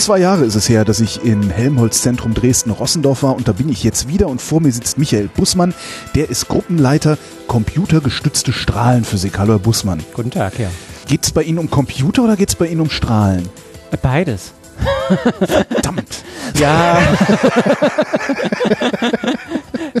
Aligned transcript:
Gut 0.00 0.06
zwei 0.06 0.18
Jahre 0.18 0.46
ist 0.46 0.54
es 0.54 0.70
her, 0.70 0.86
dass 0.86 1.00
ich 1.00 1.26
im 1.26 1.50
Helmholtz-Zentrum 1.50 2.32
Dresden-Rossendorf 2.32 3.22
war 3.22 3.36
und 3.36 3.48
da 3.48 3.52
bin 3.52 3.68
ich 3.68 3.84
jetzt 3.84 4.08
wieder 4.08 4.28
und 4.28 4.40
vor 4.40 4.62
mir 4.62 4.72
sitzt 4.72 4.96
Michael 4.96 5.28
Bussmann, 5.28 5.74
der 6.14 6.30
ist 6.30 6.48
Gruppenleiter 6.48 7.18
computergestützte 7.48 8.54
Strahlenphysik. 8.54 9.38
Hallo 9.38 9.52
Herr 9.52 9.58
Bussmann. 9.58 10.02
Guten 10.14 10.30
Tag, 10.30 10.58
ja. 10.58 10.70
Geht 11.06 11.24
es 11.24 11.32
bei 11.32 11.42
Ihnen 11.42 11.58
um 11.58 11.68
Computer 11.68 12.24
oder 12.24 12.36
geht 12.36 12.48
es 12.48 12.54
bei 12.54 12.68
Ihnen 12.68 12.80
um 12.80 12.88
Strahlen? 12.88 13.46
Beides. 14.00 14.54
Verdammt. 15.38 16.24
Ja. 16.58 16.98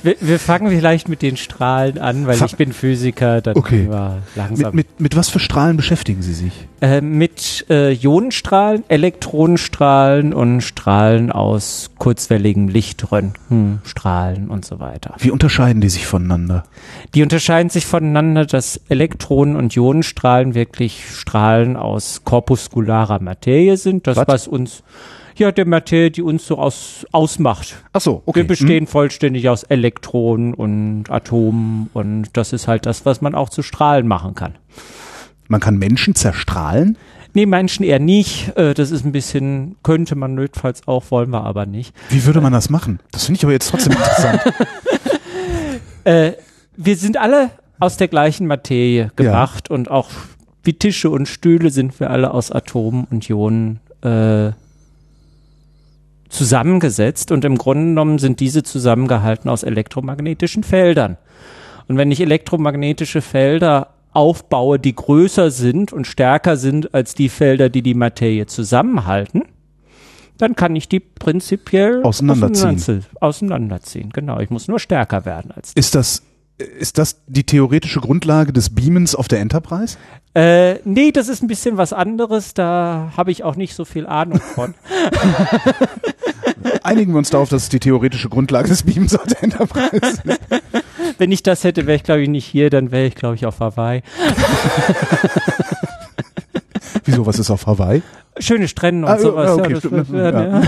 wir, 0.02 0.16
wir 0.20 0.38
fangen 0.38 0.70
vielleicht 0.70 1.08
mit 1.08 1.22
den 1.22 1.36
Strahlen 1.36 1.98
an, 1.98 2.26
weil 2.26 2.36
Fa- 2.36 2.46
ich 2.46 2.56
bin 2.56 2.72
Physiker, 2.72 3.40
dann 3.40 3.56
Okay. 3.56 3.88
wir 3.88 4.22
langsam. 4.36 4.74
Mit, 4.74 4.88
mit, 4.90 5.00
mit 5.00 5.16
was 5.16 5.28
für 5.28 5.38
Strahlen 5.38 5.76
beschäftigen 5.76 6.22
Sie 6.22 6.34
sich? 6.34 6.52
äh, 6.82 7.00
mit 7.02 7.66
äh, 7.68 7.92
Ionenstrahlen, 7.92 8.84
Elektronenstrahlen 8.88 10.32
und 10.32 10.60
Strahlen 10.62 11.32
aus 11.32 11.90
kurzwelligem 11.98 12.68
Lichtröntgen, 12.68 13.80
Strahlen 13.84 14.48
und 14.48 14.64
so 14.64 14.78
weiter. 14.80 15.14
Wie 15.18 15.30
unterscheiden 15.30 15.80
die 15.80 15.88
sich 15.88 16.06
voneinander? 16.06 16.64
Die 17.14 17.22
unterscheiden 17.22 17.70
sich 17.70 17.86
voneinander, 17.86 18.46
dass 18.46 18.80
Elektronen- 18.88 19.56
und 19.56 19.74
Ionenstrahlen 19.76 20.54
wirklich 20.54 21.04
Strahlen 21.10 21.76
aus 21.76 22.22
korpuskularer 22.24 23.20
Materie 23.20 23.76
sind. 23.76 24.06
Das, 24.06 24.16
Was? 24.16 24.28
was 24.28 24.48
uns, 24.48 24.82
ja, 25.40 25.50
der 25.50 25.66
Materie, 25.66 26.10
die 26.10 26.22
uns 26.22 26.46
so 26.46 26.58
aus, 26.58 27.06
ausmacht. 27.12 27.82
Ach 27.92 28.00
so, 28.00 28.22
okay. 28.26 28.40
Wir 28.40 28.46
bestehen 28.46 28.86
vollständig 28.86 29.48
aus 29.48 29.64
Elektronen 29.64 30.54
und 30.54 31.10
Atomen 31.10 31.90
und 31.92 32.28
das 32.34 32.52
ist 32.52 32.68
halt 32.68 32.86
das, 32.86 33.04
was 33.04 33.20
man 33.20 33.34
auch 33.34 33.48
zu 33.48 33.62
Strahlen 33.62 34.06
machen 34.06 34.34
kann. 34.34 34.52
Hm. 34.52 34.82
Man 35.48 35.60
kann 35.60 35.78
Menschen 35.78 36.14
zerstrahlen? 36.14 36.96
Nee, 37.34 37.44
Menschen 37.44 37.84
eher 37.84 37.98
nicht. 37.98 38.56
Äh, 38.56 38.72
Das 38.72 38.92
ist 38.92 39.04
ein 39.04 39.10
bisschen, 39.10 39.74
könnte 39.82 40.14
man 40.14 40.36
notfalls 40.36 40.86
auch, 40.86 41.10
wollen 41.10 41.30
wir 41.30 41.42
aber 41.42 41.66
nicht. 41.66 41.92
Wie 42.08 42.24
würde 42.24 42.40
man 42.40 42.52
das 42.52 42.70
machen? 42.70 43.00
Das 43.10 43.24
finde 43.24 43.38
ich 43.38 43.44
aber 43.44 43.52
jetzt 43.52 43.68
trotzdem 43.68 43.92
interessant. 43.92 44.40
Äh, 46.04 46.32
wir 46.78 46.96
sind 46.96 47.18
alle 47.18 47.50
aus 47.78 47.98
der 47.98 48.08
gleichen 48.08 48.46
Materie 48.46 49.12
gemacht 49.16 49.70
und 49.70 49.90
auch 49.90 50.08
wie 50.62 50.72
Tische 50.72 51.10
und 51.10 51.26
Stühle 51.26 51.68
sind 51.68 52.00
wir 52.00 52.08
alle 52.08 52.32
aus 52.32 52.50
Atomen 52.50 53.06
und 53.10 53.28
Ionen 53.28 53.80
äh, 54.02 54.52
zusammengesetzt 56.30 57.32
und 57.32 57.44
im 57.44 57.58
Grunde 57.58 57.86
genommen 57.86 58.18
sind 58.18 58.40
diese 58.40 58.62
zusammengehalten 58.62 59.50
aus 59.50 59.62
elektromagnetischen 59.62 60.62
Feldern. 60.64 61.18
Und 61.88 61.96
wenn 61.98 62.10
ich 62.10 62.20
elektromagnetische 62.20 63.20
Felder 63.20 63.88
aufbaue, 64.12 64.78
die 64.78 64.94
größer 64.94 65.50
sind 65.50 65.92
und 65.92 66.06
stärker 66.06 66.56
sind 66.56 66.94
als 66.94 67.14
die 67.14 67.28
Felder, 67.28 67.68
die 67.68 67.82
die 67.82 67.94
Materie 67.94 68.46
zusammenhalten, 68.46 69.42
dann 70.38 70.56
kann 70.56 70.74
ich 70.74 70.88
die 70.88 71.00
prinzipiell 71.00 72.02
Auseinanderziehen. 72.02 72.76
auseinander- 72.76 73.06
Auseinanderziehen, 73.20 74.10
genau. 74.10 74.40
Ich 74.40 74.48
muss 74.50 74.68
nur 74.68 74.78
stärker 74.80 75.24
werden 75.26 75.50
als 75.52 75.74
die. 75.74 75.80
Ist 75.80 75.94
das, 75.94 76.22
ist 76.78 76.98
das 76.98 77.16
die 77.26 77.44
theoretische 77.44 78.00
Grundlage 78.00 78.52
des 78.52 78.70
Beamens 78.70 79.14
auf 79.14 79.28
der 79.28 79.40
Enterprise? 79.40 79.96
Äh, 80.34 80.76
nee, 80.84 81.10
das 81.12 81.28
ist 81.28 81.42
ein 81.42 81.48
bisschen 81.48 81.76
was 81.76 81.92
anderes. 81.92 82.54
Da 82.54 83.12
habe 83.16 83.30
ich 83.32 83.42
auch 83.44 83.56
nicht 83.56 83.74
so 83.74 83.84
viel 83.84 84.06
Ahnung 84.06 84.40
von. 84.40 84.74
Einigen 86.82 87.12
wir 87.12 87.18
uns 87.18 87.30
darauf, 87.30 87.48
dass 87.48 87.64
es 87.64 87.68
die 87.68 87.80
theoretische 87.80 88.28
Grundlage 88.28 88.68
des 88.68 88.82
Beamens 88.84 89.14
auf 89.16 89.26
der 89.26 89.42
Enterprise 89.42 89.96
ist. 89.96 90.22
Wenn 91.18 91.32
ich 91.32 91.42
das 91.42 91.64
hätte, 91.64 91.86
wäre 91.86 91.96
ich 91.96 92.04
glaube 92.04 92.22
ich 92.22 92.28
nicht 92.28 92.46
hier, 92.46 92.70
dann 92.70 92.90
wäre 92.92 93.06
ich 93.06 93.14
glaube 93.14 93.34
ich 93.34 93.44
auf 93.46 93.60
Hawaii. 93.60 94.02
Wieso, 97.04 97.26
was 97.26 97.38
ist 97.38 97.50
auf 97.50 97.66
Hawaii? 97.66 98.02
Schöne 98.38 98.68
Strände 98.68 99.06
und 99.06 99.12
Ah, 99.12 99.18
sowas. 99.18 99.48
ja, 99.48 99.54
okay, 99.54 99.70
das 99.74 99.78
stimmt, 99.80 100.10
wird- 100.10 100.34
ja. 100.34 100.60
ja. 100.60 100.62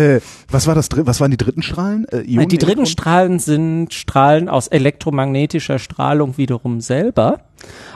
Äh, 0.00 0.20
was 0.50 0.66
war 0.66 0.74
das, 0.74 0.88
was 0.92 1.20
waren 1.20 1.30
die 1.30 1.36
dritten 1.36 1.62
Strahlen? 1.62 2.06
Äh, 2.08 2.22
Die 2.24 2.36
dritten 2.58 2.80
Elektron- 2.82 2.86
Strahlen 2.86 3.38
sind 3.38 3.94
Strahlen 3.94 4.48
aus 4.48 4.68
elektromagnetischer 4.68 5.78
Strahlung 5.78 6.36
wiederum 6.38 6.80
selber, 6.80 7.40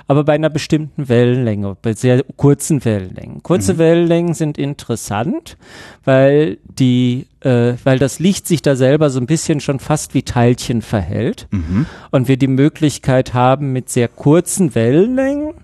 aber 0.07 0.25
bei 0.25 0.35
einer 0.35 0.51
bestimmten 0.51 1.09
Wellenlänge, 1.09 1.77
bei 1.81 1.93
sehr 1.95 2.23
kurzen 2.37 2.85
Wellenlängen. 2.85 3.43
Kurze 3.43 3.79
Wellenlängen 3.79 4.35
sind 4.35 4.59
interessant, 4.59 5.57
weil 6.05 6.59
die, 6.79 7.27
äh, 7.41 7.75
weil 7.85 7.99
das 7.99 8.19
Licht 8.19 8.47
sich 8.47 8.63
da 8.63 8.77
selber 8.77 9.11
so 9.11 9.19
ein 9.21 9.27
bisschen 9.27 9.61
schon 9.61 9.81
fast 9.81 10.15
wie 10.15 10.23
Teilchen 10.23 10.83
verhält 10.83 11.47
Mhm. 11.51 11.87
und 12.11 12.29
wir 12.29 12.37
die 12.37 12.47
Möglichkeit 12.49 13.35
haben, 13.35 13.73
mit 13.73 13.89
sehr 13.91 14.09
kurzen 14.09 14.75
Wellenlängen 14.75 15.55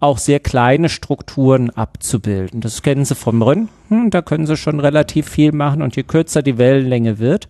auch 0.00 0.18
sehr 0.18 0.40
kleine 0.40 0.88
Strukturen 0.88 1.70
abzubilden. 1.70 2.60
Das 2.60 2.82
kennen 2.82 3.04
Sie 3.04 3.14
vom 3.14 3.42
Röntgen, 3.42 4.10
da 4.10 4.22
können 4.22 4.46
Sie 4.46 4.56
schon 4.56 4.80
relativ 4.80 5.28
viel 5.28 5.52
machen 5.52 5.82
und 5.82 5.94
je 5.94 6.02
kürzer 6.02 6.42
die 6.42 6.58
Wellenlänge 6.58 7.18
wird, 7.18 7.48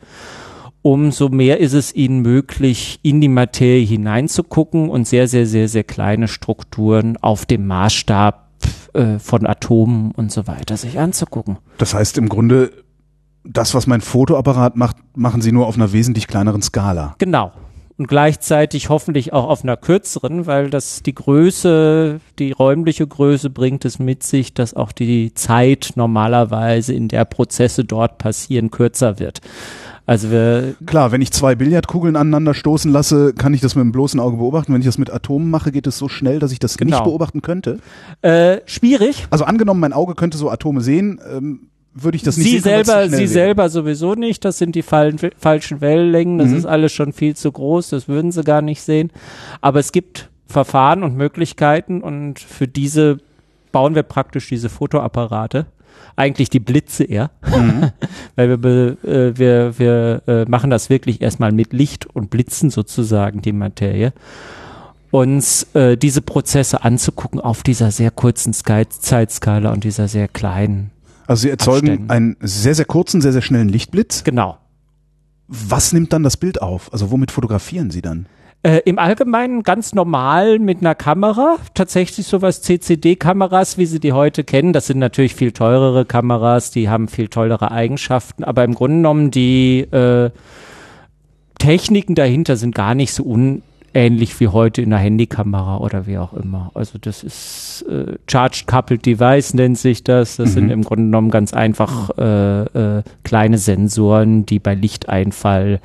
umso 0.83 1.29
mehr 1.29 1.61
ist 1.61 1.75
es 1.75 1.95
Ihnen 1.95 2.21
möglich, 2.21 2.99
in 3.03 3.21
die 3.21 3.29
Materie 3.29 3.87
hineinzugucken 3.87 4.91
und 4.91 5.07
sehr, 5.07 5.29
sehr, 5.29 5.47
sehr, 5.47 5.69
sehr 5.69 5.85
kleine 5.85 6.27
Strukturen 6.29 7.17
auf 7.19 7.47
dem 7.47 7.67
Maßstab 7.67 8.49
äh, 8.95 9.19
von 9.19 9.47
Atomen 9.47 10.11
und 10.13 10.33
so 10.33 10.47
weiter 10.47 10.77
sich 10.77 10.99
anzugucken. 10.99 11.59
Das 11.79 11.95
heißt 11.95 12.19
im 12.19 12.29
Grunde, 12.29 12.73
das, 13.45 13.75
was 13.75 13.87
mein 13.87 14.01
Fotoapparat 14.01 14.77
macht, 14.77 14.97
machen 15.15 15.41
sie 15.41 15.53
nur 15.53 15.67
auf 15.67 15.77
einer 15.77 15.93
wesentlich 15.93 16.27
kleineren 16.27 16.63
Skala. 16.63 17.15
Genau. 17.19 17.53
Und 18.01 18.07
gleichzeitig 18.07 18.89
hoffentlich 18.89 19.35
auch 19.35 19.47
auf 19.47 19.63
einer 19.63 19.77
kürzeren, 19.77 20.47
weil 20.47 20.71
das 20.71 21.03
die 21.03 21.15
Größe, 21.15 22.21
die 22.39 22.51
räumliche 22.53 23.07
Größe 23.07 23.51
bringt 23.51 23.85
es 23.85 23.99
mit 23.99 24.23
sich, 24.23 24.55
dass 24.55 24.73
auch 24.73 24.91
die 24.93 25.35
Zeit 25.35 25.93
normalerweise 25.97 26.95
in 26.95 27.09
der 27.09 27.27
Prozesse 27.27 27.85
dort 27.85 28.17
passieren 28.17 28.71
kürzer 28.71 29.19
wird. 29.19 29.43
Also 30.07 30.31
wir, 30.31 30.77
Klar, 30.87 31.13
wenn 31.13 31.21
ich 31.21 31.31
zwei 31.31 31.55
Billardkugeln 31.55 32.17
aneinander 32.17 32.55
stoßen 32.55 32.91
lasse, 32.91 33.35
kann 33.35 33.53
ich 33.53 33.61
das 33.61 33.75
mit 33.75 33.85
dem 33.85 33.93
bloßen 33.93 34.19
Auge 34.19 34.39
beobachten. 34.39 34.73
Wenn 34.73 34.81
ich 34.81 34.87
das 34.87 34.97
mit 34.97 35.13
Atomen 35.13 35.51
mache, 35.51 35.71
geht 35.71 35.87
es 35.87 35.99
so 35.99 36.09
schnell, 36.09 36.39
dass 36.39 36.53
ich 36.53 36.59
das 36.59 36.79
Genau. 36.79 36.97
nicht 36.97 37.05
beobachten 37.05 37.43
könnte. 37.43 37.81
äh, 38.23 38.61
schwierig. 38.65 39.27
Also 39.29 39.45
angenommen, 39.45 39.79
mein 39.81 39.93
Auge 39.93 40.15
könnte 40.15 40.39
so 40.39 40.49
Atome 40.49 40.81
sehen, 40.81 41.21
ähm, 41.31 41.69
würde 41.95 42.17
ich 42.17 42.23
das 42.23 42.37
nicht 42.37 42.47
Sie 42.47 42.59
sehen, 42.59 42.85
selber, 42.85 43.07
Sie 43.09 43.19
wäre. 43.19 43.29
selber 43.29 43.69
sowieso 43.69 44.15
nicht. 44.15 44.45
Das 44.45 44.59
sind 44.59 44.75
die 44.75 44.83
falschen 44.83 45.81
Wellenlängen. 45.81 46.39
Das 46.39 46.49
Mhm. 46.51 46.57
ist 46.57 46.67
alles 46.67 46.93
schon 46.93 47.13
viel 47.13 47.35
zu 47.37 47.51
groß. 47.51 47.91
Das 47.91 48.09
würden 48.09 48.31
Sie 48.33 48.43
gar 48.45 48.63
nicht 48.63 48.83
sehen. 48.83 49.11
Aber 49.61 49.81
es 49.81 49.91
gibt 49.93 50.29
Verfahren 50.47 51.03
und 51.03 51.17
Möglichkeiten 51.17 52.01
und 52.03 52.39
für 52.39 52.69
diese 52.69 53.19
bauen 53.73 53.95
wir 53.95 54.03
praktisch 54.03 54.49
diese 54.49 54.69
Fotoapparate. 54.69 55.67
Eigentlich 56.17 56.51
die 56.51 56.61
Blitze 56.61 57.05
eher, 57.05 57.31
Mhm. 57.47 57.91
weil 58.37 58.63
wir, 58.63 58.97
äh, 59.05 59.39
wir, 59.39 59.79
wir 59.79 60.23
äh, 60.27 60.45
machen 60.47 60.71
das 60.71 60.91
wirklich 60.91 61.21
erstmal 61.23 61.53
mit 61.53 61.73
Licht 61.73 62.07
und 62.07 62.31
Blitzen 62.31 62.71
sozusagen 62.71 63.43
die 63.43 63.53
Materie. 63.53 64.13
Uns 65.11 65.65
äh, 65.75 65.97
diese 65.97 66.23
Prozesse 66.23 66.85
anzugucken 66.85 67.41
auf 67.41 67.63
dieser 67.65 67.91
sehr 67.91 68.11
kurzen 68.13 68.53
Zeitskala 68.53 69.73
und 69.73 69.83
dieser 69.83 70.07
sehr 70.07 70.29
kleinen. 70.29 70.93
Also 71.27 71.43
sie 71.43 71.51
erzeugen 71.51 71.89
Abständen. 71.89 72.11
einen 72.11 72.37
sehr, 72.41 72.75
sehr 72.75 72.85
kurzen, 72.85 73.21
sehr, 73.21 73.33
sehr 73.33 73.43
schnellen 73.43 73.69
Lichtblitz. 73.69 74.25
Genau. 74.25 74.59
Was 75.49 75.93
nimmt 75.93 76.13
dann 76.13 76.23
das 76.23 76.37
Bild 76.37 76.63
auf? 76.63 76.93
Also 76.93 77.11
womit 77.11 77.31
fotografieren 77.31 77.91
sie 77.91 78.03
dann? 78.03 78.27
Äh, 78.63 78.83
Im 78.85 78.99
Allgemeinen 78.99 79.63
ganz 79.63 79.95
normal 79.95 80.59
mit 80.59 80.81
einer 80.81 80.95
Kamera, 80.95 81.57
tatsächlich 81.73 82.27
sowas 82.27 82.61
CCD-Kameras, 82.61 83.79
wie 83.79 83.87
Sie 83.87 84.01
die 84.01 84.13
heute 84.13 84.45
kennen. 84.45 84.75
Das 84.75 84.87
sind 84.87 84.99
natürlich 84.99 85.35
viel 85.35 85.53
teurere 85.53 86.05
Kameras, 86.05 86.71
die 86.71 86.91
haben 86.91 87.09
viel 87.09 87.29
tollere 87.29 87.71
Eigenschaften, 87.71 88.45
aber 88.45 88.65
im 88.65 88.75
Grunde 88.75 88.99
genommen 88.99 89.31
die 89.31 89.81
äh, 89.81 90.31
Techniken 91.59 92.15
dahinter 92.15 92.57
sind 92.57 92.75
gar 92.75 92.95
nicht 92.95 93.15
so 93.15 93.23
unähnlich 93.93 94.39
wie 94.41 94.49
heute 94.49 94.83
in 94.83 94.93
einer 94.93 95.03
Handykamera 95.03 95.79
oder 95.79 96.07
wie 96.07 96.19
auch 96.19 96.33
immer. 96.33 96.71
Also 96.75 96.99
das 96.99 97.23
ist 97.23 97.85
äh, 97.89 98.17
Charged 98.27 98.67
Coupled 98.67 99.05
Device 99.05 99.55
nennt 99.55 99.79
sich 99.79 100.05
das. 100.05 100.37
Das 100.37 100.53
sind 100.53 100.71
im 100.71 100.83
Grunde 100.83 101.05
genommen 101.05 101.31
ganz 101.31 101.53
einfach 101.53 102.11
äh, 102.19 102.99
äh, 102.99 103.03
kleine 103.25 103.59
Sensoren, 103.59 104.47
die 104.47 104.59
bei 104.59 104.75
Lichteinfall 104.75 105.81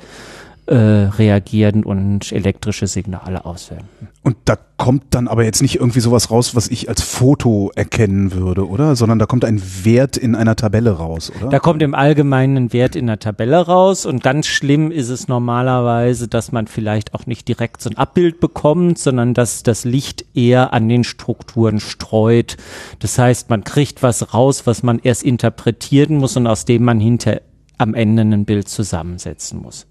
äh, 0.66 0.74
reagieren 0.74 1.84
und 1.84 2.32
elektrische 2.32 2.86
Signale 2.88 3.44
aussenden. 3.44 3.86
Und 4.22 4.36
da 4.46 4.56
kommt 4.76 5.04
dann 5.10 5.28
aber 5.28 5.44
jetzt 5.44 5.62
nicht 5.62 5.76
irgendwie 5.76 6.00
sowas 6.00 6.32
raus, 6.32 6.56
was 6.56 6.66
ich 6.66 6.88
als 6.88 7.02
Foto 7.02 7.70
erkennen 7.76 8.32
würde, 8.32 8.68
oder? 8.68 8.96
Sondern 8.96 9.20
da 9.20 9.26
kommt 9.26 9.44
ein 9.44 9.62
Wert 9.84 10.16
in 10.16 10.34
einer 10.34 10.56
Tabelle 10.56 10.90
raus, 10.90 11.30
oder? 11.38 11.50
Da 11.50 11.60
kommt 11.60 11.82
im 11.82 11.94
Allgemeinen 11.94 12.56
ein 12.56 12.72
Wert 12.72 12.96
in 12.96 13.06
der 13.06 13.20
Tabelle 13.20 13.58
raus 13.58 14.04
und 14.06 14.24
ganz 14.24 14.46
schlimm 14.46 14.90
ist 14.90 15.08
es 15.08 15.28
normalerweise, 15.28 16.26
dass 16.26 16.50
man 16.50 16.66
vielleicht 16.66 17.14
auch 17.14 17.26
nicht 17.26 17.46
direkt 17.46 17.80
so 17.80 17.88
ein 17.90 17.96
Abbild 17.96 18.40
bekommt, 18.40 18.98
sondern 18.98 19.34
dass 19.34 19.62
das 19.62 19.84
Licht 19.84 20.24
eher 20.34 20.72
an 20.72 20.88
den 20.88 21.04
Strukturen 21.04 21.78
streut. 21.78 22.56
Das 22.98 23.18
heißt, 23.18 23.50
man 23.50 23.62
kriegt 23.62 24.02
was 24.02 24.34
raus, 24.34 24.66
was 24.66 24.82
man 24.82 24.98
erst 24.98 25.22
interpretieren 25.22 26.16
muss 26.16 26.36
und 26.36 26.48
aus 26.48 26.64
dem 26.64 26.82
man 26.82 26.98
hinter 26.98 27.40
am 27.78 27.94
Ende 27.94 28.22
ein 28.22 28.44
Bild 28.44 28.68
zusammensetzen 28.68 29.60
muss. 29.60 29.86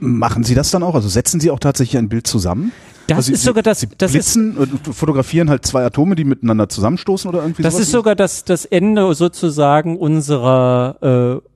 Machen 0.00 0.44
Sie 0.44 0.54
das 0.54 0.70
dann 0.70 0.82
auch? 0.82 0.94
Also 0.94 1.08
setzen 1.08 1.40
Sie 1.40 1.50
auch 1.50 1.58
tatsächlich 1.58 1.98
ein 1.98 2.08
Bild 2.08 2.26
zusammen? 2.26 2.72
Das 3.08 3.16
also 3.16 3.32
ist 3.32 3.40
Sie, 3.40 3.46
sogar 3.46 3.62
das, 3.62 3.80
Sie 3.80 3.88
das 3.96 4.14
ist, 4.14 4.34
blitzen 4.34 4.56
und 4.56 4.94
fotografieren 4.94 5.48
halt 5.48 5.64
zwei 5.64 5.84
Atome, 5.84 6.14
die 6.14 6.24
miteinander 6.24 6.68
zusammenstoßen 6.68 7.28
oder 7.28 7.40
irgendwie 7.40 7.62
das 7.62 7.78
ist 7.78 7.90
sogar 7.90 8.14
das, 8.14 8.44
das 8.44 8.66
Ende 8.66 9.14
sozusagen 9.14 9.96
unserer, 9.96 11.40
äh, 11.40 11.48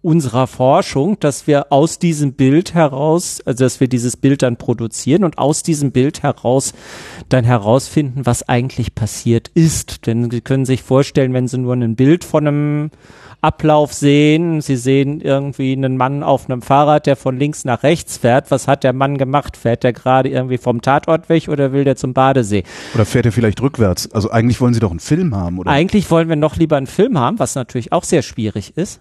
unserer 0.00 0.46
Forschung, 0.46 1.18
dass 1.18 1.48
wir 1.48 1.72
aus 1.72 1.98
diesem 1.98 2.34
Bild 2.34 2.72
heraus, 2.72 3.40
also 3.44 3.64
dass 3.64 3.80
wir 3.80 3.88
dieses 3.88 4.16
Bild 4.16 4.42
dann 4.42 4.56
produzieren 4.56 5.24
und 5.24 5.38
aus 5.38 5.64
diesem 5.64 5.90
Bild 5.90 6.22
heraus 6.22 6.72
dann 7.30 7.44
herausfinden, 7.44 8.24
was 8.24 8.48
eigentlich 8.48 8.94
passiert 8.94 9.48
ist. 9.54 10.06
Denn 10.06 10.30
Sie 10.30 10.40
können 10.40 10.66
sich 10.66 10.82
vorstellen, 10.82 11.32
wenn 11.32 11.48
Sie 11.48 11.58
nur 11.58 11.74
ein 11.74 11.96
Bild 11.96 12.22
von 12.22 12.46
einem 12.46 12.90
Ablauf 13.44 13.92
sehen. 13.92 14.62
Sie 14.62 14.76
sehen 14.76 15.20
irgendwie 15.20 15.74
einen 15.74 15.98
Mann 15.98 16.22
auf 16.22 16.48
einem 16.48 16.62
Fahrrad, 16.62 17.06
der 17.06 17.14
von 17.14 17.38
links 17.38 17.66
nach 17.66 17.82
rechts 17.82 18.16
fährt. 18.16 18.50
Was 18.50 18.66
hat 18.66 18.84
der 18.84 18.94
Mann 18.94 19.18
gemacht? 19.18 19.58
Fährt 19.58 19.84
der 19.84 19.92
gerade 19.92 20.30
irgendwie 20.30 20.56
vom 20.56 20.80
Tatort 20.80 21.28
weg 21.28 21.48
oder 21.48 21.72
will 21.72 21.84
der 21.84 21.96
zum 21.96 22.14
Badesee? 22.14 22.64
Oder 22.94 23.04
fährt 23.04 23.26
er 23.26 23.32
vielleicht 23.32 23.60
rückwärts? 23.60 24.10
Also 24.12 24.30
eigentlich 24.30 24.60
wollen 24.62 24.72
Sie 24.72 24.80
doch 24.80 24.90
einen 24.90 25.00
Film 25.00 25.36
haben, 25.36 25.58
oder? 25.58 25.70
Eigentlich 25.70 26.10
wollen 26.10 26.30
wir 26.30 26.36
noch 26.36 26.56
lieber 26.56 26.78
einen 26.78 26.86
Film 26.86 27.18
haben, 27.18 27.38
was 27.38 27.54
natürlich 27.54 27.92
auch 27.92 28.04
sehr 28.04 28.22
schwierig 28.22 28.72
ist. 28.76 29.00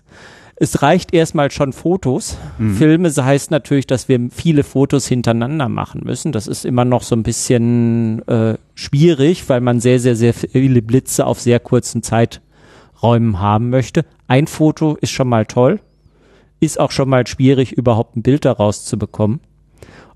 Es 0.55 0.81
reicht 0.81 1.13
erstmal 1.13 1.49
schon 1.49 1.73
Fotos. 1.73 2.37
Mhm. 2.57 2.75
Filme 2.75 3.07
das 3.07 3.17
heißt 3.17 3.49
natürlich, 3.49 3.87
dass 3.87 4.07
wir 4.07 4.19
viele 4.29 4.63
Fotos 4.63 5.07
hintereinander 5.07 5.67
machen 5.67 6.01
müssen. 6.03 6.31
Das 6.31 6.47
ist 6.47 6.65
immer 6.65 6.85
noch 6.85 7.03
so 7.03 7.15
ein 7.15 7.23
bisschen 7.23 8.27
äh, 8.27 8.57
schwierig, 8.75 9.49
weil 9.49 9.61
man 9.61 9.79
sehr, 9.79 9.99
sehr, 9.99 10.15
sehr 10.15 10.33
viele 10.33 10.81
Blitze 10.81 11.25
auf 11.25 11.39
sehr 11.39 11.59
kurzen 11.59 12.03
Zeiträumen 13.03 13.39
haben 13.41 13.69
möchte. 13.69 14.05
Ein 14.27 14.47
Foto 14.47 14.95
ist 14.95 15.11
schon 15.11 15.27
mal 15.27 15.45
toll, 15.45 15.81
ist 16.61 16.79
auch 16.79 16.91
schon 16.91 17.09
mal 17.09 17.27
schwierig, 17.27 17.73
überhaupt 17.73 18.15
ein 18.15 18.23
Bild 18.23 18.45
daraus 18.45 18.85
zu 18.85 18.97
bekommen. 18.97 19.41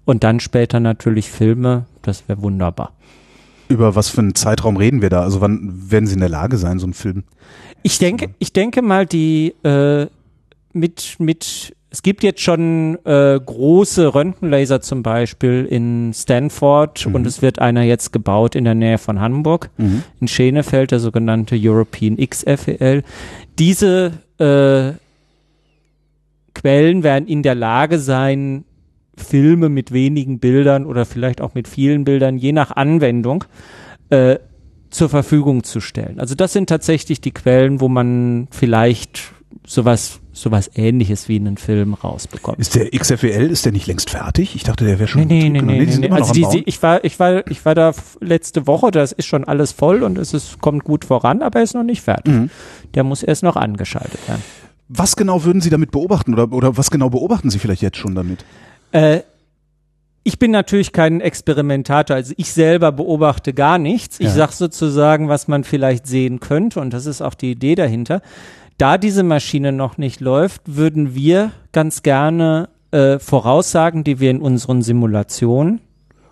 Und 0.06 0.24
dann 0.24 0.39
später 0.39 0.80
natürlich 0.80 1.30
Filme, 1.30 1.86
das 2.01 2.30
wäre 2.30 2.42
wunderbar. 2.42 2.94
Über 3.68 3.95
was 3.95 4.07
für 4.07 4.22
einen 4.22 4.36
Zeitraum 4.36 4.78
reden 4.78 5.01
wir 5.01 5.10
da? 5.10 5.22
Also 5.22 5.42
wann 5.42 5.92
werden 5.92 6.07
Sie 6.07 6.13
in 6.13 6.22
der 6.22 6.30
Lage 6.30 6.57
sein, 6.57 6.80
so 6.80 6.86
einen 6.86 6.94
Film? 6.94 7.25
Ich 7.84 8.00
denke, 8.00 8.30
ich 8.39 8.54
denke 8.54 8.81
mal, 8.81 9.06
die 9.06 9.54
äh, 9.63 10.07
mit, 10.72 11.18
mit, 11.19 11.75
es 11.97 12.03
gibt 12.03 12.21
jetzt 12.21 12.41
schon 12.41 12.99
äh, 13.05 13.39
große 13.44 14.13
Röntgenlaser 14.13 14.81
zum 14.81 15.01
Beispiel 15.01 15.65
in 15.67 16.11
Stanford 16.13 17.07
Mhm. 17.07 17.15
und 17.15 17.25
es 17.25 17.41
wird 17.41 17.57
einer 17.57 17.81
jetzt 17.81 18.13
gebaut 18.13 18.53
in 18.53 18.65
der 18.65 18.75
Nähe 18.75 18.99
von 18.99 19.19
Hamburg, 19.19 19.71
Mhm. 19.77 20.03
in 20.21 20.27
Schenefeld, 20.27 20.91
der 20.91 20.99
sogenannte 20.99 21.55
European 21.59 22.15
XFEL. 22.17 23.03
Diese 23.57 24.11
äh, 24.38 24.91
Quellen 26.53 27.01
werden 27.01 27.27
in 27.27 27.41
der 27.41 27.55
Lage 27.55 27.97
sein, 27.97 28.63
Filme 29.15 29.67
mit 29.67 29.91
wenigen 29.91 30.38
Bildern 30.38 30.85
oder 30.85 31.03
vielleicht 31.03 31.41
auch 31.41 31.55
mit 31.55 31.67
vielen 31.67 32.03
Bildern, 32.03 32.38
je 32.38 32.51
nach 32.51 32.69
Anwendung, 32.75 33.44
äh, 34.11 34.38
zur 34.91 35.09
Verfügung 35.09 35.63
zu 35.63 35.79
stellen. 35.81 36.19
Also 36.19 36.35
das 36.35 36.53
sind 36.53 36.69
tatsächlich 36.69 37.21
die 37.21 37.31
Quellen, 37.31 37.81
wo 37.81 37.89
man 37.89 38.47
vielleicht 38.51 39.33
sowas, 39.69 40.22
sowas 40.31 40.72
ähnliches 40.75 41.28
wie 41.28 41.36
einen 41.36 41.58
Film 41.58 41.94
rausbekommt. 41.94 42.58
Ist 42.58 42.74
der 42.75 42.90
XFEL, 42.90 43.52
ist 43.52 43.66
der 43.66 43.74
nicht 43.74 43.86
längst 43.86 44.10
fertig? 44.10 44.56
Ich 44.56 44.64
dachte, 44.64 44.86
der 44.86 44.98
wäre 44.98 45.10
schon 45.10 45.28
Nee, 45.28 45.50
nee, 45.50 45.62
nee, 45.62 45.62
nee, 45.62 45.86
die 45.86 45.92
nee, 45.92 45.98
nee. 45.98 46.08
noch 46.08 46.16
Also 46.16 46.34
die, 46.34 46.48
die, 46.52 46.64
ich 46.64 46.81
war, 46.81 47.04
ich 47.04 47.19
war, 47.19 47.46
ich 47.52 47.66
war 47.66 47.75
da 47.75 47.92
letzte 48.22 48.66
Woche, 48.66 48.92
das 48.92 49.12
ist 49.12 49.25
schon 49.25 49.44
alles 49.44 49.74
voll 49.74 50.04
und 50.04 50.18
es 50.18 50.34
ist, 50.34 50.60
kommt 50.62 50.86
gut 50.86 51.04
voran, 51.04 51.42
aber 51.42 51.60
er 51.60 51.64
ist 51.64 51.75
noch 51.75 51.84
nicht 51.84 52.02
fertig. 52.02 52.34
Mhm. 52.34 52.50
Der 52.96 53.04
muss 53.04 53.24
erst 53.24 53.44
noch 53.44 53.58
angeschaltet 53.58 54.25
werden. 54.28 54.42
Was 54.88 55.18
genau 55.18 55.44
würden 55.44 55.60
Sie 55.62 55.69
damit 55.69 55.92
beobachten 55.92 56.34
oder, 56.34 56.52
oder 56.54 56.78
was 56.78 56.90
genau 56.90 57.10
beobachten 57.10 57.50
Sie 57.50 57.60
vielleicht 57.60 57.81
jetzt 57.81 57.98
schon 57.98 58.16
damit? 58.16 58.46
Äh, 58.94 59.19
ich 60.24 60.40
bin 60.40 60.52
natürlich 60.52 60.94
kein 60.94 61.19
Experimentator, 61.19 62.16
also 62.16 62.34
ich 62.38 62.54
selber 62.54 62.94
beobachte 62.94 63.54
gar 63.54 63.80
nichts. 63.80 64.18
Ich 64.22 64.28
Ja. 64.28 64.34
sag 64.34 64.52
sozusagen, 64.54 65.28
was 65.28 65.50
man 65.50 65.66
vielleicht 65.66 66.08
sehen 66.08 66.40
könnte 66.40 66.80
und 66.80 66.94
das 66.94 67.06
ist 67.06 67.22
auch 67.22 67.34
die 67.34 67.52
Idee 67.52 67.75
dahinter. 67.75 68.22
Da 68.77 68.97
diese 68.97 69.24
Maschine 69.24 69.71
noch 69.71 69.97
nicht 69.97 70.19
läuft, 70.19 70.62
würden 70.65 71.15
wir 71.15 71.51
ganz 71.71 72.03
gerne 72.03 72.69
äh, 72.91 73.18
Voraussagen, 73.18 74.03
die 74.03 74.19
wir 74.19 74.29
in 74.29 74.39
unseren 74.39 74.81
Simulationen 74.81 75.81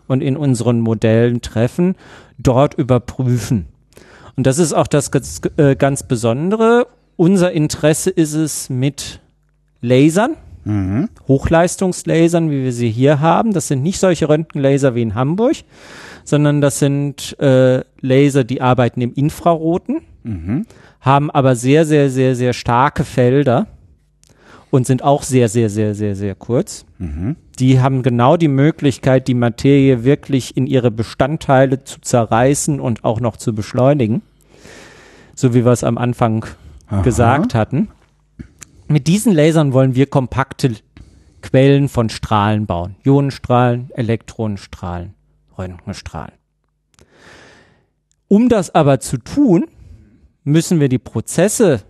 und 0.08 0.22
in 0.22 0.38
unseren 0.38 0.80
Modellen 0.80 1.42
treffen, 1.42 1.96
dort 2.38 2.76
überprüfen. 2.76 3.66
Und 4.38 4.46
das 4.46 4.60
ist 4.60 4.74
auch 4.74 4.88
das 4.88 5.10
ganz, 5.10 5.42
äh, 5.58 5.76
ganz 5.76 6.04
Besondere. 6.04 6.88
Unser 7.16 7.52
Interesse 7.52 8.10
ist 8.12 8.34
es 8.34 8.70
mit 8.70 9.22
Lasern, 9.82 10.36
Mhm. 10.68 11.10
Hochleistungslasern, 11.28 12.50
wie 12.50 12.64
wir 12.64 12.74
sie 12.74 12.90
hier 12.90 13.20
haben. 13.20 13.54
Das 13.54 13.68
sind 13.68 13.84
nicht 13.84 14.00
solche 14.00 14.28
Röntgenlaser 14.28 14.96
wie 14.96 15.04
in 15.04 15.14
Hamburg, 15.14 15.58
sondern 16.24 16.60
das 16.60 16.80
sind 16.80 17.40
äh, 17.40 17.84
Laser, 18.02 18.44
die 18.44 18.62
arbeiten 18.62 19.02
im 19.02 19.14
Infraroten, 19.14 20.02
Mhm. 20.24 20.66
Haben 21.06 21.30
aber 21.30 21.56
sehr, 21.56 21.86
sehr, 21.86 22.10
sehr, 22.10 22.36
sehr 22.36 22.54
starke 22.54 23.06
Felder 23.06 23.68
und 24.72 24.88
sind 24.88 25.04
auch 25.04 25.22
sehr, 25.22 25.50
sehr, 25.50 25.70
sehr, 25.70 25.94
sehr, 25.94 26.16
sehr 26.16 26.34
kurz. 26.34 26.84
Mhm. 26.98 27.36
Die 27.60 27.80
haben 27.80 28.02
genau 28.02 28.38
die 28.38 28.48
Möglichkeit, 28.48 29.28
die 29.28 29.36
Materie 29.36 30.04
wirklich 30.04 30.58
in 30.58 30.66
ihre 30.66 30.90
Bestandteile 30.90 31.84
zu 31.84 32.02
zerreißen 32.02 32.80
und 32.80 33.04
auch 33.04 33.20
noch 33.20 33.38
zu 33.38 33.54
beschleunigen. 33.54 34.24
So 35.36 35.54
wie 35.54 35.64
wir 35.64 35.72
es 35.72 35.84
am 35.84 36.00
Anfang 36.00 36.44
Aha. 36.88 37.04
gesagt 37.04 37.54
hatten. 37.54 37.90
Mit 38.88 39.06
diesen 39.06 39.32
Lasern 39.32 39.74
wollen 39.74 39.94
wir 39.94 40.08
kompakte 40.08 40.72
Quellen 41.44 41.88
von 41.88 42.10
Strahlen 42.10 42.66
bauen. 42.66 42.96
Ionenstrahlen, 43.06 43.92
Elektronenstrahlen, 43.94 45.14
Röntgenstrahlen. 45.56 46.34
Um 48.28 48.50
das 48.50 48.74
aber 48.74 49.00
zu 49.00 49.18
tun, 49.18 49.68
müssen 50.46 50.80
wir 50.80 50.88
die 50.88 51.00
Prozesse, 51.00 51.82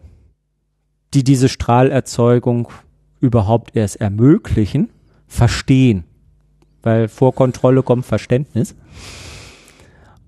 die 1.14 1.24
diese 1.24 1.50
Strahlerzeugung 1.50 2.70
überhaupt 3.20 3.76
erst 3.76 3.98
ermöglichen, 4.02 4.90
verstehen. 5.28 6.06
Weil 6.82 7.08
vor 7.08 7.34
Kontrolle 7.36 7.84
kommt 7.84 8.06
Verständnis. 8.06 8.76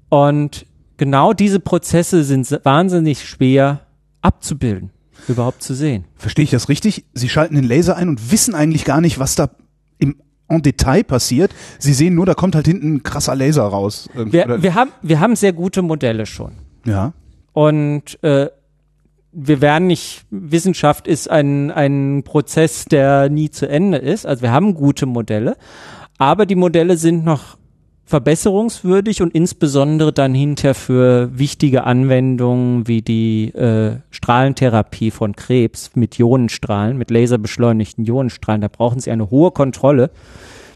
Und 0.09 0.65
genau 0.97 1.33
diese 1.33 1.59
Prozesse 1.59 2.23
sind 2.23 2.49
wahnsinnig 2.63 3.27
schwer 3.27 3.81
abzubilden, 4.21 4.91
überhaupt 5.27 5.61
zu 5.61 5.73
sehen. 5.73 6.05
Verstehe 6.15 6.43
ich 6.43 6.51
das 6.51 6.69
richtig? 6.69 7.05
Sie 7.13 7.29
schalten 7.29 7.55
den 7.55 7.63
Laser 7.65 7.95
ein 7.95 8.09
und 8.09 8.31
wissen 8.31 8.55
eigentlich 8.55 8.85
gar 8.85 9.01
nicht, 9.01 9.19
was 9.19 9.35
da 9.35 9.49
im 9.99 10.15
en 10.49 10.61
Detail 10.61 11.03
passiert. 11.03 11.53
Sie 11.77 11.93
sehen 11.93 12.15
nur, 12.15 12.25
da 12.25 12.33
kommt 12.33 12.55
halt 12.55 12.65
hinten 12.67 12.95
ein 12.95 13.03
krasser 13.03 13.35
Laser 13.35 13.63
raus. 13.63 14.09
Irgendwie, 14.15 14.37
Wir, 14.37 14.63
wir, 14.63 14.75
haben, 14.75 14.91
wir 15.01 15.19
haben 15.19 15.35
sehr 15.35 15.53
gute 15.53 15.81
Modelle 15.81 16.25
schon. 16.25 16.53
ja. 16.85 17.13
Und 17.57 18.23
äh, 18.23 18.51
wir 19.31 19.61
werden 19.61 19.87
nicht, 19.87 20.27
Wissenschaft 20.29 21.07
ist 21.07 21.27
ein, 21.27 21.71
ein 21.71 22.21
Prozess, 22.23 22.85
der 22.85 23.29
nie 23.29 23.49
zu 23.49 23.67
Ende 23.67 23.97
ist. 23.97 24.27
Also 24.27 24.43
wir 24.43 24.51
haben 24.51 24.75
gute 24.75 25.07
Modelle, 25.07 25.57
aber 26.19 26.45
die 26.45 26.53
Modelle 26.53 26.97
sind 26.97 27.25
noch 27.25 27.57
verbesserungswürdig 28.05 29.23
und 29.23 29.33
insbesondere 29.33 30.13
dann 30.13 30.35
hinter 30.35 30.75
für 30.75 31.35
wichtige 31.35 31.85
Anwendungen 31.85 32.87
wie 32.87 33.01
die 33.01 33.45
äh, 33.55 34.01
Strahlentherapie 34.11 35.09
von 35.09 35.35
Krebs 35.35 35.95
mit 35.95 36.19
Ionenstrahlen, 36.19 36.95
mit 36.95 37.09
laserbeschleunigten 37.09 38.05
Ionenstrahlen. 38.05 38.61
Da 38.61 38.67
brauchen 38.67 38.99
Sie 38.99 39.09
eine 39.09 39.31
hohe 39.31 39.49
Kontrolle, 39.49 40.11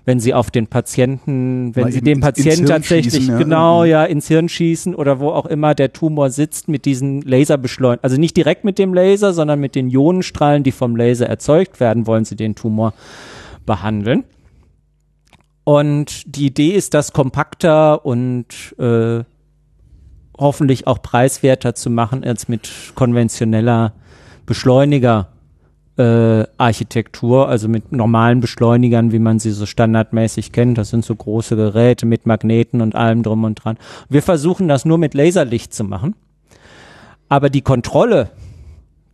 wenn 0.06 0.20
Sie 0.20 0.34
auf 0.34 0.50
den 0.50 0.68
Patienten, 0.68 1.76
wenn 1.76 1.84
Mal 1.84 1.92
Sie 1.92 2.00
ins 2.00 2.20
Patienten 2.20 2.66
tatsächlich 2.66 3.14
schießen, 3.14 3.34
ja. 3.34 3.38
genau 3.38 3.84
ja 3.84 4.04
ins 4.04 4.28
Hirn 4.28 4.50
schießen 4.50 4.96
oder 4.96 5.20
wo 5.20 5.30
auch 5.30 5.46
immer 5.46 5.76
der 5.76 5.94
Tumor 5.94 6.30
sitzt 6.30 6.68
mit 6.68 6.86
diesen 6.86 7.22
Laserbeschleunigten. 7.22 8.04
Also 8.04 8.20
nicht 8.20 8.36
direkt 8.36 8.64
mit 8.64 8.80
dem 8.80 8.94
Laser, 8.94 9.34
sondern 9.34 9.60
mit 9.60 9.76
den 9.76 9.90
Ionenstrahlen, 9.90 10.64
die 10.64 10.72
vom 10.72 10.96
Laser 10.96 11.28
erzeugt 11.28 11.80
werden, 11.80 12.08
wollen 12.08 12.26
Sie 12.26 12.36
den 12.36 12.56
Tumor 12.56 12.94
behandeln. 13.66 14.24
Und 15.64 16.36
die 16.36 16.48
Idee 16.48 16.72
ist, 16.72 16.96
das 16.96 17.14
kompakter 17.14 18.04
und 18.04 18.76
äh, 18.80 19.24
hoffentlich 20.38 20.88
auch 20.88 21.02
preiswerter 21.04 21.76
zu 21.76 21.92
machen 21.92 22.24
als 22.24 22.48
mit 22.48 22.70
konventioneller 22.96 23.94
äh, 25.98 26.46
Architektur, 26.58 27.50
also 27.50 27.68
mit 27.68 27.92
normalen 27.92 28.40
Beschleunigern, 28.40 29.12
wie 29.12 29.20
man 29.20 29.40
sie 29.40 29.52
so 29.52 29.66
standardmäßig 29.66 30.52
kennt. 30.52 30.78
Das 30.78 30.90
sind 30.90 31.06
so 31.06 31.16
große 31.16 31.56
Geräte 31.56 32.06
mit 32.06 32.26
Magneten 32.26 32.82
und 32.82 32.96
allem 32.96 33.24
drum 33.24 33.44
und 33.44 33.56
dran. 33.56 33.78
Wir 34.10 34.22
versuchen 34.22 34.68
das 34.68 34.86
nur 34.86 34.98
mit 34.98 35.14
Laserlicht 35.14 35.74
zu 35.74 35.84
machen. 35.84 36.16
Aber 37.30 37.50
die 37.50 37.62
Kontrolle 37.62 38.30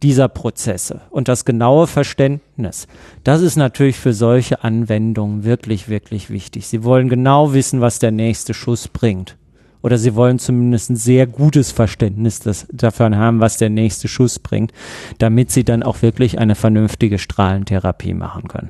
dieser 0.03 0.27
Prozesse 0.27 1.01
und 1.09 1.27
das 1.27 1.45
genaue 1.45 1.87
Verständnis, 1.87 2.87
das 3.23 3.41
ist 3.41 3.55
natürlich 3.55 3.97
für 3.97 4.13
solche 4.13 4.63
Anwendungen 4.63 5.43
wirklich, 5.43 5.89
wirklich 5.89 6.29
wichtig. 6.29 6.67
Sie 6.67 6.83
wollen 6.83 7.09
genau 7.09 7.53
wissen, 7.53 7.81
was 7.81 7.99
der 7.99 8.11
nächste 8.11 8.53
Schuss 8.53 8.87
bringt. 8.87 9.37
Oder 9.81 9.97
sie 9.97 10.15
wollen 10.15 10.39
zumindest 10.39 10.89
ein 10.89 10.95
sehr 10.95 11.27
gutes 11.27 11.71
Verständnis 11.71 12.39
das, 12.39 12.67
davon 12.71 13.15
haben, 13.15 13.39
was 13.39 13.57
der 13.57 13.69
nächste 13.69 14.07
Schuss 14.07 14.39
bringt, 14.39 14.71
damit 15.17 15.51
sie 15.51 15.63
dann 15.63 15.83
auch 15.83 16.01
wirklich 16.01 16.39
eine 16.39 16.55
vernünftige 16.55 17.19
Strahlentherapie 17.19 18.13
machen 18.13 18.47
können. 18.47 18.69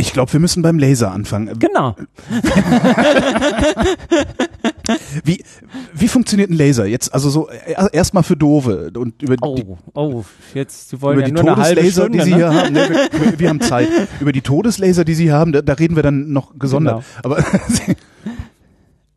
Ich 0.00 0.14
glaube, 0.14 0.32
wir 0.32 0.40
müssen 0.40 0.62
beim 0.62 0.78
Laser 0.78 1.12
anfangen. 1.12 1.58
Genau. 1.58 1.94
wie, 5.24 5.44
wie 5.92 6.08
funktioniert 6.08 6.48
ein 6.48 6.54
Laser? 6.54 6.86
Jetzt, 6.86 7.12
also 7.12 7.28
so 7.28 7.50
erstmal 7.92 8.22
für 8.22 8.34
Dove 8.34 8.92
und 8.96 9.20
über 9.20 9.36
oh, 9.42 9.54
die, 9.54 9.66
oh, 9.92 10.24
jetzt 10.54 10.88
Sie 10.88 11.02
wollen 11.02 11.18
über 11.18 11.28
ja 11.28 11.28
die 11.28 11.34
nur 11.34 11.54
Todeslaser, 11.54 12.04
Stunde, 12.04 12.18
die 12.18 12.24
Sie 12.24 12.30
ne? 12.30 12.36
hier 12.36 12.54
haben. 12.54 12.72
Ne, 12.72 13.08
wir, 13.12 13.38
wir 13.38 13.48
haben 13.50 13.60
Zeit. 13.60 13.88
Über 14.20 14.32
die 14.32 14.40
Todeslaser, 14.40 15.04
die 15.04 15.14
Sie 15.14 15.32
haben, 15.32 15.52
da, 15.52 15.60
da 15.60 15.74
reden 15.74 15.96
wir 15.96 16.02
dann 16.02 16.32
noch 16.32 16.58
gesondert. 16.58 17.04
Genau. 17.22 17.36
Aber 17.36 17.44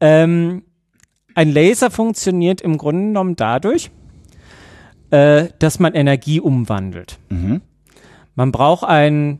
Ähm, 0.03 0.63
ein 1.33 1.49
Laser 1.49 1.89
funktioniert 1.89 2.59
im 2.59 2.77
Grunde 2.77 3.07
genommen 3.07 3.37
dadurch, 3.37 3.89
äh, 5.11 5.47
dass 5.59 5.79
man 5.79 5.93
Energie 5.93 6.41
umwandelt. 6.41 7.19
Mhm. 7.29 7.61
Man 8.35 8.51
braucht 8.51 8.83
ein 8.83 9.39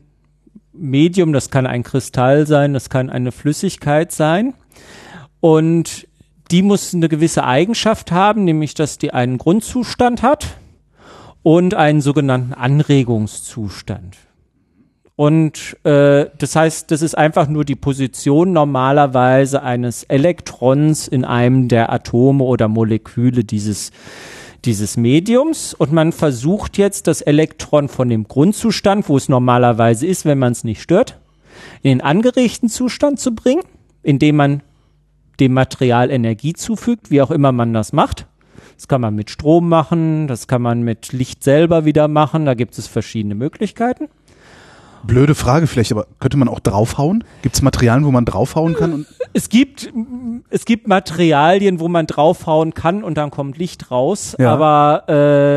Medium, 0.72 1.34
das 1.34 1.50
kann 1.50 1.66
ein 1.66 1.82
Kristall 1.82 2.46
sein, 2.46 2.72
das 2.72 2.88
kann 2.88 3.10
eine 3.10 3.30
Flüssigkeit 3.30 4.10
sein. 4.10 4.54
Und 5.40 6.08
die 6.50 6.62
muss 6.62 6.94
eine 6.94 7.10
gewisse 7.10 7.44
Eigenschaft 7.44 8.10
haben, 8.10 8.44
nämlich 8.44 8.72
dass 8.72 8.96
die 8.96 9.12
einen 9.12 9.36
Grundzustand 9.36 10.22
hat 10.22 10.46
und 11.42 11.74
einen 11.74 12.00
sogenannten 12.00 12.54
Anregungszustand. 12.54 14.16
Und 15.16 15.76
äh, 15.84 16.26
das 16.38 16.56
heißt, 16.56 16.90
das 16.90 17.00
ist 17.00 17.16
einfach 17.16 17.48
nur 17.48 17.64
die 17.64 17.76
Position 17.76 18.52
normalerweise 18.52 19.62
eines 19.62 20.02
Elektrons 20.04 21.06
in 21.06 21.24
einem 21.24 21.68
der 21.68 21.92
Atome 21.92 22.42
oder 22.42 22.68
Moleküle 22.68 23.44
dieses 23.44 23.92
dieses 24.64 24.96
Mediums 24.96 25.74
und 25.74 25.92
man 25.92 26.12
versucht 26.12 26.78
jetzt 26.78 27.06
das 27.06 27.20
Elektron 27.20 27.88
von 27.88 28.08
dem 28.08 28.26
Grundzustand, 28.26 29.08
wo 29.08 29.16
es 29.18 29.28
normalerweise 29.28 30.06
ist, 30.06 30.24
wenn 30.24 30.38
man 30.38 30.52
es 30.52 30.64
nicht 30.64 30.80
stört, 30.80 31.20
in 31.82 31.90
den 31.90 32.00
angeregten 32.00 32.68
Zustand 32.68 33.20
zu 33.20 33.34
bringen, 33.34 33.62
indem 34.02 34.36
man 34.36 34.62
dem 35.40 35.52
Material 35.52 36.10
Energie 36.10 36.54
zufügt, 36.54 37.10
wie 37.10 37.20
auch 37.20 37.30
immer 37.30 37.52
man 37.52 37.74
das 37.74 37.92
macht. 37.92 38.26
Das 38.76 38.88
kann 38.88 39.00
man 39.00 39.14
mit 39.14 39.30
Strom 39.30 39.68
machen, 39.68 40.26
das 40.26 40.48
kann 40.48 40.62
man 40.62 40.82
mit 40.82 41.12
Licht 41.12 41.44
selber 41.44 41.84
wieder 41.84 42.08
machen, 42.08 42.44
da 42.44 42.54
gibt 42.54 42.76
es 42.78 42.86
verschiedene 42.86 43.34
Möglichkeiten. 43.34 44.08
Blöde 45.06 45.34
Frage 45.34 45.66
vielleicht, 45.66 45.92
aber 45.92 46.06
könnte 46.20 46.36
man 46.36 46.48
auch 46.48 46.60
draufhauen? 46.60 47.24
Gibt 47.42 47.54
es 47.54 47.62
Materialien, 47.62 48.04
wo 48.04 48.10
man 48.10 48.24
draufhauen 48.24 48.74
kann? 48.74 48.92
Und, 48.92 49.06
Es 49.36 49.48
gibt, 49.48 49.92
es 50.50 50.64
gibt 50.64 50.86
Materialien, 50.86 51.80
wo 51.80 51.88
man 51.88 52.06
draufhauen 52.06 52.72
kann 52.72 53.02
und 53.02 53.16
dann 53.18 53.32
kommt 53.32 53.58
Licht 53.58 53.90
raus, 53.90 54.36
Ja. 54.38 54.52
aber 54.52 55.08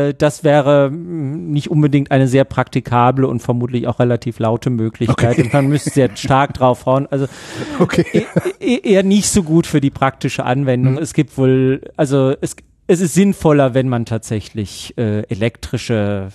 äh, 0.08 0.14
das 0.14 0.42
wäre 0.42 0.90
mm, 0.90 1.52
nicht 1.52 1.70
unbedingt 1.70 2.10
eine 2.10 2.26
sehr 2.26 2.42
praktikable 2.44 3.28
und 3.28 3.40
vermutlich 3.40 3.86
auch 3.86 4.00
relativ 4.00 4.40
laute 4.40 4.70
Möglichkeit. 4.70 5.34
Okay. 5.38 5.42
Und 5.42 5.52
man 5.52 5.66
müsste 5.68 5.90
sehr 5.90 6.16
stark 6.16 6.54
draufhauen. 6.54 7.06
Also 7.06 7.26
okay. 7.78 8.04
e- 8.12 8.24
e- 8.58 8.80
eher 8.92 9.04
nicht 9.04 9.28
so 9.28 9.44
gut 9.44 9.66
für 9.68 9.80
die 9.80 9.90
praktische 9.90 10.44
Anwendung. 10.44 10.98
Es 10.98 11.14
gibt 11.14 11.38
wohl, 11.38 11.82
also 11.96 12.34
es, 12.40 12.56
es 12.88 13.00
ist 13.00 13.14
sinnvoller, 13.14 13.74
wenn 13.74 13.88
man 13.88 14.06
tatsächlich 14.06 14.94
äh, 14.98 15.20
elektrische, 15.28 16.28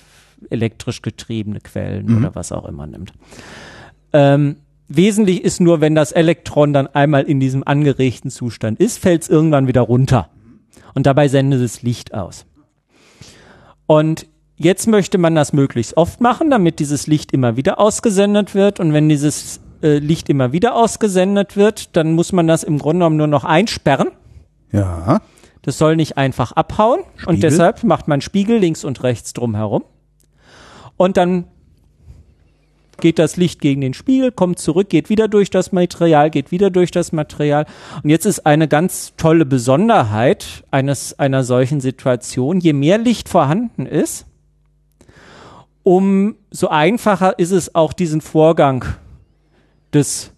elektrisch 0.49 1.01
getriebene 1.01 1.59
Quellen 1.59 2.05
Mhm. 2.07 2.17
oder 2.17 2.35
was 2.35 2.51
auch 2.51 2.65
immer 2.65 2.87
nimmt. 2.87 3.13
Ähm, 4.13 4.57
wesentlich 4.87 5.43
ist 5.43 5.59
nur, 5.59 5.81
wenn 5.81 5.95
das 5.95 6.11
Elektron 6.11 6.73
dann 6.73 6.87
einmal 6.87 7.23
in 7.23 7.39
diesem 7.39 7.65
angeregten 7.65 8.29
Zustand 8.31 8.79
ist, 8.79 8.99
fällt 8.99 9.23
es 9.23 9.29
irgendwann 9.29 9.67
wieder 9.67 9.81
runter. 9.81 10.29
Und 10.93 11.05
dabei 11.07 11.27
sendet 11.27 11.61
es 11.61 11.81
Licht 11.81 12.13
aus. 12.13 12.45
Und 13.85 14.27
jetzt 14.55 14.87
möchte 14.87 15.17
man 15.17 15.35
das 15.35 15.53
möglichst 15.53 15.97
oft 15.97 16.21
machen, 16.21 16.49
damit 16.49 16.79
dieses 16.79 17.07
Licht 17.07 17.31
immer 17.33 17.57
wieder 17.57 17.79
ausgesendet 17.79 18.53
wird. 18.55 18.79
Und 18.79 18.93
wenn 18.93 19.09
dieses 19.09 19.59
äh, 19.81 19.97
Licht 19.97 20.29
immer 20.29 20.51
wieder 20.53 20.75
ausgesendet 20.75 21.57
wird, 21.57 21.95
dann 21.95 22.13
muss 22.13 22.31
man 22.31 22.47
das 22.47 22.63
im 22.63 22.77
Grunde 22.77 22.99
genommen 22.99 23.17
nur 23.17 23.27
noch 23.27 23.43
einsperren. 23.43 24.09
Ja. 24.71 25.21
Das 25.63 25.77
soll 25.77 25.95
nicht 25.95 26.17
einfach 26.17 26.51
abhauen. 26.51 27.01
Spiegel? 27.15 27.33
Und 27.33 27.43
deshalb 27.43 27.83
macht 27.83 28.07
man 28.07 28.21
Spiegel 28.21 28.57
links 28.57 28.83
und 28.83 29.01
rechts 29.03 29.33
drumherum. 29.33 29.83
Und 31.03 31.17
dann 31.17 31.45
geht 32.99 33.19
das 33.19 33.35
Licht 33.37 33.59
gegen 33.59 33.81
den 33.81 33.93
Spiegel, 33.93 34.31
kommt 34.31 34.59
zurück, 34.59 34.89
geht 34.89 35.09
wieder 35.09 35.27
durch 35.27 35.49
das 35.49 35.71
Material, 35.71 36.29
geht 36.29 36.51
wieder 36.51 36.69
durch 36.69 36.91
das 36.91 37.11
Material. 37.11 37.65
Und 38.03 38.09
jetzt 38.09 38.25
ist 38.25 38.45
eine 38.45 38.67
ganz 38.67 39.13
tolle 39.17 39.45
Besonderheit 39.45 40.63
eines, 40.71 41.19
einer 41.19 41.43
solchen 41.43 41.81
Situation, 41.81 42.59
je 42.59 42.73
mehr 42.73 42.97
Licht 42.97 43.27
vorhanden 43.27 43.85
ist, 43.85 44.25
umso 45.83 46.67
einfacher 46.69 47.37
ist 47.37 47.51
es 47.51 47.75
auch 47.75 47.93
diesen 47.93 48.21
Vorgang 48.21 48.85
des 49.93 50.31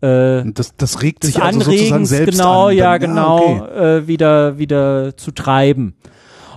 äh, 0.00 0.42
das, 0.52 0.76
das 0.76 1.00
regt 1.02 1.22
des 1.22 1.34
sich 1.34 1.42
also 1.42 1.60
sozusagen 1.60 1.86
Anregens, 1.92 2.08
selbst 2.08 2.38
genau, 2.38 2.66
an. 2.68 2.76
ja, 2.76 2.98
Dann- 2.98 3.10
genau, 3.10 3.38
okay. 3.38 3.98
äh, 3.98 4.06
wieder, 4.08 4.58
wieder 4.58 5.16
zu 5.16 5.30
treiben. 5.30 5.94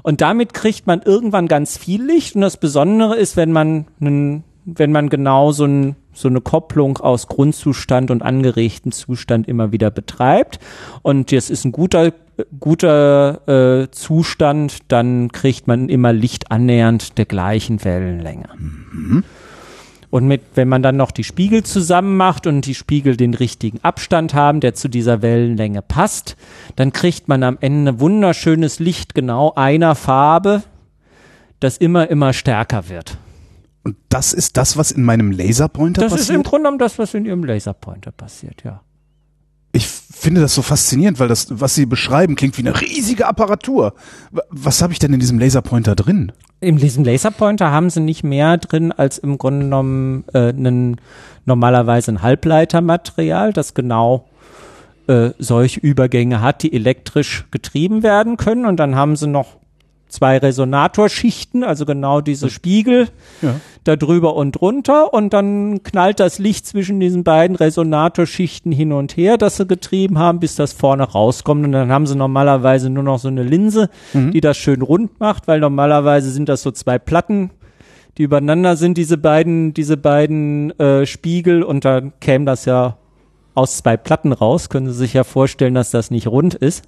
Und 0.08 0.22
damit 0.22 0.54
kriegt 0.54 0.88
man 0.88 1.02
irgendwann 1.02 1.50
ganz 1.50 1.78
viel 1.78 2.02
Licht. 2.02 2.36
Und 2.36 2.40
das 2.40 2.56
Besondere 2.56 3.18
ist, 3.18 3.36
wenn 3.36 3.52
man 3.52 3.88
wenn 4.00 4.92
man 4.94 5.10
genau 5.10 5.52
so, 5.52 5.66
ein, 5.66 5.98
so 6.14 6.30
eine 6.30 6.40
Kopplung 6.40 6.98
aus 6.98 7.28
Grundzustand 7.28 8.10
und 8.10 8.22
angeregten 8.22 8.94
Zustand 8.94 9.50
immer 9.50 9.74
wieder 9.74 9.92
betreibt. 9.92 10.60
Und 11.02 11.34
das 11.34 11.50
ist 11.50 11.66
ein 11.66 11.74
guter, 11.74 12.14
guter 12.58 13.82
äh, 13.84 13.92
Zustand, 13.92 14.80
dann 14.88 15.30
kriegt 15.34 15.68
man 15.68 15.90
immer 15.90 16.14
Licht 16.14 16.52
annähernd 16.52 17.18
der 17.18 17.26
gleichen 17.26 17.84
Wellenlänge. 17.84 18.48
Und 20.10 20.26
mit, 20.26 20.42
wenn 20.56 20.70
man 20.70 20.82
dann 20.82 20.96
noch 20.96 21.12
die 21.12 21.26
Spiegel 21.26 21.64
zusammen 21.64 22.16
macht 22.16 22.48
und 22.48 22.66
die 22.66 22.76
Spiegel 22.76 23.18
den 23.18 23.34
richtigen 23.34 23.80
Abstand 23.84 24.34
haben, 24.34 24.62
der 24.62 24.74
zu 24.74 24.88
dieser 24.88 25.22
Wellenlänge 25.22 25.82
passt, 25.82 26.38
dann 26.78 26.94
kriegt 26.94 27.28
man 27.28 27.44
am 27.44 27.58
Ende 27.60 28.00
wunderschönes 28.00 28.80
Licht 28.80 29.16
genau 29.16 29.54
einer 29.56 29.96
Farbe, 29.96 30.64
das 31.60 31.78
immer, 31.78 32.10
immer 32.10 32.32
stärker 32.32 32.88
wird. 32.88 33.18
Und 33.84 33.98
das 34.10 34.34
ist 34.34 34.58
das, 34.58 34.78
was 34.78 34.92
in 34.92 35.04
meinem 35.04 35.32
Laserpointer 35.32 36.02
Das 36.02 36.14
ist 36.14 36.30
im 36.30 36.38
passiert? 36.38 36.46
Grunde 36.46 36.64
genommen 36.64 36.80
das, 36.80 37.00
was 37.00 37.14
in 37.14 37.26
Ihrem 37.26 37.44
Laserpointer 37.44 38.12
passiert, 38.12 38.64
ja. 38.64 38.82
Ich 39.72 39.88
finde 39.88 40.42
das 40.42 40.56
so 40.56 40.62
faszinierend, 40.62 41.20
weil 41.20 41.28
das, 41.28 41.48
was 41.50 41.76
Sie 41.76 41.86
beschreiben, 41.86 42.36
klingt 42.36 42.58
wie 42.58 42.68
eine 42.68 42.80
riesige 42.80 43.28
Apparatur. 43.28 43.94
Was 44.50 44.82
habe 44.82 44.94
ich 44.94 45.00
denn 45.00 45.14
in 45.14 45.20
diesem 45.20 45.40
Laserpointer 45.40 45.96
drin? 45.96 46.32
In 46.60 46.78
diesem 46.78 47.04
Laserpointer 47.04 47.72
haben 47.72 47.92
sie 47.92 48.00
nicht 48.00 48.24
mehr 48.24 48.58
drin 48.58 48.92
als 48.92 49.20
im 49.20 49.38
Grunde 49.38 49.66
genommen 49.66 50.24
äh, 50.34 50.50
einen, 50.50 51.00
normalerweise 51.46 52.12
ein 52.12 52.22
Halbleitermaterial, 52.24 53.54
das 53.54 53.76
genau 53.76 54.28
äh, 55.08 55.32
solche 55.38 55.80
Übergänge 55.80 56.42
hat, 56.42 56.64
die 56.64 56.74
elektrisch 56.74 57.46
getrieben 57.52 58.02
werden 58.02 58.38
können. 58.38 58.66
Und 58.66 58.78
dann 58.78 58.96
haben 58.96 59.16
sie 59.16 59.28
noch 59.28 59.58
zwei 60.10 60.38
Resonatorschichten, 60.38 61.64
also 61.64 61.86
genau 61.86 62.22
diese 62.22 62.50
Spiegel 62.50 63.10
Ja. 63.42 63.60
Da 63.88 63.96
drüber 63.96 64.36
und 64.36 64.54
drunter. 64.54 65.14
Und 65.14 65.34
dann 65.34 65.84
knallt 65.84 66.20
das 66.20 66.40
Licht 66.40 66.66
zwischen 66.66 67.00
diesen 67.00 67.24
beiden 67.24 67.56
Resonatorschichten 67.56 68.72
hin 68.72 68.92
und 68.92 69.18
her, 69.18 69.38
das 69.38 69.58
sie 69.58 69.66
getrieben 69.66 70.18
haben, 70.18 70.40
bis 70.40 70.56
das 70.56 70.74
vorne 70.74 71.04
rauskommt. 71.04 71.66
Und 71.66 71.72
dann 71.72 71.92
haben 71.92 72.08
sie 72.08 72.16
normalerweise 72.16 72.90
nur 72.90 73.04
noch 73.04 73.20
so 73.20 73.28
eine 73.28 73.44
Linse, 73.44 73.90
die 74.34 74.42
das 74.42 74.58
schön 74.58 74.82
rund 74.82 75.20
macht, 75.20 75.48
weil 75.48 75.60
normalerweise 75.60 76.32
sind 76.32 76.50
das 76.50 76.62
so 76.62 76.72
zwei 76.72 77.00
Platten, 77.00 77.52
die 78.18 78.24
übereinander 78.24 78.76
sind, 78.76 78.98
diese 78.98 79.18
beiden, 79.18 79.74
diese 79.74 79.98
beiden 79.98 80.78
äh, 80.80 81.06
Spiegel. 81.06 81.64
Und 81.64 81.86
dann 81.86 82.14
käme 82.20 82.46
das 82.46 82.66
ja 82.66 82.98
aus 83.54 83.78
zwei 83.78 83.98
Platten 83.98 84.34
raus. 84.34 84.70
Können 84.70 84.88
Sie 84.88 84.94
sich 84.94 85.14
ja 85.14 85.24
vorstellen, 85.24 85.74
dass 85.74 85.92
das 85.92 86.12
nicht 86.12 86.28
rund 86.28 86.54
ist. 86.54 86.84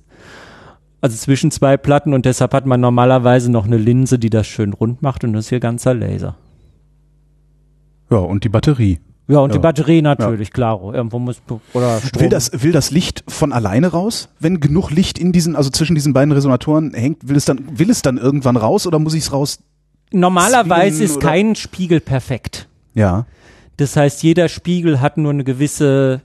Also 1.01 1.15
zwischen 1.15 1.49
zwei 1.49 1.77
Platten 1.77 2.13
und 2.13 2.25
deshalb 2.25 2.53
hat 2.53 2.65
man 2.65 2.81
normalerweise 2.81 3.49
noch 3.49 3.65
eine 3.65 3.77
Linse, 3.77 4.19
die 4.19 4.29
das 4.29 4.47
schön 4.47 4.73
rund 4.73 5.01
macht 5.01 5.23
und 5.23 5.31
das 5.31 5.45
ist 5.45 5.49
hier 5.49 5.61
ganzer 5.61 5.93
Laser. 5.93 6.35
Ja, 8.09 8.17
und 8.17 8.43
die 8.43 8.49
Batterie. 8.49 8.99
Ja, 9.27 9.39
und 9.39 9.49
Ja. 9.51 9.53
die 9.53 9.59
Batterie 9.59 10.01
natürlich, 10.01 10.51
klaro. 10.51 10.91
Irgendwo 10.91 11.19
muss, 11.19 11.39
oder 11.73 11.99
Strom. 12.01 12.21
Will 12.23 12.29
das, 12.29 12.51
will 12.63 12.71
das 12.71 12.89
Licht 12.89 13.23
von 13.27 13.53
alleine 13.53 13.87
raus? 13.89 14.29
Wenn 14.39 14.59
genug 14.59 14.89
Licht 14.89 15.19
in 15.19 15.31
diesen, 15.31 15.55
also 15.55 15.69
zwischen 15.69 15.93
diesen 15.93 16.13
beiden 16.13 16.31
Resonatoren 16.31 16.93
hängt, 16.95 17.27
will 17.29 17.35
es 17.37 17.45
dann, 17.45 17.77
will 17.77 17.91
es 17.91 18.01
dann 18.01 18.17
irgendwann 18.17 18.57
raus 18.57 18.87
oder 18.87 18.97
muss 18.97 19.13
ich 19.13 19.23
es 19.23 19.31
raus 19.31 19.59
Normalerweise 20.11 20.97
Zwingen 20.97 21.05
ist 21.11 21.17
oder- 21.17 21.27
kein 21.27 21.55
Spiegel 21.55 21.99
perfekt. 21.99 22.67
Ja. 22.95 23.27
Das 23.77 23.95
heißt, 23.95 24.23
jeder 24.23 24.49
Spiegel 24.49 24.99
hat 24.99 25.17
nur 25.17 25.31
eine 25.31 25.43
gewisse 25.43 26.21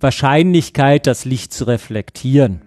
Wahrscheinlichkeit, 0.00 1.06
das 1.08 1.24
Licht 1.24 1.52
zu 1.52 1.64
reflektieren. 1.64 2.62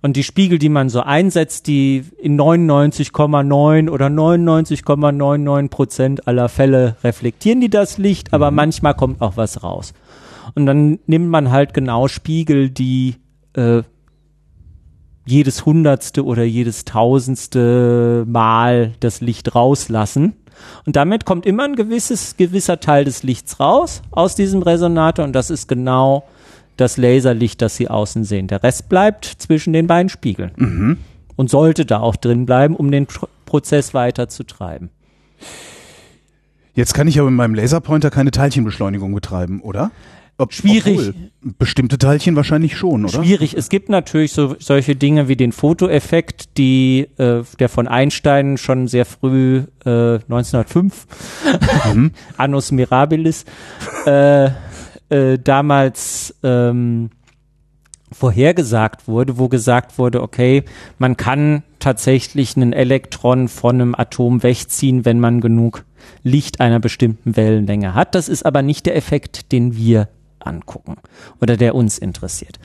Und 0.00 0.16
die 0.16 0.22
Spiegel, 0.22 0.58
die 0.58 0.68
man 0.68 0.88
so 0.88 1.00
einsetzt, 1.00 1.66
die 1.66 2.04
in 2.18 2.40
99,9 2.40 3.90
oder 3.90 4.06
99,99 4.06 5.68
Prozent 5.68 6.28
aller 6.28 6.48
Fälle 6.48 6.96
reflektieren 7.02 7.60
die 7.60 7.70
das 7.70 7.98
Licht, 7.98 8.32
aber 8.32 8.50
manchmal 8.50 8.94
kommt 8.94 9.20
auch 9.20 9.36
was 9.36 9.62
raus. 9.64 9.92
Und 10.54 10.66
dann 10.66 11.00
nimmt 11.06 11.28
man 11.28 11.50
halt 11.50 11.74
genau 11.74 12.06
Spiegel, 12.06 12.70
die 12.70 13.16
äh, 13.54 13.82
jedes 15.26 15.66
hundertste 15.66 16.24
oder 16.24 16.44
jedes 16.44 16.84
tausendste 16.84 18.24
Mal 18.26 18.92
das 19.00 19.20
Licht 19.20 19.54
rauslassen. 19.54 20.34
Und 20.86 20.96
damit 20.96 21.24
kommt 21.24 21.44
immer 21.44 21.64
ein 21.64 21.76
gewisses, 21.76 22.36
gewisser 22.36 22.80
Teil 22.80 23.04
des 23.04 23.22
Lichts 23.22 23.60
raus 23.60 24.02
aus 24.10 24.34
diesem 24.34 24.62
Resonator 24.62 25.24
und 25.24 25.32
das 25.32 25.50
ist 25.50 25.68
genau 25.68 26.24
das 26.78 26.96
Laserlicht, 26.96 27.60
das 27.60 27.76
Sie 27.76 27.88
außen 27.88 28.24
sehen. 28.24 28.46
Der 28.46 28.62
Rest 28.62 28.88
bleibt 28.88 29.24
zwischen 29.24 29.72
den 29.72 29.86
beiden 29.86 30.08
Spiegeln 30.08 30.98
und 31.36 31.50
sollte 31.50 31.84
da 31.84 32.00
auch 32.00 32.16
drin 32.16 32.46
bleiben, 32.46 32.74
um 32.74 32.90
den 32.90 33.06
Pro 33.06 33.28
Prozess 33.44 33.94
weiter 33.94 34.28
zu 34.28 34.44
treiben. 34.44 34.90
Jetzt 36.74 36.92
kann 36.92 37.08
ich 37.08 37.18
aber 37.18 37.30
mit 37.30 37.38
meinem 37.38 37.54
Laserpointer 37.54 38.10
keine 38.10 38.30
Teilchenbeschleunigung 38.30 39.14
betreiben, 39.14 39.62
oder? 39.62 39.90
Ob, 40.40 40.52
Schwierig. 40.52 40.98
Obwohl, 40.98 41.14
bestimmte 41.58 41.98
Teilchen 41.98 42.36
wahrscheinlich 42.36 42.76
schon, 42.76 43.04
oder? 43.04 43.24
Schwierig. 43.24 43.54
Es 43.54 43.70
gibt 43.70 43.88
natürlich 43.88 44.32
so 44.32 44.54
solche 44.60 44.94
Dinge 44.94 45.26
wie 45.26 45.34
den 45.34 45.50
Fotoeffekt, 45.50 46.56
die 46.58 47.08
äh, 47.16 47.42
der 47.58 47.68
von 47.68 47.88
Einstein 47.88 48.56
schon 48.56 48.86
sehr 48.86 49.04
früh 49.04 49.62
äh, 49.84 50.14
1905 50.14 51.06
Annus 52.36 52.70
Mirabilis 52.70 53.46
äh, 54.06 54.50
äh, 55.10 55.38
damals 55.38 56.34
ähm, 56.42 57.10
vorhergesagt 58.12 59.06
wurde, 59.08 59.38
wo 59.38 59.48
gesagt 59.48 59.98
wurde, 59.98 60.22
okay, 60.22 60.64
man 60.98 61.16
kann 61.16 61.62
tatsächlich 61.78 62.56
einen 62.56 62.72
Elektron 62.72 63.48
von 63.48 63.76
einem 63.76 63.94
Atom 63.94 64.42
wegziehen, 64.42 65.04
wenn 65.04 65.20
man 65.20 65.40
genug 65.40 65.84
Licht 66.22 66.60
einer 66.60 66.80
bestimmten 66.80 67.36
Wellenlänge 67.36 67.94
hat. 67.94 68.14
Das 68.14 68.28
ist 68.28 68.46
aber 68.46 68.62
nicht 68.62 68.86
der 68.86 68.96
Effekt, 68.96 69.52
den 69.52 69.76
wir 69.76 70.08
angucken 70.40 70.96
oder 71.40 71.56
der 71.56 71.74
uns 71.74 71.98
interessiert. 71.98 72.58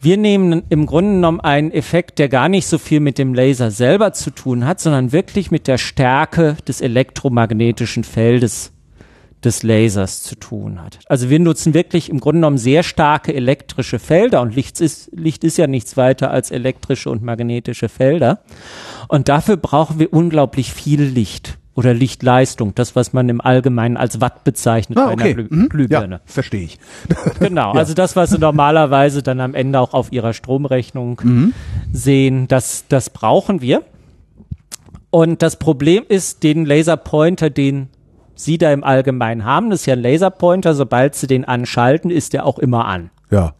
Wir 0.00 0.16
nehmen 0.16 0.62
im 0.68 0.86
Grunde 0.86 1.14
genommen 1.14 1.40
einen 1.40 1.72
Effekt, 1.72 2.20
der 2.20 2.28
gar 2.28 2.48
nicht 2.48 2.66
so 2.66 2.78
viel 2.78 3.00
mit 3.00 3.18
dem 3.18 3.34
Laser 3.34 3.72
selber 3.72 4.12
zu 4.12 4.30
tun 4.30 4.64
hat, 4.64 4.78
sondern 4.78 5.10
wirklich 5.10 5.50
mit 5.50 5.66
der 5.66 5.78
Stärke 5.78 6.56
des 6.68 6.80
elektromagnetischen 6.80 8.04
Feldes 8.04 8.72
des 9.44 9.62
Lasers 9.62 10.22
zu 10.22 10.34
tun 10.34 10.82
hat. 10.82 10.98
Also 11.06 11.30
wir 11.30 11.38
nutzen 11.38 11.72
wirklich 11.74 12.08
im 12.10 12.18
Grunde 12.20 12.38
genommen 12.38 12.58
sehr 12.58 12.82
starke 12.82 13.32
elektrische 13.34 13.98
Felder 13.98 14.40
und 14.42 14.54
Licht 14.54 14.80
ist, 14.80 15.10
Licht 15.12 15.44
ist 15.44 15.58
ja 15.58 15.66
nichts 15.66 15.96
weiter 15.96 16.30
als 16.30 16.50
elektrische 16.50 17.08
und 17.10 17.22
magnetische 17.22 17.88
Felder. 17.88 18.40
Und 19.08 19.28
dafür 19.28 19.56
brauchen 19.56 19.98
wir 19.98 20.12
unglaublich 20.12 20.72
viel 20.72 21.02
Licht 21.02 21.56
oder 21.74 21.94
Lichtleistung, 21.94 22.74
das, 22.74 22.96
was 22.96 23.12
man 23.12 23.28
im 23.28 23.40
Allgemeinen 23.40 23.96
als 23.96 24.20
Watt 24.20 24.42
bezeichnet 24.42 24.98
Ah, 24.98 25.06
bei 25.06 25.12
okay. 25.12 25.22
einer 25.34 25.34
Glüh 25.44 25.46
Mhm. 25.50 25.68
Glühbirne. 25.68 26.14
Ja, 26.16 26.20
verstehe 26.26 26.64
ich. 26.64 26.78
Genau, 27.38 27.70
also 27.70 27.94
das, 27.94 28.16
was 28.16 28.30
Sie 28.30 28.38
normalerweise 28.38 29.22
dann 29.22 29.38
am 29.40 29.54
Ende 29.54 29.78
auch 29.78 29.94
auf 29.94 30.10
Ihrer 30.10 30.32
Stromrechnung 30.34 31.52
sehen, 31.92 32.48
das, 32.48 32.86
das 32.88 33.10
brauchen 33.10 33.60
wir. 33.60 33.82
Und 35.10 35.40
das 35.42 35.56
Problem 35.56 36.04
ist, 36.08 36.42
den 36.42 36.66
Laserpointer, 36.66 37.48
den 37.48 37.88
Sie 38.40 38.56
da 38.56 38.72
im 38.72 38.84
Allgemeinen 38.84 39.44
haben, 39.44 39.68
das 39.70 39.80
ist 39.80 39.86
ja 39.86 39.94
ein 39.94 40.00
Laserpointer, 40.02 40.74
sobald 40.74 41.16
Sie 41.16 41.26
den 41.26 41.44
anschalten, 41.44 42.08
ist 42.10 42.32
der 42.34 42.46
auch 42.46 42.60
immer 42.60 42.84
an. 42.86 43.10
Ja. 43.32 43.54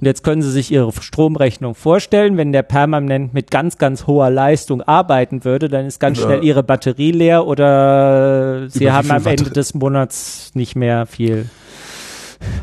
Und 0.00 0.06
jetzt 0.06 0.24
können 0.24 0.40
Sie 0.40 0.50
sich 0.50 0.72
Ihre 0.72 0.90
Stromrechnung 0.92 1.74
vorstellen, 1.74 2.36
wenn 2.38 2.52
der 2.52 2.62
permanent 2.62 3.34
mit 3.34 3.50
ganz, 3.50 3.76
ganz 3.76 4.06
hoher 4.06 4.30
Leistung 4.30 4.80
arbeiten 4.80 5.44
würde, 5.44 5.68
dann 5.68 5.84
ist 5.86 6.00
ganz 6.00 6.18
Ja. 6.18 6.24
schnell 6.24 6.42
Ihre 6.44 6.62
Batterie 6.62 7.10
leer 7.12 7.46
oder 7.46 8.70
Sie 8.70 8.84
Über 8.84 8.92
haben 8.94 9.10
am 9.10 9.24
Watt? 9.26 9.38
Ende 9.40 9.50
des 9.50 9.74
Monats 9.74 10.52
nicht 10.54 10.74
mehr 10.74 11.04
viel 11.04 11.50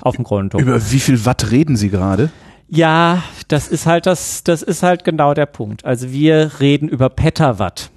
auf 0.02 0.16
dem 0.16 0.24
Konto. 0.24 0.58
Über 0.58 0.80
wie 0.92 1.00
viel 1.00 1.26
Watt 1.26 1.52
reden 1.52 1.76
Sie 1.76 1.90
gerade? 1.90 2.30
Ja, 2.70 3.22
das 3.50 3.68
ist 3.68 3.86
halt 3.86 4.08
das, 4.08 4.44
das 4.44 4.64
ist 4.64 4.82
halt 4.82 5.04
genau 5.04 5.36
der 5.36 5.46
Punkt. 5.46 5.86
Also 5.86 6.12
wir 6.12 6.52
reden 6.60 6.90
über 6.90 7.10
Petawatt. 7.10 7.92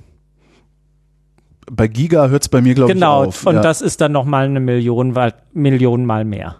Bei 1.70 1.86
Giga 1.88 2.28
hört 2.28 2.42
es 2.42 2.48
bei 2.48 2.60
mir, 2.60 2.74
glaube 2.74 2.92
Genau, 2.94 3.22
ich, 3.22 3.28
auf. 3.28 3.46
und 3.46 3.56
ja. 3.56 3.62
das 3.62 3.80
ist 3.82 4.00
dann 4.00 4.12
nochmal 4.12 4.46
eine 4.46 4.60
Million, 4.60 5.14
Watt- 5.14 5.42
Million 5.54 6.04
mal 6.06 6.24
mehr. 6.24 6.56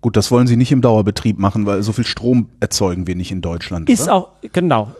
Gut, 0.00 0.16
das 0.16 0.30
wollen 0.30 0.46
Sie 0.46 0.56
nicht 0.56 0.72
im 0.72 0.80
Dauerbetrieb 0.80 1.38
machen, 1.38 1.66
weil 1.66 1.82
so 1.82 1.92
viel 1.92 2.06
Strom 2.06 2.48
erzeugen 2.58 3.06
wir 3.06 3.16
nicht 3.16 3.30
in 3.32 3.42
Deutschland. 3.42 3.90
Ist 3.90 4.04
oder? 4.04 4.14
auch, 4.14 4.28
genau, 4.52 4.92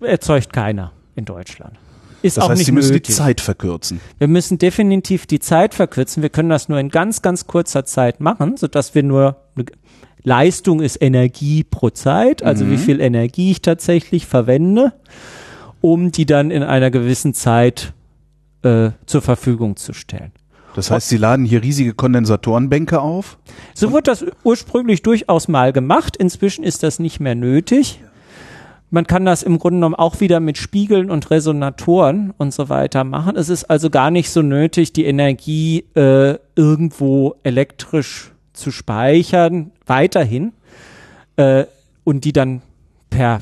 erzeugt 0.00 0.52
keiner 0.52 0.92
in 1.16 1.24
Deutschland. 1.24 1.74
Ist 2.20 2.36
das 2.36 2.44
auch 2.44 2.50
heißt, 2.50 2.58
nicht 2.58 2.66
Sie 2.66 2.72
müssen 2.72 2.92
nötig. 2.92 3.06
die 3.06 3.12
Zeit 3.14 3.40
verkürzen. 3.40 4.00
Wir 4.18 4.28
müssen 4.28 4.58
definitiv 4.58 5.26
die 5.26 5.40
Zeit 5.40 5.74
verkürzen. 5.74 6.22
Wir 6.22 6.28
können 6.30 6.50
das 6.50 6.68
nur 6.68 6.78
in 6.78 6.90
ganz, 6.90 7.22
ganz 7.22 7.46
kurzer 7.46 7.84
Zeit 7.84 8.20
machen, 8.20 8.56
sodass 8.58 8.94
wir 8.94 9.02
nur 9.02 9.36
Leistung 10.22 10.80
ist 10.80 11.00
Energie 11.02 11.64
pro 11.64 11.90
Zeit, 11.90 12.42
also 12.44 12.68
wie 12.70 12.76
viel 12.76 13.00
Energie 13.00 13.50
ich 13.50 13.62
tatsächlich 13.62 14.26
verwende, 14.26 14.92
um 15.82 16.10
die 16.10 16.24
dann 16.24 16.50
in 16.50 16.62
einer 16.62 16.90
gewissen 16.90 17.34
Zeit 17.34 17.92
äh, 18.62 18.90
zur 19.04 19.20
Verfügung 19.20 19.76
zu 19.76 19.92
stellen. 19.92 20.32
Das 20.74 20.90
heißt, 20.90 21.10
Sie 21.10 21.18
laden 21.18 21.44
hier 21.44 21.62
riesige 21.62 21.92
Kondensatorenbänke 21.92 23.00
auf. 23.00 23.36
So 23.74 23.92
wurde 23.92 24.04
das 24.04 24.24
ursprünglich 24.42 25.02
durchaus 25.02 25.48
mal 25.48 25.70
gemacht. 25.72 26.16
Inzwischen 26.16 26.64
ist 26.64 26.82
das 26.82 26.98
nicht 26.98 27.20
mehr 27.20 27.34
nötig. 27.34 28.00
Man 28.90 29.06
kann 29.06 29.24
das 29.24 29.42
im 29.42 29.58
Grunde 29.58 29.78
genommen 29.78 29.94
auch 29.94 30.20
wieder 30.20 30.40
mit 30.40 30.58
Spiegeln 30.58 31.10
und 31.10 31.30
Resonatoren 31.30 32.32
und 32.36 32.54
so 32.54 32.68
weiter 32.68 33.04
machen. 33.04 33.36
Es 33.36 33.48
ist 33.48 33.64
also 33.64 33.90
gar 33.90 34.10
nicht 34.10 34.30
so 34.30 34.42
nötig, 34.42 34.92
die 34.92 35.04
Energie 35.04 35.86
äh, 35.94 36.38
irgendwo 36.54 37.36
elektrisch 37.42 38.32
zu 38.52 38.70
speichern, 38.70 39.72
weiterhin, 39.86 40.52
äh, 41.36 41.64
und 42.04 42.24
die 42.24 42.32
dann 42.32 42.62
per 43.08 43.40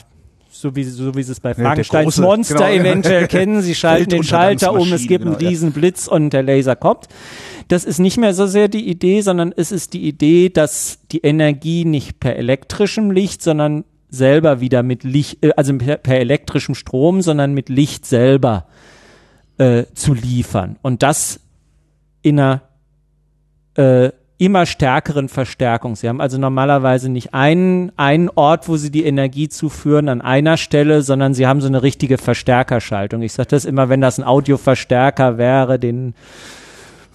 so 0.60 0.76
wie, 0.76 0.84
so 0.84 1.14
wie 1.14 1.22
Sie 1.22 1.32
es 1.32 1.40
bei 1.40 1.54
Frankensteins 1.54 2.16
große, 2.16 2.22
Monster 2.22 2.54
genau. 2.54 2.80
eventuell 2.82 3.26
kennen. 3.28 3.62
Sie 3.62 3.74
schalten 3.74 4.10
den 4.10 4.24
Schalter 4.24 4.72
um, 4.72 4.92
es 4.92 5.06
gibt 5.06 5.24
einen 5.24 5.34
genau, 5.34 5.42
ja. 5.42 5.48
riesen 5.48 5.72
Blitz 5.72 6.06
und 6.06 6.30
der 6.30 6.42
Laser 6.42 6.76
kommt. 6.76 7.08
Das 7.68 7.84
ist 7.84 7.98
nicht 7.98 8.18
mehr 8.18 8.34
so 8.34 8.46
sehr 8.46 8.68
die 8.68 8.88
Idee, 8.88 9.20
sondern 9.20 9.52
es 9.56 9.72
ist 9.72 9.92
die 9.92 10.06
Idee, 10.06 10.48
dass 10.48 10.98
die 11.12 11.20
Energie 11.20 11.84
nicht 11.84 12.20
per 12.20 12.36
elektrischem 12.36 13.10
Licht, 13.10 13.42
sondern 13.42 13.84
selber 14.08 14.60
wieder 14.60 14.82
mit 14.82 15.04
Licht, 15.04 15.44
äh, 15.44 15.52
also 15.56 15.76
per, 15.78 15.96
per 15.96 16.18
elektrischem 16.18 16.74
Strom, 16.74 17.22
sondern 17.22 17.54
mit 17.54 17.68
Licht 17.68 18.06
selber 18.06 18.66
äh, 19.58 19.84
zu 19.94 20.14
liefern. 20.14 20.76
Und 20.82 21.02
das 21.02 21.40
in 22.22 22.38
einer 22.38 22.62
äh, 23.74 24.10
immer 24.40 24.64
stärkeren 24.64 25.29
Verstärkung. 25.29 25.96
Sie 25.96 26.09
haben 26.09 26.20
also 26.20 26.38
normalerweise 26.38 27.11
nicht 27.11 27.35
einen, 27.35 27.92
einen 27.96 28.31
Ort, 28.31 28.68
wo 28.68 28.79
Sie 28.79 28.90
die 28.90 29.05
Energie 29.05 29.50
zuführen 29.50 30.09
an 30.09 30.22
einer 30.22 30.57
Stelle, 30.57 31.03
sondern 31.03 31.35
Sie 31.35 31.46
haben 31.46 31.61
so 31.61 31.68
eine 31.68 31.83
richtige 31.83 32.16
Verstärkerschaltung. 32.16 33.20
Ich 33.20 33.35
sage 33.35 33.50
das 33.50 33.66
immer, 33.66 33.90
wenn 33.90 34.00
das 34.00 34.18
ein 34.18 34.24
Audioverstärker 34.24 35.37
wäre, 35.37 35.79
den 35.79 36.14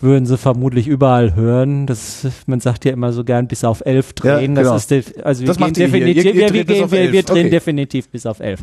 würden 0.05 0.25
Sie 0.25 0.37
vermutlich 0.37 0.87
überall 0.87 1.35
hören. 1.35 1.85
Das, 1.87 2.25
man 2.47 2.61
sagt 2.61 2.85
ja 2.85 2.93
immer 2.93 3.11
so 3.11 3.25
gern 3.25 3.47
bis 3.49 3.65
auf 3.65 3.83
elf 3.85 4.13
drehen. 4.13 4.55
Ja, 4.55 4.61
genau. 4.61 4.73
Das 4.75 4.85
ist 4.89 5.25
also 5.25 5.41
wir 5.41 5.47
Das 5.47 5.57
gehen 5.57 5.73
definitiv, 5.73 6.23
Ihr- 6.23 6.33
ihr 6.35 6.35
wir, 6.35 6.53
wir, 6.53 6.63
gehen, 6.65 6.91
wir, 6.91 7.11
wir 7.11 7.23
drehen 7.23 7.39
Okay. 7.47 7.49
definitiv 7.49 8.07
bis 8.07 8.25
auf 8.25 8.39
elf. 8.39 8.61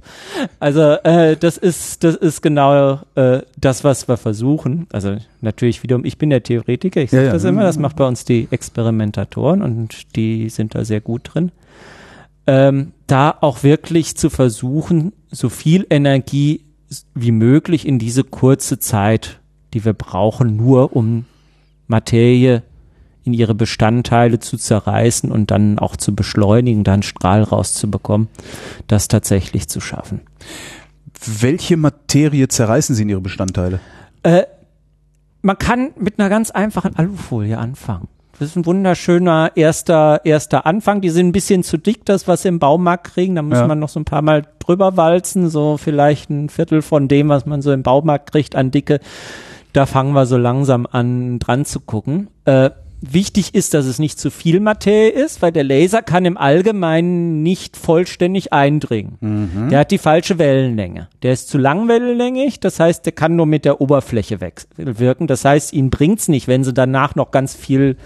Also 0.59 0.81
äh, 1.05 1.37
das 1.37 1.59
ist 1.59 2.03
das 2.05 2.15
ist 2.17 2.41
genau 2.41 3.01
äh, 3.17 3.43
das, 3.61 3.85
was 3.85 4.09
wir 4.09 4.17
versuchen. 4.17 4.87
Also 4.93 5.17
natürlich 5.43 5.83
wiederum, 5.83 6.07
ich 6.07 6.17
bin 6.17 6.31
der 6.31 6.43
Theoretiker, 6.43 7.03
ich 7.03 7.11
sage 7.11 7.25
Ja, 7.25 7.27
ja. 7.27 7.33
das 7.35 7.45
immer, 7.45 7.65
das 7.65 7.79
macht 7.79 7.97
bei 7.97 8.07
uns 8.09 8.25
die 8.25 8.49
Experimentatoren 8.51 9.61
und 9.61 10.17
die 10.17 10.49
sind 10.49 10.75
da 10.75 10.85
sehr 10.87 11.03
gut 11.03 11.31
drin. 11.35 11.51
Ähm, 12.47 12.93
da 13.07 13.37
auch 13.41 13.63
wirklich 13.63 14.17
zu 14.17 14.31
versuchen, 14.31 15.13
so 15.31 15.49
viel 15.49 15.87
Energie 15.91 16.63
wie 17.15 17.31
möglich 17.33 17.87
in 17.87 17.99
diese 17.99 18.25
kurze 18.25 18.79
Zeit, 18.79 19.39
die 19.75 19.85
wir 19.85 19.93
brauchen, 19.93 20.57
nur 20.57 20.95
um 20.97 21.25
Materie 21.87 22.63
in 23.25 23.33
ihre 23.35 23.55
Bestandteile 23.55 24.41
zu 24.41 24.57
zerreißen 24.57 25.31
und 25.31 25.51
dann 25.51 25.79
auch 25.79 25.97
zu 25.97 26.15
beschleunigen, 26.15 26.83
dann 26.85 27.03
Strahl 27.03 27.43
rauszubekommen, 27.43 28.29
das 28.89 29.09
tatsächlich 29.09 29.69
zu 29.69 29.81
schaffen. 29.81 30.23
Welche 31.41 31.77
Materie 31.77 32.49
zerreißen 32.49 32.97
Sie 32.97 33.03
in 33.03 33.09
Ihre 33.11 33.21
Bestandteile? 33.21 33.79
Äh, 34.25 34.43
man 35.43 35.57
kann 35.59 35.91
mit 35.97 36.19
einer 36.19 36.29
ganz 36.29 36.51
einfachen 36.51 36.97
Alufolie 36.97 37.57
anfangen. 37.59 38.09
Das 38.39 38.49
ist 38.49 38.57
ein 38.57 38.67
wunderschöner 38.67 39.53
erster, 39.55 40.23
erster 40.25 40.67
Anfang. 40.67 41.01
Die 41.01 41.11
sind 41.11 41.29
ein 41.29 41.33
bisschen 41.33 41.63
zu 41.63 41.77
dick, 41.77 42.05
das, 42.07 42.27
was 42.27 42.43
sie 42.43 42.49
im 42.49 42.59
Baumarkt 42.59 43.13
kriegen. 43.15 43.37
Da 43.37 43.43
muss 43.43 43.59
Ja. 43.59 43.69
man 43.69 43.79
noch 43.79 43.89
so 43.89 44.01
ein 44.01 44.05
paar 44.05 44.23
Mal 44.23 44.43
drüber 44.59 44.97
walzen, 44.97 45.49
so 45.49 45.77
vielleicht 45.77 46.29
ein 46.31 46.49
Viertel 46.49 46.83
von 46.83 47.07
dem, 47.07 47.29
was 47.29 47.47
man 47.47 47.63
so 47.63 47.71
im 47.73 47.85
Baumarkt 47.85 48.33
kriegt 48.33 48.57
an 48.57 48.73
Dicke. 48.73 48.99
Da 49.73 49.87
fangen 49.87 50.13
wir 50.13 50.27
so 50.27 50.37
langsam 50.37 50.87
an, 50.91 51.39
dran 51.39 51.65
zu 51.65 51.81
gucken. 51.81 52.29
Äh, 52.45 52.71
wichtig 53.01 53.55
ist, 53.55 53.75
dass 53.75 53.87
es 53.87 53.99
nicht 53.99 54.19
zu 54.19 54.31
viel 54.31 54.61
Materie 54.61 55.11
ist, 55.11 55.43
weil 55.43 55.51
der 55.51 55.65
Laser 55.65 56.03
kann 56.03 56.25
im 56.25 56.37
Allgemeinen 56.37 57.43
nicht 57.43 57.77
vollständig 57.77 58.53
eindringen. 58.53 59.17
Der 59.71 59.81
hat 59.81 59.91
die 59.91 59.99
falsche 59.99 60.39
Wellenlänge. 60.39 61.09
Der 61.23 61.33
ist 61.33 61.49
zu 61.49 61.59
langwellenlängig, 61.59 62.61
das 62.61 62.79
heißt, 62.79 63.05
der 63.05 63.13
kann 63.13 63.35
nur 63.35 63.47
mit 63.47 63.65
der 63.65 63.81
Oberfläche 63.81 64.39
wirken. 64.77 65.27
Das 65.27 65.45
heißt, 65.45 65.73
ihn 65.73 65.91
bringt's 65.91 66.29
nicht, 66.29 66.49
wenn 66.49 66.65
sie 66.65 66.73
danach 66.73 67.15
noch 67.15 67.31
ganz 67.31 67.55
viel 67.57 67.97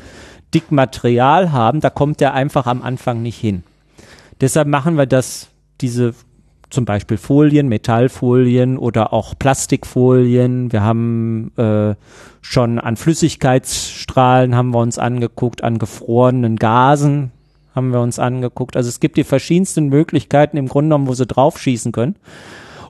dick 0.55 0.70
Material 0.70 1.52
haben, 1.52 1.81
da 1.81 1.90
kommt 1.90 2.20
der 2.20 2.33
einfach 2.33 2.66
am 2.66 2.83
Anfang 2.83 3.22
nicht 3.22 3.38
hin. 3.38 3.64
Deshalb 4.40 4.68
machen 4.68 4.96
wir 4.96 5.07
das, 5.07 5.48
diese 5.81 6.14
zum 6.70 6.85
Beispiel 6.85 7.16
Folien, 7.16 7.68
Metallfolien 7.68 8.76
oder 8.79 9.12
auch 9.12 9.35
Plastikfolien. 9.38 10.72
Wir 10.72 10.83
haben 10.83 11.52
äh, 11.57 11.94
schon 12.40 12.79
an 12.79 12.96
Flüssigkeitsstrahlen 12.96 14.55
haben 14.55 14.70
wir 14.70 14.81
uns 14.81 14.98
angeguckt, 14.98 15.62
an 15.62 15.79
gefrorenen 15.79 16.57
Gasen 16.57 17.31
haben 17.74 17.92
wir 17.92 18.00
uns 18.00 18.18
angeguckt. 18.18 18.76
Also 18.76 18.88
es 18.88 19.00
gibt 19.00 19.16
die 19.16 19.24
verschiedensten 19.24 19.88
Möglichkeiten 19.88 20.57
im 20.57 20.66
Grunde 20.66 20.88
genommen, 20.88 21.09
wo 21.09 21.14
sie 21.14 21.26
draufschießen 21.26 21.92
können, 21.92 22.16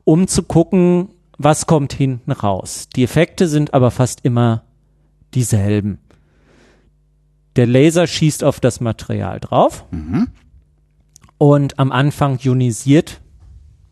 um 0.05 0.29
zu 0.29 0.43
gucken, 0.45 1.09
was 1.39 1.67
kommt 1.67 1.93
hinten 1.93 2.33
raus. 2.33 2.89
Die 2.95 3.03
Effekte 3.03 3.49
sind 3.49 3.75
aber 3.75 3.91
fast 3.91 4.25
immer 4.25 4.63
dieselben. 5.35 5.99
Der 7.57 7.67
Laser 7.67 8.07
schießt 8.07 8.45
auf 8.45 8.61
das 8.61 8.81
Material 8.81 9.41
drauf 9.41 9.85
und 11.39 11.79
am 11.79 11.93
Anfang 11.93 12.39
ionisiert 12.43 13.21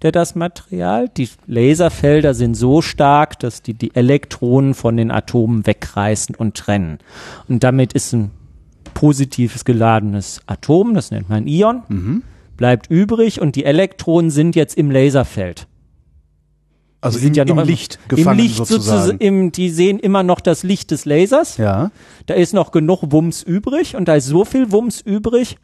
der 0.04 0.12
das 0.12 0.34
Material. 0.36 1.08
Die 1.08 1.28
Laserfelder 1.46 2.34
sind 2.34 2.54
so 2.54 2.82
stark, 2.82 3.38
dass 3.40 3.62
die 3.62 3.74
die 3.74 3.94
Elektronen 3.96 4.74
von 4.74 4.96
den 4.96 5.10
Atomen 5.10 5.66
wegreißen 5.66 6.34
und 6.36 6.54
trennen. 6.56 6.98
Und 7.48 7.64
damit 7.64 7.94
ist 7.94 8.12
ein 8.12 8.30
positives 8.92 9.64
geladenes 9.64 10.40
Atom, 10.46 10.94
das 10.94 11.10
nennt 11.10 11.28
man 11.28 11.46
Ion, 11.48 12.22
bleibt 12.56 12.88
übrig 12.90 13.40
und 13.40 13.56
die 13.56 13.64
Elektronen 13.64 14.30
sind 14.30 14.54
jetzt 14.54 14.76
im 14.76 14.90
Laserfeld. 14.90 15.66
Also 17.00 17.18
Die 17.18 17.24
sind 17.24 17.32
im, 17.32 17.38
ja 17.38 17.44
noch 17.46 17.56
im 17.56 17.58
im- 17.62 17.66
Licht 17.68 17.98
gefangen 18.08 18.38
Im 18.38 18.44
Licht 18.44 18.56
sozusagen. 18.56 18.98
sozusagen. 18.98 19.18
Im, 19.18 19.52
die 19.52 19.68
sehen 19.70 19.98
immer 19.98 20.22
noch 20.22 20.40
das 20.40 20.62
Licht 20.62 20.90
des 20.90 21.04
Lasers. 21.06 21.56
Ja. 21.58 21.90
Da 22.26 22.34
ist 22.34 22.54
noch 22.54 22.70
genug 22.72 23.00
Wumms 23.10 23.42
übrig 23.42 23.96
und 23.96 24.06
da 24.06 24.14
ist 24.14 24.26
so 24.26 24.44
viel 24.44 24.70
Wumms 24.72 25.00
übrig, 25.02 25.56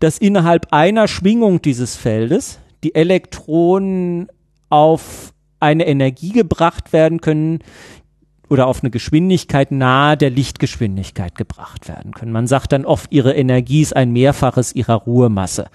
dass 0.00 0.18
innerhalb 0.18 0.72
einer 0.72 1.06
Schwingung 1.08 1.62
dieses 1.62 1.96
Feldes 1.96 2.58
die 2.84 2.94
Elektronen 2.94 4.28
auf 4.68 5.32
eine 5.58 5.86
Energie 5.86 6.32
gebracht 6.32 6.92
werden 6.92 7.20
können 7.20 7.60
oder 8.50 8.66
auf 8.66 8.82
eine 8.82 8.90
Geschwindigkeit 8.90 9.72
nahe 9.72 10.16
der 10.16 10.30
Lichtgeschwindigkeit 10.30 11.34
gebracht 11.34 11.88
werden 11.88 12.12
können. 12.12 12.32
Man 12.32 12.46
sagt 12.46 12.72
dann 12.72 12.84
oft, 12.84 13.10
ihre 13.10 13.34
Energie 13.34 13.80
ist 13.80 13.96
ein 13.96 14.12
Mehrfaches 14.12 14.74
ihrer 14.74 14.94
Ruhemasse. 14.94 15.66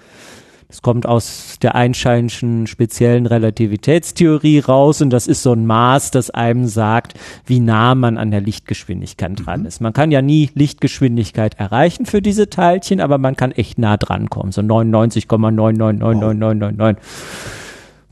Das 0.70 0.80
kommt 0.82 1.04
aus 1.04 1.56
der 1.60 1.74
Einsteinschen 1.74 2.68
speziellen 2.68 3.26
Relativitätstheorie 3.26 4.60
raus 4.60 5.02
und 5.02 5.10
das 5.10 5.26
ist 5.26 5.42
so 5.42 5.52
ein 5.52 5.66
Maß, 5.66 6.12
das 6.12 6.30
einem 6.30 6.68
sagt, 6.68 7.14
wie 7.44 7.58
nah 7.58 7.96
man 7.96 8.16
an 8.16 8.30
der 8.30 8.40
Lichtgeschwindigkeit 8.40 9.32
dran 9.34 9.64
ist. 9.64 9.80
Man 9.80 9.92
kann 9.92 10.12
ja 10.12 10.22
nie 10.22 10.48
Lichtgeschwindigkeit 10.54 11.58
erreichen 11.58 12.06
für 12.06 12.22
diese 12.22 12.50
Teilchen, 12.50 13.00
aber 13.00 13.18
man 13.18 13.34
kann 13.34 13.50
echt 13.50 13.78
nah 13.78 13.96
dran 13.96 14.30
kommen. 14.30 14.52
So 14.52 14.60
99,999999 14.60 16.96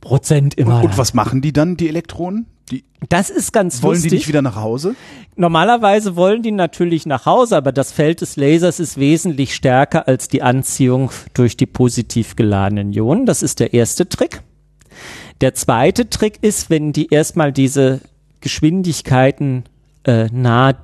Prozent 0.00 0.54
immer. 0.54 0.78
Und, 0.78 0.86
und 0.86 0.98
was 0.98 1.14
machen 1.14 1.40
die 1.40 1.52
dann, 1.52 1.76
die 1.76 1.88
Elektronen? 1.88 2.46
Die, 2.70 2.84
das 3.08 3.30
ist 3.30 3.52
ganz 3.52 3.82
wollen 3.82 3.94
lustig. 3.94 4.10
die 4.10 4.16
nicht 4.16 4.28
wieder 4.28 4.42
nach 4.42 4.56
Hause? 4.56 4.94
Normalerweise 5.36 6.16
wollen 6.16 6.42
die 6.42 6.50
natürlich 6.52 7.06
nach 7.06 7.26
Hause, 7.26 7.56
aber 7.56 7.72
das 7.72 7.92
Feld 7.92 8.20
des 8.20 8.36
Lasers 8.36 8.80
ist 8.80 8.98
wesentlich 8.98 9.54
stärker 9.54 10.08
als 10.08 10.28
die 10.28 10.42
Anziehung 10.42 11.10
durch 11.34 11.56
die 11.56 11.66
positiv 11.66 12.36
geladenen 12.36 12.92
Ionen. 12.92 13.26
Das 13.26 13.42
ist 13.42 13.60
der 13.60 13.72
erste 13.72 14.08
Trick. 14.08 14.42
Der 15.40 15.54
zweite 15.54 16.10
Trick 16.10 16.38
ist, 16.42 16.70
wenn 16.70 16.92
die 16.92 17.08
erstmal 17.08 17.52
diese 17.52 18.00
Geschwindigkeiten 18.40 19.64
äh, 20.04 20.26
nahe 20.32 20.76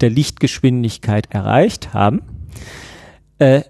der 0.00 0.10
Lichtgeschwindigkeit 0.10 1.28
erreicht 1.30 1.94
haben, 1.94 2.22
äh, 3.38 3.62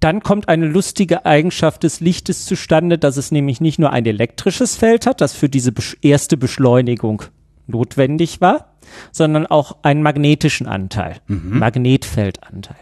dann 0.00 0.22
kommt 0.22 0.48
eine 0.48 0.66
lustige 0.66 1.26
Eigenschaft 1.26 1.82
des 1.82 2.00
Lichtes 2.00 2.46
zustande, 2.46 2.98
dass 2.98 3.16
es 3.16 3.30
nämlich 3.30 3.60
nicht 3.60 3.78
nur 3.78 3.92
ein 3.92 4.06
elektrisches 4.06 4.76
Feld 4.76 5.06
hat, 5.06 5.20
das 5.20 5.34
für 5.34 5.48
diese 5.48 5.72
erste 6.00 6.36
Beschleunigung 6.36 7.22
notwendig 7.66 8.40
war, 8.40 8.74
sondern 9.12 9.46
auch 9.46 9.76
einen 9.82 10.02
magnetischen 10.02 10.66
Anteil, 10.66 11.16
Magnetfeldanteil. 11.26 12.76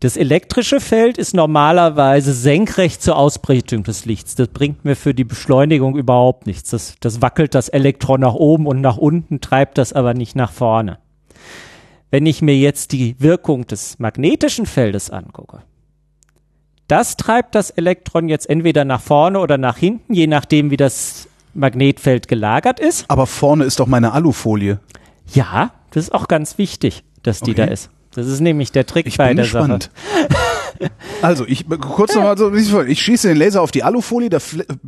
Das 0.00 0.16
elektrische 0.16 0.80
Feld 0.80 1.16
ist 1.16 1.32
normalerweise 1.32 2.32
senkrecht 2.32 3.02
zur 3.02 3.16
Ausbreitung 3.16 3.84
des 3.84 4.04
Lichts. 4.04 4.34
Das 4.34 4.48
bringt 4.48 4.84
mir 4.84 4.96
für 4.96 5.14
die 5.14 5.22
Beschleunigung 5.22 5.96
überhaupt 5.96 6.46
nichts. 6.48 6.70
Das, 6.70 6.96
das 6.98 7.22
wackelt 7.22 7.54
das 7.54 7.68
Elektron 7.68 8.20
nach 8.20 8.34
oben 8.34 8.66
und 8.66 8.80
nach 8.80 8.96
unten, 8.96 9.40
treibt 9.40 9.78
das 9.78 9.92
aber 9.92 10.12
nicht 10.12 10.34
nach 10.34 10.50
vorne. 10.50 10.98
Wenn 12.10 12.26
ich 12.26 12.42
mir 12.42 12.56
jetzt 12.56 12.90
die 12.90 13.14
Wirkung 13.20 13.66
des 13.68 14.00
magnetischen 14.00 14.66
Feldes 14.66 15.08
angucke, 15.08 15.62
das 16.92 17.16
treibt 17.16 17.54
das 17.54 17.70
Elektron 17.70 18.28
jetzt 18.28 18.48
entweder 18.50 18.84
nach 18.84 19.00
vorne 19.00 19.40
oder 19.40 19.56
nach 19.58 19.76
hinten, 19.78 20.12
je 20.14 20.26
nachdem, 20.26 20.70
wie 20.70 20.76
das 20.76 21.26
Magnetfeld 21.54 22.28
gelagert 22.28 22.80
ist. 22.80 23.06
Aber 23.08 23.26
vorne 23.26 23.64
ist 23.64 23.80
doch 23.80 23.86
meine 23.86 24.12
Alufolie. 24.12 24.78
Ja, 25.32 25.72
das 25.90 26.04
ist 26.04 26.12
auch 26.14 26.28
ganz 26.28 26.58
wichtig, 26.58 27.02
dass 27.22 27.40
die 27.40 27.52
Okay. 27.52 27.66
da 27.66 27.72
ist. 27.72 27.90
Das 28.14 28.26
ist 28.26 28.40
nämlich 28.40 28.72
der 28.72 28.84
Trick 28.84 29.06
Ich 29.06 29.16
bei 29.16 29.28
bin 29.28 29.36
der 29.38 29.44
gespannt. 29.46 29.90
Sache. 30.18 30.30
Also, 31.20 31.44
ich 31.46 31.64
kurz 31.68 32.14
nochmal 32.16 32.36
so, 32.36 32.52
ich 32.82 33.00
schieße 33.00 33.28
den 33.28 33.36
Laser 33.36 33.62
auf 33.62 33.70
die 33.70 33.84
Alufolie, 33.84 34.28
der, 34.30 34.40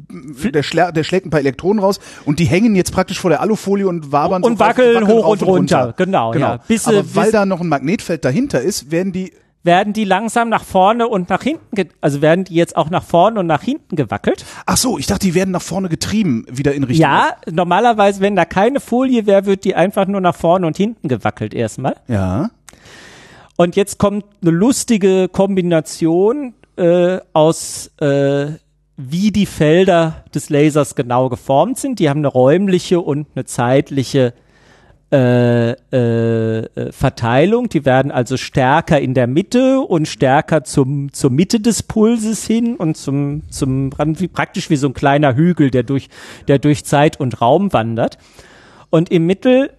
der, 0.08 0.62
schlä 0.64 0.90
der 0.90 1.04
schlägt 1.04 1.24
ein 1.26 1.30
paar 1.30 1.38
Elektronen 1.38 1.78
raus 1.82 2.00
und 2.24 2.40
die 2.40 2.46
hängen 2.46 2.74
jetzt 2.74 2.92
praktisch 2.92 3.20
vor 3.20 3.30
der 3.30 3.40
Alufolie 3.40 3.86
und 3.86 4.10
wabern 4.10 4.42
Und 4.42 4.54
so 4.58 4.64
wackeln 4.64 5.06
hoch 5.06 5.22
rauf 5.24 5.40
und 5.40 5.42
runter. 5.46 5.94
Genau, 5.96 6.34
ja. 6.34 6.56
Bis 6.66 6.88
Aber 6.88 7.04
weil 7.14 7.24
bis- 7.24 7.32
da 7.32 7.46
noch 7.46 7.60
ein 7.60 7.68
Magnetfeld 7.68 8.24
dahinter 8.24 8.60
ist, 8.60 8.90
werden 8.90 9.12
die 9.12 9.34
Werden 9.64 9.94
die 9.94 10.04
langsam 10.04 10.50
nach 10.50 10.62
vorne 10.62 11.08
und 11.08 11.30
nach 11.30 11.42
hinten, 11.42 11.88
also 12.02 12.20
werden 12.20 12.44
die 12.44 12.54
jetzt 12.54 12.76
auch 12.76 12.90
nach 12.90 13.02
vorne 13.02 13.40
und 13.40 13.46
nach 13.46 13.62
hinten 13.62 13.96
gewackelt? 13.96 14.44
Ach 14.66 14.76
so, 14.76 14.98
ich 14.98 15.06
dachte, 15.06 15.26
die 15.26 15.34
werden 15.34 15.52
nach 15.52 15.62
vorne 15.62 15.88
getrieben, 15.88 16.44
wieder 16.50 16.74
in 16.74 16.84
Richtung. 16.84 17.02
Ja, 17.02 17.30
normalerweise, 17.50 18.20
wenn 18.20 18.36
da 18.36 18.44
keine 18.44 18.78
Folie 18.78 19.24
wäre, 19.26 19.46
wird 19.46 19.64
die 19.64 19.74
einfach 19.74 20.06
nur 20.06 20.20
nach 20.20 20.36
vorne 20.36 20.66
und 20.66 20.76
hinten 20.76 21.08
gewackelt 21.08 21.54
erstmal. 21.54 21.96
Ja. 22.08 22.50
Und 23.56 23.74
jetzt 23.74 23.98
kommt 23.98 24.26
eine 24.42 24.50
lustige 24.50 25.28
Kombination 25.28 26.52
äh, 26.76 27.20
aus, 27.32 27.90
äh, 28.00 28.48
wie 28.98 29.32
die 29.32 29.46
Felder 29.46 30.24
des 30.34 30.50
Lasers 30.50 30.94
genau 30.94 31.30
geformt 31.30 31.78
sind. 31.78 32.00
Die 32.00 32.10
haben 32.10 32.18
eine 32.18 32.28
räumliche 32.28 33.00
und 33.00 33.28
eine 33.34 33.46
zeitliche 33.46 34.34
äh, 35.14 35.76
äh, 35.92 36.58
äh, 36.58 36.90
Verteilung. 36.90 37.68
Die 37.68 37.84
werden 37.84 38.10
also 38.10 38.36
stärker 38.36 39.00
in 39.00 39.14
der 39.14 39.28
Mitte 39.28 39.78
und 39.78 40.08
stärker 40.08 40.64
zum, 40.64 41.12
zur 41.12 41.30
Mitte 41.30 41.60
des 41.60 41.84
Pulses 41.84 42.44
hin 42.44 42.74
und 42.74 42.96
zum, 42.96 43.42
zum 43.48 43.90
praktisch 43.90 44.70
wie 44.70 44.76
so 44.76 44.88
ein 44.88 44.94
kleiner 44.94 45.36
Hügel, 45.36 45.70
der 45.70 45.84
durch, 45.84 46.08
der 46.48 46.58
durch 46.58 46.84
Zeit 46.84 47.20
und 47.20 47.40
Raum 47.40 47.72
wandert. 47.72 48.18
Und 48.90 49.12
im 49.12 49.26
Mittel 49.26 49.70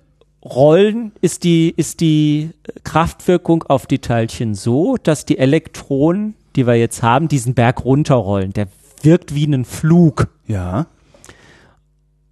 Rollen 0.41 1.11
ist 1.19 1.43
die, 1.43 1.73
ist 1.75 1.99
die 1.99 2.51
Kraftwirkung 2.85 3.63
auf 3.63 3.87
die 3.87 3.99
Teilchen 3.99 4.55
so, 4.55 4.95
dass 4.95 5.25
die 5.25 5.37
Elektronen, 5.37 6.35
die 6.55 6.65
wir 6.65 6.75
jetzt 6.75 7.03
haben, 7.03 7.27
diesen 7.27 7.55
Berg 7.55 7.83
runterrollen. 7.83 8.53
Der 8.53 8.67
wirkt 9.01 9.35
wie 9.35 9.47
ein 9.47 9.65
Flug. 9.65 10.29
Ja. 10.47 10.85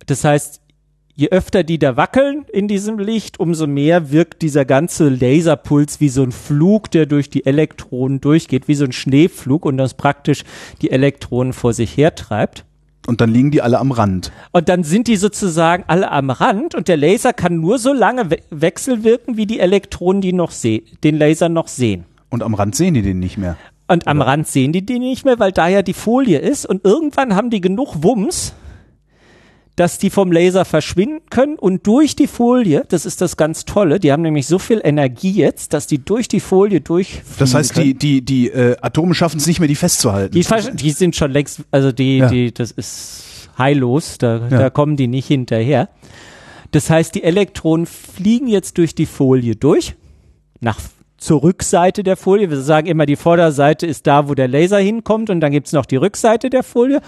Das 0.06 0.24
heißt, 0.24 0.62
je 1.16 1.30
öfter 1.30 1.64
die 1.64 1.80
da 1.80 1.96
wackeln 1.96 2.46
in 2.52 2.68
diesem 2.68 2.98
Licht, 2.98 3.40
umso 3.40 3.68
mehr 3.68 4.12
wirkt 4.12 4.42
dieser 4.42 4.66
ganze 4.66 5.10
Laserpuls 5.10 6.00
wie 6.00 6.10
so 6.10 6.24
ein 6.24 6.32
Flug, 6.32 6.90
der 6.92 7.06
durch 7.06 7.30
die 7.30 7.46
Elektronen 7.46 8.20
durchgeht, 8.20 8.68
wie 8.68 8.76
so 8.76 8.86
ein 8.86 8.92
Schneeflug 8.92 9.66
und 9.66 9.78
das 9.78 9.94
praktisch 9.94 10.44
die 10.82 10.92
Elektronen 10.92 11.54
vor 11.54 11.74
sich 11.74 11.96
hertreibt. 11.98 12.66
Und 13.06 13.20
dann 13.20 13.32
liegen 13.32 13.52
die 13.52 13.62
alle 13.62 13.80
am 13.80 13.92
Rand. 13.92 14.32
Und 14.54 14.70
dann 14.70 14.84
sind 14.84 15.08
die 15.08 15.18
sozusagen 15.18 15.84
alle 15.88 16.10
am 16.10 16.30
Rand 16.30 16.74
und 16.74 16.88
der 16.88 16.96
Laser 16.96 17.34
kann 17.34 17.60
nur 17.60 17.78
so 17.78 17.92
lange 17.92 18.32
we 18.32 18.38
wechselwirken, 18.50 19.36
wie 19.36 19.46
die 19.46 19.60
Elektronen 19.60 20.22
die 20.22 20.34
noch 20.34 20.52
sehen, 20.52 20.86
den 21.04 21.18
Laser 21.18 21.50
noch 21.50 21.68
sehen. 21.68 22.06
Und 22.30 22.44
am 22.44 22.54
Rand 22.54 22.76
sehen 22.76 22.94
die 22.94 23.02
den 23.02 23.20
nicht 23.20 23.38
mehr. 23.38 23.58
Und 23.88 24.08
am 24.08 24.22
Rand 24.22 24.48
sehen 24.48 24.72
die 24.72 24.86
die 24.86 25.00
nicht 25.00 25.26
mehr, 25.26 25.38
weil 25.38 25.52
da 25.52 25.68
ja 25.68 25.82
die 25.82 25.94
Folie 25.94 26.40
ist 26.40 26.66
und 26.66 26.86
irgendwann 26.86 27.36
haben 27.36 27.50
die 27.50 27.60
genug 27.60 28.02
Wumms, 28.02 28.54
dass 29.76 29.98
die 29.98 30.10
vom 30.12 30.32
Laser 30.32 30.66
verschwinden 30.66 31.22
können 31.32 31.58
und 31.58 31.88
durch 31.88 32.16
die 32.16 32.28
Folie, 32.28 32.86
das 32.90 33.06
ist 33.08 33.22
das 33.22 33.38
ganz 33.38 33.66
Tolle, 33.66 34.00
die 34.00 34.12
haben 34.12 34.22
nämlich 34.22 34.46
so 34.46 34.60
viel 34.60 34.80
Energie 34.84 35.32
jetzt, 35.32 35.74
dass 35.74 35.88
die 35.88 35.98
durch 36.04 36.28
die 36.28 36.40
Folie 36.40 36.80
durch. 36.82 37.22
Das 37.40 37.56
heißt, 37.56 37.74
können. 37.74 37.86
die, 37.88 37.94
die, 37.96 38.22
die 38.24 38.48
äh, 38.50 38.76
Atome 38.82 39.16
schaffen 39.16 39.38
es 39.38 39.48
nicht 39.48 39.60
mehr, 39.60 39.68
die 39.68 39.76
festzuhalten. 39.76 40.34
Die, 40.34 40.46
die 40.74 40.92
sind 40.92 41.16
schon 41.16 41.32
längst, 41.32 41.62
also 41.72 41.92
die, 41.92 42.18
Ja. 42.18 42.28
die, 42.30 42.54
das 42.54 42.70
ist 42.72 43.50
heillos, 43.58 44.18
da, 44.20 44.48
Ja. 44.50 44.58
da 44.60 44.70
kommen 44.70 44.96
die 44.96 45.08
nicht 45.08 45.28
hinterher. 45.28 45.90
Das 46.72 46.90
heißt, 46.90 47.16
die 47.16 47.24
Elektronen 47.24 47.86
fliegen 47.88 48.48
jetzt 48.48 48.78
durch 48.78 48.94
die 48.96 49.06
Folie 49.06 49.56
durch, 49.56 49.96
nach 50.60 50.80
zur 51.18 51.42
Rückseite 51.42 52.04
der 52.04 52.18
Folie. 52.18 52.50
Wir 52.50 52.60
sagen 52.60 52.88
immer, 52.88 53.06
die 53.06 53.16
Vorderseite 53.16 53.88
ist 53.88 54.08
da, 54.08 54.28
wo 54.28 54.34
der 54.36 54.50
Laser 54.50 54.80
hinkommt 54.80 55.30
und 55.30 55.40
dann 55.40 55.54
gibt's 55.54 55.72
noch 55.72 55.86
die 55.86 55.96
Rückseite 55.96 56.50
der 56.50 56.64
Folie. 56.64 57.00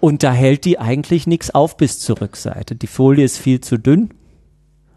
Und 0.00 0.22
da 0.22 0.32
hält 0.32 0.64
die 0.64 0.78
eigentlich 0.78 1.26
nichts 1.26 1.54
auf 1.54 1.76
bis 1.76 2.00
zur 2.00 2.20
Rückseite. 2.20 2.74
Die 2.74 2.86
Folie 2.86 3.24
ist 3.24 3.38
viel 3.38 3.60
zu 3.60 3.78
dünn. 3.78 4.10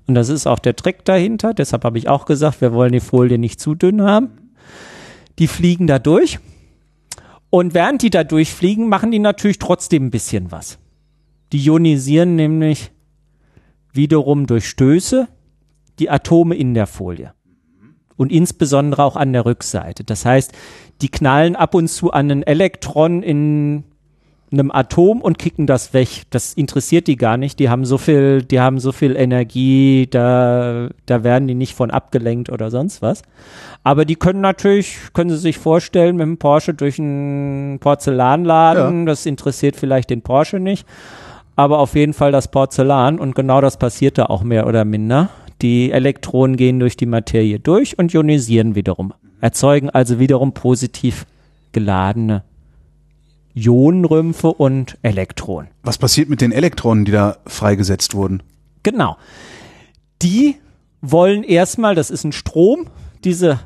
Und 0.07 0.15
das 0.15 0.29
ist 0.29 0.47
auch 0.47 0.59
der 0.59 0.75
Trick 0.75 1.05
dahinter. 1.05 1.53
Deshalb 1.53 1.83
habe 1.83 1.97
ich 1.97 2.09
auch 2.09 2.25
gesagt, 2.25 2.61
wir 2.61 2.73
wollen 2.73 2.91
die 2.91 2.99
Folie 2.99 3.37
nicht 3.37 3.59
zu 3.59 3.75
dünn 3.75 4.01
haben. 4.01 4.29
Die 5.37 5.47
fliegen 5.47 5.87
da 5.87 5.99
durch. 5.99 6.39
Und 7.49 7.73
während 7.73 8.01
die 8.01 8.09
da 8.09 8.23
durchfliegen, 8.23 8.89
machen 8.89 9.11
die 9.11 9.19
natürlich 9.19 9.59
trotzdem 9.59 10.07
ein 10.07 10.11
bisschen 10.11 10.51
was. 10.51 10.79
Die 11.51 11.63
ionisieren 11.63 12.35
nämlich 12.35 12.91
wiederum 13.93 14.45
durch 14.45 14.67
Stöße 14.67 15.27
die 15.99 16.09
Atome 16.09 16.55
in 16.55 16.73
der 16.73 16.87
Folie. 16.87 17.33
Und 18.15 18.31
insbesondere 18.31 19.03
auch 19.03 19.15
an 19.15 19.31
der 19.31 19.45
Rückseite. 19.45 20.03
Das 20.03 20.25
heißt, 20.25 20.51
die 21.01 21.09
knallen 21.09 21.55
ab 21.55 21.73
und 21.73 21.87
zu 21.87 22.11
an 22.11 22.29
ein 22.29 22.43
Elektron 22.43 23.23
in 23.23 23.85
einem 24.51 24.71
Atom 24.71 25.21
und 25.21 25.37
kicken 25.37 25.67
das 25.67 25.93
weg. 25.93 26.23
Das 26.29 26.53
interessiert 26.53 27.07
die 27.07 27.15
gar 27.15 27.37
nicht. 27.37 27.59
Die 27.59 27.69
haben 27.69 27.85
so 27.85 27.97
viel, 27.97 28.41
die 28.41 28.59
haben 28.59 28.79
so 28.79 28.91
viel 28.91 29.15
Energie, 29.15 30.07
da, 30.09 30.89
da 31.05 31.23
werden 31.23 31.47
die 31.47 31.55
nicht 31.55 31.75
von 31.75 31.91
abgelenkt 31.91 32.49
oder 32.49 32.71
sonst 32.71 33.01
was. 33.01 33.21
Aber 33.83 34.05
die 34.05 34.15
können 34.15 34.41
natürlich, 34.41 34.97
können 35.13 35.29
Sie 35.29 35.37
sich 35.37 35.57
vorstellen, 35.57 36.17
mit 36.17 36.25
dem 36.25 36.37
Porsche 36.37 36.73
durch 36.73 36.99
einen 36.99 37.79
Porzellanladen, 37.79 39.05
das 39.05 39.25
interessiert 39.25 39.75
vielleicht 39.75 40.09
den 40.09 40.21
Porsche 40.21 40.59
nicht, 40.59 40.85
aber 41.55 41.79
auf 41.79 41.95
jeden 41.95 42.13
Fall 42.13 42.31
das 42.31 42.49
Porzellan 42.49 43.19
und 43.19 43.35
genau 43.35 43.61
das 43.61 43.77
passiert 43.77 44.17
da 44.17 44.25
auch 44.25 44.43
mehr 44.43 44.67
oder 44.67 44.85
minder. 44.85 45.29
Die 45.61 45.91
Elektronen 45.91 46.55
gehen 46.55 46.79
durch 46.79 46.97
die 46.97 47.05
Materie 47.05 47.59
durch 47.59 47.97
und 47.99 48.13
ionisieren 48.13 48.75
wiederum, 48.75 49.13
erzeugen 49.41 49.89
also 49.89 50.19
wiederum 50.19 50.53
positiv 50.53 51.25
geladene 51.71 52.43
Ionenrümpfe 53.65 54.49
und 54.49 54.97
Elektronen. 55.01 55.69
Was 55.83 55.97
passiert 55.97 56.29
mit 56.29 56.41
den 56.41 56.51
Elektronen, 56.51 57.05
die 57.05 57.11
da 57.11 57.37
freigesetzt 57.45 58.13
wurden? 58.13 58.43
Genau. 58.83 59.17
Die 60.21 60.55
wollen 61.01 61.43
erstmal, 61.43 61.95
das 61.95 62.09
ist 62.09 62.23
ein 62.23 62.31
Strom, 62.31 62.87
diese 63.23 63.59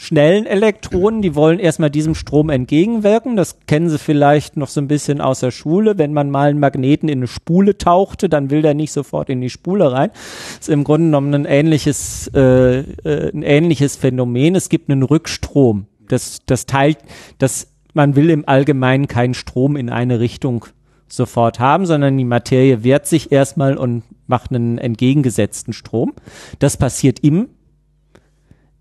schnellen 0.00 0.46
Elektronen, 0.46 1.20
die 1.20 1.34
wollen 1.34 1.58
erstmal 1.58 1.90
diesem 1.90 2.14
Strom 2.14 2.48
entgegenwirken. 2.48 3.36
Das 3.36 3.58
kennen 3.66 3.90
Sie 3.90 3.98
vielleicht 3.98 4.56
noch 4.56 4.68
so 4.68 4.80
ein 4.80 4.88
bisschen 4.88 5.20
aus 5.20 5.40
der 5.40 5.50
Schule. 5.50 5.98
Wenn 5.98 6.14
man 6.14 6.30
mal 6.30 6.48
einen 6.48 6.58
Magneten 6.58 7.10
in 7.10 7.18
eine 7.18 7.26
Spule 7.26 7.76
tauchte, 7.76 8.30
dann 8.30 8.48
will 8.48 8.62
der 8.62 8.72
nicht 8.72 8.92
sofort 8.92 9.28
in 9.28 9.42
die 9.42 9.50
Spule 9.50 9.92
rein. 9.92 10.10
Das 10.10 10.68
ist 10.68 10.70
im 10.70 10.84
Grunde 10.84 11.08
genommen 11.08 11.34
ein 11.34 11.44
ähnliches, 11.44 12.30
äh, 12.34 12.78
äh, 12.78 13.30
ein 13.34 13.42
ähnliches 13.42 13.96
Phänomen. 13.96 14.54
Es 14.54 14.70
gibt 14.70 14.88
einen 14.90 15.02
Rückstrom. 15.02 15.84
Das, 16.08 16.38
das 16.46 16.64
teilt, 16.64 16.98
das, 17.36 17.68
man 17.94 18.16
will 18.16 18.30
im 18.30 18.48
Allgemeinen 18.48 19.06
keinen 19.08 19.34
Strom 19.34 19.76
in 19.76 19.90
eine 19.90 20.20
Richtung 20.20 20.66
sofort 21.08 21.58
haben, 21.58 21.86
sondern 21.86 22.16
die 22.16 22.24
Materie 22.24 22.84
wehrt 22.84 23.06
sich 23.06 23.32
erstmal 23.32 23.76
und 23.76 24.04
macht 24.28 24.50
einen 24.54 24.78
entgegengesetzten 24.78 25.72
Strom. 25.72 26.12
Das 26.60 26.76
passiert 26.76 27.18
im, 27.20 27.48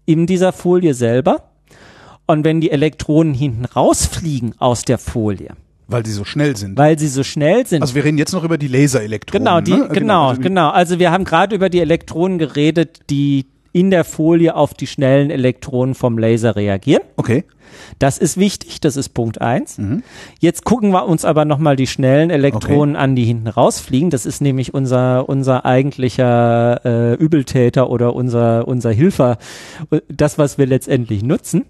in 0.06 0.28
dieser 0.28 0.52
Folie 0.54 0.93
selber. 0.93 1.45
Und 2.28 2.43
wenn 2.43 2.62
die 2.62 2.69
Elektronen 2.69 3.34
hinten 3.34 3.65
rausfliegen 3.65 4.54
aus 4.60 4.84
der 4.84 5.00
Folie, 5.00 5.54
Weil 5.88 6.06
sie 6.06 6.12
so 6.12 6.24
schnell 6.26 6.56
sind. 6.56 6.78
weil 6.78 7.00
sie 7.00 7.08
so 7.08 7.24
schnell 7.24 7.65
sind, 7.65 7.82
Also 7.82 7.95
wir 7.95 8.04
reden 8.04 8.19
jetzt 8.19 8.34
noch 8.34 8.43
über 8.43 8.60
die 8.60 8.67
Laserelektronen. 8.67 9.43
Genau, 9.43 9.62
die, 9.62 9.74
ne? 9.74 9.89
genau, 9.91 10.28
also- 10.30 10.41
genau. 10.41 10.69
Also 10.69 11.00
wir 11.00 11.10
haben 11.12 11.24
gerade 11.24 11.56
über 11.56 11.69
die 11.69 11.80
Elektronen 11.80 12.38
geredet, 12.38 13.00
die 13.10 13.48
in 13.72 13.92
der 13.92 14.04
Folie 14.04 14.56
auf 14.56 14.74
die 14.74 14.88
schnellen 14.88 15.30
Elektronen 15.30 15.96
vom 15.96 16.18
Laser 16.18 16.56
reagieren. 16.56 17.04
Okay. 17.16 17.44
Das 18.00 18.18
ist 18.18 18.38
wichtig, 18.38 18.82
das 18.82 18.98
ist 18.98 19.10
Punkt 19.10 19.42
eins. 19.42 19.80
Jetzt 20.40 20.66
gucken 20.66 20.90
wir 20.92 21.06
uns 21.08 21.24
aber 21.24 21.46
nochmal 21.46 21.76
die 21.76 21.86
schnellen 21.86 22.32
Elektronen 22.32 22.96
an, 22.96 23.16
die 23.16 23.26
hinten 23.26 23.48
rausfliegen. 23.48 24.10
Das 24.10 24.26
ist 24.26 24.42
nämlich 24.42 24.74
unser, 24.74 25.30
unser 25.30 25.66
eigentlicher 25.66 26.82
äh, 26.84 27.14
Übeltäter 27.14 27.90
oder 27.92 28.16
unser, 28.16 28.68
unser 28.68 28.92
Hilfer, 28.92 29.38
äh, 29.92 30.02
das, 30.08 30.40
was 30.40 30.58
wir 30.58 30.66
letztendlich 30.66 31.22
nutzen. 31.22 31.66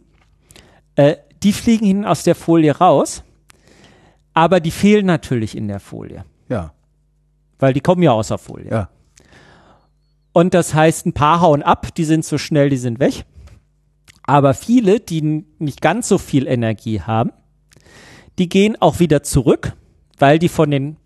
Äh, 0.95 1.17
die 1.43 1.51
fliegen 1.53 1.85
hinten 1.85 2.05
aus 2.05 2.23
der 2.23 2.35
Folie 2.35 2.77
raus, 2.77 3.23
aber 4.33 4.61
die 4.61 4.71
fehlen 4.71 5.05
natürlich 5.05 5.55
in 5.57 5.67
der 5.67 5.79
Folie, 5.81 6.23
Ja, 6.47 6.71
weil 7.59 7.73
die 7.73 7.81
kommen 7.81 8.03
ja 8.03 8.11
aus 8.13 8.29
der 8.29 8.37
Folie. 8.37 8.69
ja. 8.71 8.89
Und 10.31 10.53
das 10.53 10.73
heißt, 10.73 11.05
ein 11.05 11.13
paar 11.13 11.41
hauen 11.41 11.63
ab, 11.63 11.93
die 11.95 12.05
sind 12.05 12.23
so 12.23 12.37
schnell, 12.37 12.69
die 12.69 12.77
sind 12.77 12.99
weg. 12.99 13.25
Aber 14.23 14.53
viele, 14.53 14.99
die 14.99 15.45
nicht 15.57 15.81
ganz 15.81 16.07
so 16.07 16.17
viel 16.17 16.47
Energie 16.47 17.01
haben, 17.01 17.31
die 18.37 18.47
gehen 18.47 18.79
auch 18.79 18.99
wieder 18.99 19.23
zurück, 19.23 19.73
weil 20.17 20.39
die 20.39 20.49
von 20.49 20.69
den 20.69 20.97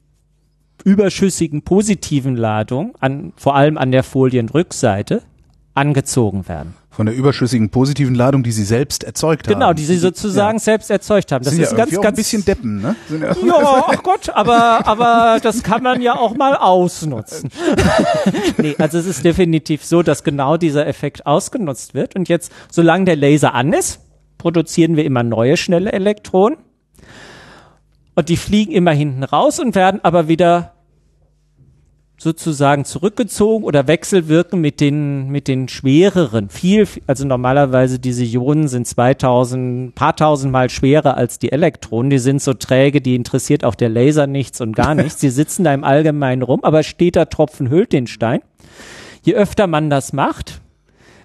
überschüssigen 0.84 1.62
positiven 1.62 2.36
Ladungen, 2.36 2.94
an, 3.00 3.34
vor 3.38 3.56
allem 3.56 3.78
an 3.78 3.92
der 3.92 4.04
Folienrückseite, 4.04 5.24
angezogen 5.74 6.48
werden. 6.48 6.76
Von 6.96 7.08
der 7.08 7.16
überschüssigen 7.16 7.72
positiven 7.72 8.14
Ladung, 8.14 8.44
die 8.44 8.52
sie 8.52 8.64
selbst 8.64 9.04
erzeugt 9.04 9.48
haben. 9.48 9.56
Genau, 9.56 9.74
die 9.74 9.84
sie 9.84 9.98
sozusagen 9.98 10.60
selbst 10.60 10.92
erzeugt 10.92 11.32
haben. 11.32 11.44
Das 11.44 11.54
sind 11.54 11.64
ist 11.64 11.72
ja 11.72 11.78
ganz, 11.78 11.92
ganz 11.92 12.06
ein 12.06 12.14
bisschen 12.16 12.46
Deppen, 12.46 12.82
ne? 12.82 12.96
Sind 13.10 13.24
ja, 13.24 13.36
Ja, 13.44 13.86
ach 13.88 14.04
Gott, 14.04 14.30
aber, 14.30 14.86
aber 14.86 15.40
das 15.42 15.64
kann 15.64 15.82
man 15.82 16.02
ja 16.02 16.16
auch 16.16 16.36
mal 16.36 16.56
ausnutzen. 16.56 17.50
nee, 18.58 18.76
also 18.78 19.00
es 19.00 19.08
ist 19.08 19.26
definitiv 19.26 19.84
so, 19.84 20.04
dass 20.04 20.24
genau 20.24 20.58
dieser 20.58 20.86
Effekt 20.86 21.26
ausgenutzt 21.26 21.96
wird. 21.96 22.16
Und 22.16 22.30
jetzt, 22.30 22.52
solange 22.70 23.06
der 23.06 23.16
Laser 23.16 23.56
an 23.56 23.74
ist, 23.74 24.00
produzieren 24.38 24.96
wir 24.96 25.04
immer 25.06 25.24
neue 25.24 25.58
schnelle 25.58 25.92
Elektronen. 25.92 26.60
Und 28.14 28.30
die 28.30 28.38
fliegen 28.38 28.72
immer 28.72 28.92
hinten 28.92 29.24
raus 29.24 29.60
und 29.60 29.74
werden 29.74 30.00
aber 30.04 30.28
wieder 30.28 30.73
sozusagen 32.24 32.86
zurückgezogen 32.86 33.66
oder 33.66 33.88
wechselwirken 33.88 34.60
mit 34.60 34.80
den, 34.80 35.30
mit 35.30 35.48
den 35.48 35.68
schwereren, 35.68 36.50
viel, 36.50 36.88
also 37.06 37.28
normalerweise 37.28 38.00
diese 38.00 38.24
Ionen 38.24 38.68
sind 38.68 38.88
2000, 38.88 39.94
paar 39.94 40.16
tausend 40.16 40.52
Mal 40.52 40.70
schwerer 40.70 41.18
als 41.18 41.38
die 41.38 41.52
Elektronen, 41.52 42.10
die 42.10 42.20
sind 42.20 42.42
so 42.42 42.54
träge, 42.54 43.02
die 43.02 43.16
interessiert 43.16 43.64
auch 43.64 43.76
der 43.76 43.90
Laser 43.90 44.26
nichts 44.26 44.62
und 44.62 44.76
gar 44.76 44.96
nichts, 44.96 45.18
die 45.18 45.30
sitzen 45.30 45.64
da 45.64 45.74
im 45.74 45.84
Allgemeinen 45.84 46.42
rum, 46.42 46.64
aber 46.64 46.82
steter 46.82 47.30
Tropfen 47.30 47.70
hüllt 47.70 47.94
den 47.94 48.08
Stein. 48.08 48.42
Je 49.22 49.36
öfter 49.36 49.68
man 49.68 49.90
das 49.90 50.14
macht, 50.14 50.62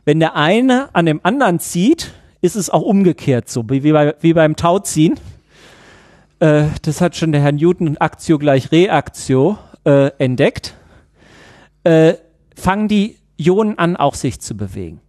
wenn 0.04 0.20
der 0.20 0.36
eine 0.36 0.94
an 0.94 1.06
dem 1.06 1.20
anderen 1.22 1.60
zieht, 1.60 2.12
ist 2.40 2.56
es 2.56 2.70
auch 2.70 2.82
umgekehrt 2.82 3.48
so, 3.48 3.64
wie, 3.68 3.92
bei, 3.92 4.14
wie 4.20 4.32
beim 4.32 4.56
Tauziehen. 4.56 5.18
Äh, 6.40 6.64
das 6.82 7.00
hat 7.00 7.16
schon 7.16 7.32
der 7.32 7.40
Herr 7.40 7.52
Newton 7.52 7.96
Aktio 7.98 8.38
gleich 8.38 8.72
Reaktio 8.72 9.58
äh, 9.84 10.10
entdeckt. 10.18 10.74
Äh, 11.88 12.18
fangen 12.54 12.86
die 12.86 13.16
Ionen 13.38 13.78
an, 13.78 13.96
auch 13.96 14.14
sich 14.14 14.40
zu 14.40 14.54
bewegen. 14.54 15.00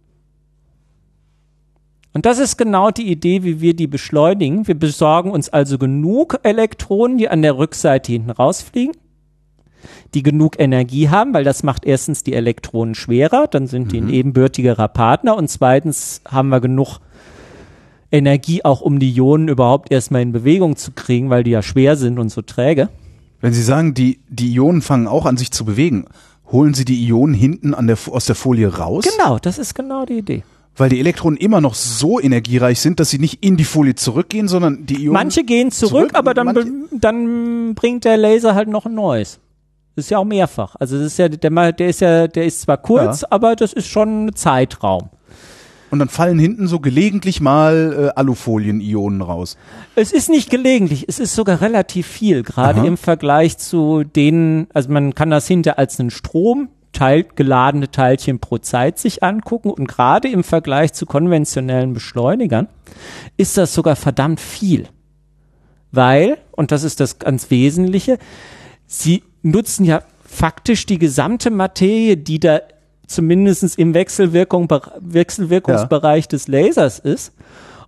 Und 2.14 2.24
das 2.24 2.38
ist 2.38 2.56
genau 2.56 2.90
die 2.90 3.10
Idee, 3.10 3.42
wie 3.42 3.60
wir 3.60 3.76
die 3.76 3.86
beschleunigen. 3.86 4.66
Wir 4.66 4.78
besorgen 4.78 5.30
uns 5.30 5.50
also 5.50 5.76
genug 5.76 6.40
Elektronen, 6.42 7.18
die 7.18 7.28
an 7.28 7.42
der 7.42 7.58
Rückseite 7.58 8.12
hinten 8.12 8.30
rausfliegen, 8.30 8.96
die 10.14 10.22
genug 10.22 10.58
Energie 10.58 11.10
haben, 11.10 11.34
weil 11.34 11.44
das 11.44 11.62
macht 11.62 11.84
erstens 11.84 12.24
die 12.24 12.32
Elektronen 12.32 12.94
schwerer, 12.94 13.46
dann 13.46 13.66
sind 13.66 13.92
die 13.92 14.00
ein 14.00 14.08
ebenbürtigerer 14.08 14.88
Partner 14.88 15.36
und 15.36 15.48
zweitens 15.48 16.22
haben 16.26 16.48
wir 16.48 16.62
genug 16.62 17.00
Energie 18.10 18.64
auch, 18.64 18.80
um 18.80 18.98
die 18.98 19.12
Ionen 19.12 19.48
überhaupt 19.48 19.92
erstmal 19.92 20.22
in 20.22 20.32
Bewegung 20.32 20.76
zu 20.76 20.92
kriegen, 20.92 21.28
weil 21.28 21.44
die 21.44 21.50
ja 21.50 21.60
schwer 21.60 21.96
sind 21.96 22.18
und 22.18 22.30
so 22.30 22.40
träge. 22.40 22.88
Wenn 23.42 23.52
Sie 23.52 23.62
sagen, 23.62 23.92
die, 23.92 24.20
die 24.30 24.54
Ionen 24.54 24.80
fangen 24.80 25.08
auch 25.08 25.26
an 25.26 25.36
sich 25.36 25.50
zu 25.50 25.66
bewegen, 25.66 26.06
holen 26.52 26.74
Sie 26.74 26.84
die 26.84 27.04
Ionen 27.06 27.34
hinten 27.34 27.74
an 27.74 27.86
der, 27.86 27.96
aus 28.10 28.26
der 28.26 28.34
Folie 28.34 28.76
raus? 28.78 29.04
Genau, 29.16 29.38
das 29.38 29.58
ist 29.58 29.74
genau 29.74 30.04
die 30.06 30.18
Idee. 30.18 30.42
Weil 30.76 30.88
die 30.88 31.00
Elektronen 31.00 31.36
immer 31.36 31.60
noch 31.60 31.74
so 31.74 32.20
energiereich 32.20 32.80
sind, 32.80 33.00
dass 33.00 33.10
sie 33.10 33.18
nicht 33.18 33.44
in 33.44 33.56
die 33.56 33.64
Folie 33.64 33.96
zurückgehen, 33.96 34.48
sondern 34.48 34.86
die 34.86 34.94
Ionen. 35.04 35.12
Manche 35.12 35.44
gehen 35.44 35.70
zurück, 35.70 35.90
zurück, 35.90 36.10
aber 36.14 36.32
dann, 36.32 36.88
dann 36.92 37.74
bringt 37.74 38.04
der 38.04 38.16
Laser 38.16 38.54
halt 38.54 38.68
noch 38.68 38.86
ein 38.86 38.94
neues. 38.94 39.40
Das 39.96 40.06
ist 40.06 40.10
ja 40.10 40.18
auch 40.18 40.24
mehrfach. 40.24 40.76
Also 40.78 40.96
das 40.96 41.06
ist 41.08 41.18
ja, 41.18 41.28
der, 41.28 41.50
mal- 41.50 41.72
der 41.72 41.88
ist 41.88 42.00
ja, 42.00 42.28
der 42.28 42.46
ist 42.46 42.62
zwar 42.62 42.78
kurz, 42.78 43.22
Ja. 43.22 43.28
aber 43.30 43.56
das 43.56 43.72
ist 43.72 43.88
schon 43.88 44.26
ein 44.26 44.34
Zeitraum. 44.36 45.10
Und 45.90 45.98
dann 45.98 46.08
fallen 46.08 46.38
hinten 46.38 46.68
so 46.68 46.78
gelegentlich 46.80 47.40
mal 47.40 48.12
äh, 48.14 48.18
Alufolien-Ionen 48.18 49.22
raus. 49.22 49.56
Es 49.96 50.12
ist 50.12 50.30
nicht 50.30 50.50
gelegentlich, 50.50 51.06
es 51.08 51.18
ist 51.18 51.34
sogar 51.34 51.60
relativ 51.60 52.06
viel, 52.06 52.42
gerade 52.42 52.86
im 52.86 52.96
Vergleich 52.96 53.58
zu 53.58 54.04
denen, 54.04 54.68
also 54.72 54.90
man 54.90 55.14
kann 55.14 55.30
das 55.30 55.48
hinter 55.48 55.78
als 55.78 55.98
einen 55.98 56.10
Strom 56.10 56.68
Teil, 56.92 57.24
geladene 57.36 57.90
Teilchen 57.90 58.40
pro 58.40 58.58
Zeit 58.58 58.98
sich 58.98 59.22
angucken 59.22 59.70
und 59.70 59.86
gerade 59.86 60.28
im 60.28 60.42
Vergleich 60.42 60.92
zu 60.92 61.06
konventionellen 61.06 61.92
Beschleunigern 61.92 62.68
ist 63.36 63.56
das 63.56 63.74
sogar 63.74 63.96
verdammt 63.96 64.40
viel. 64.40 64.88
Weil, 65.92 66.38
und 66.52 66.72
das 66.72 66.82
ist 66.82 67.00
das 67.00 67.18
ganz 67.18 67.50
Wesentliche, 67.50 68.18
sie 68.86 69.22
nutzen 69.42 69.84
ja 69.84 70.02
faktisch 70.24 70.86
die 70.86 70.98
gesamte 70.98 71.50
Materie, 71.50 72.16
die 72.16 72.38
da 72.38 72.60
zumindest 73.10 73.78
im 73.78 73.94
Wechselwirkung, 73.94 74.68
Wechselwirkungsbereich 75.00 76.28
des 76.28 76.48
Lasers 76.48 76.98
ist. 76.98 77.34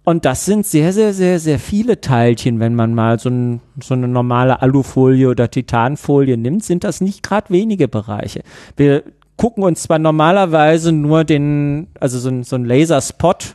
Und 0.05 0.25
das 0.25 0.45
sind 0.45 0.67
sehr, 0.67 0.93
sehr, 0.93 1.13
sehr, 1.13 1.39
sehr 1.39 1.61
viele 1.61 2.01
Teilchen. 2.01 2.59
Wenn 2.59 2.75
man 2.75 2.93
mal 2.93 3.21
so, 3.21 3.31
ein, 3.31 3.61
so 3.81 3.95
eine 3.95 4.09
normale 4.09 4.61
Alufolie 4.61 5.29
oder 5.29 5.49
Titanfolie 5.49 6.37
nimmt, 6.37 6.65
sind 6.65 6.83
das 6.83 7.01
nicht 7.01 7.23
gerade 7.23 7.51
wenige 7.51 7.87
Bereiche. 7.87 8.43
Wir 8.77 9.05
gucken 9.37 9.63
uns 9.63 9.85
zwar 9.85 10.01
normalerweise 10.01 10.91
nur 10.91 11.23
den, 11.23 11.87
also 12.01 12.19
so 12.19 12.29
ein, 12.29 12.43
so 12.43 12.57
ein 12.57 12.65
Laserspot, 12.65 13.55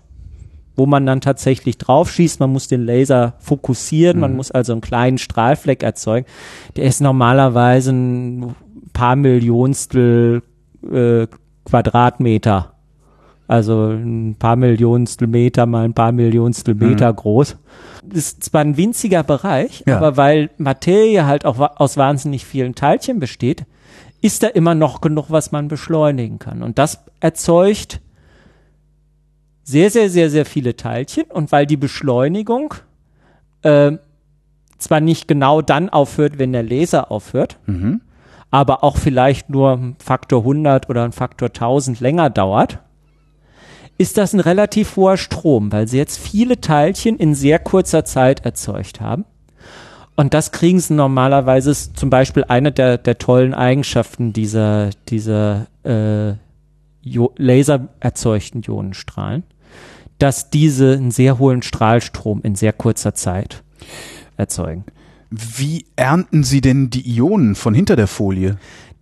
wo 0.78 0.86
man 0.86 1.06
dann 1.06 1.20
tatsächlich 1.20 1.78
drauf 1.78 2.10
schießt. 2.10 2.40
Man 2.40 2.54
muss 2.54 2.70
den 2.70 2.86
Laser 2.86 3.34
fokussieren, 3.40 4.22
man 4.22 4.36
muss 4.38 4.52
also 4.52 4.72
einen 4.72 4.82
kleinen 4.82 5.18
Strahlfleck 5.18 5.84
erzeugen. 5.84 6.28
Der 6.78 6.86
ist 6.86 7.02
normalerweise 7.02 7.92
ein 7.92 8.56
paar 8.94 9.18
Millionstel 9.18 10.44
äh, 10.90 11.28
Quadratmeter. 11.68 12.74
Also 13.48 13.88
ein 13.92 14.36
paar 14.38 14.56
Millionstel 14.58 15.28
Meter 15.28 15.66
mal 15.66 15.86
ein 15.86 15.94
paar 15.94 16.12
Millionstel 16.12 16.76
Meter 16.76 17.14
groß. 17.14 17.56
Das 18.04 18.18
ist 18.18 18.44
zwar 18.44 18.62
ein 18.62 18.76
winziger 18.78 19.24
Bereich, 19.24 19.84
Ja. 19.86 19.98
aber 19.98 20.18
weil 20.18 20.50
Materie 20.58 21.26
halt 21.26 21.46
auch 21.46 21.58
aus 21.60 21.96
wahnsinnig 21.98 22.46
vielen 22.46 22.76
Teilchen 22.76 23.20
besteht, 23.20 23.66
ist 24.22 24.44
da 24.44 24.48
immer 24.48 24.76
noch 24.76 25.00
genug, 25.02 25.28
was 25.30 25.52
man 25.52 25.68
beschleunigen 25.68 26.40
kann. 26.40 26.62
Und 26.64 26.78
das 26.78 27.00
erzeugt 27.22 28.02
sehr, 29.64 29.90
sehr, 29.92 30.10
sehr, 30.10 30.30
sehr 30.30 30.46
viele 30.46 30.76
Teilchen. 30.76 31.26
Und 31.26 31.52
weil 31.52 31.66
die 31.66 31.78
Beschleunigung 31.78 32.74
äh, 33.62 33.94
zwar 34.78 35.00
nicht 35.02 35.28
genau 35.28 35.62
dann 35.62 35.90
aufhört, 35.90 36.38
wenn 36.40 36.54
der 36.54 36.64
Laser 36.64 37.12
aufhört, 37.12 37.60
Mhm. 37.66 38.02
Aber 38.52 38.84
auch 38.84 38.98
vielleicht 38.98 39.50
nur 39.50 39.74
ein 39.74 39.96
Faktor 40.00 40.42
100 40.42 40.90
oder 40.90 41.04
ein 41.04 41.12
Faktor 41.12 41.50
1000 41.50 42.00
länger 42.00 42.30
dauert, 42.30 42.80
ist 43.98 44.18
das 44.18 44.34
ein 44.34 44.40
relativ 44.40 44.96
hoher 44.96 45.18
Strom, 45.18 45.72
weil 45.72 45.88
sie 45.88 45.98
jetzt 45.98 46.20
viele 46.20 46.62
Teilchen 46.62 47.18
in 47.18 47.34
sehr 47.34 47.60
kurzer 47.60 48.06
Zeit 48.06 48.46
erzeugt 48.46 49.02
haben. 49.02 49.26
Und 50.16 50.34
das 50.34 50.52
kriegen 50.52 50.80
sie 50.80 50.94
normalerweise, 50.94 51.72
ist 51.72 51.98
zum 51.98 52.10
Beispiel 52.10 52.44
eine 52.48 52.72
der, 52.72 52.98
der 52.98 53.18
tollen 53.18 53.54
Eigenschaften 53.54 54.34
dieser, 54.34 54.90
dieser 55.10 55.68
äh, 55.84 56.34
Jo- 57.04 57.34
lasererzeugten 57.38 58.64
Ionenstrahlen, 58.64 59.44
dass 60.20 60.50
diese 60.50 60.94
einen 60.94 61.12
sehr 61.12 61.38
hohen 61.40 61.62
Strahlstrom 61.62 62.42
in 62.42 62.56
sehr 62.56 62.74
kurzer 62.74 63.14
Zeit 63.14 63.64
erzeugen. 64.38 64.86
Wie 65.30 65.86
ernten 65.96 66.44
Sie 66.44 66.62
denn 66.62 66.90
die 66.90 67.08
Ionen 67.18 67.56
von 67.56 67.74
hinter 67.74 67.96
der 67.96 68.08
Folie? 68.08 68.58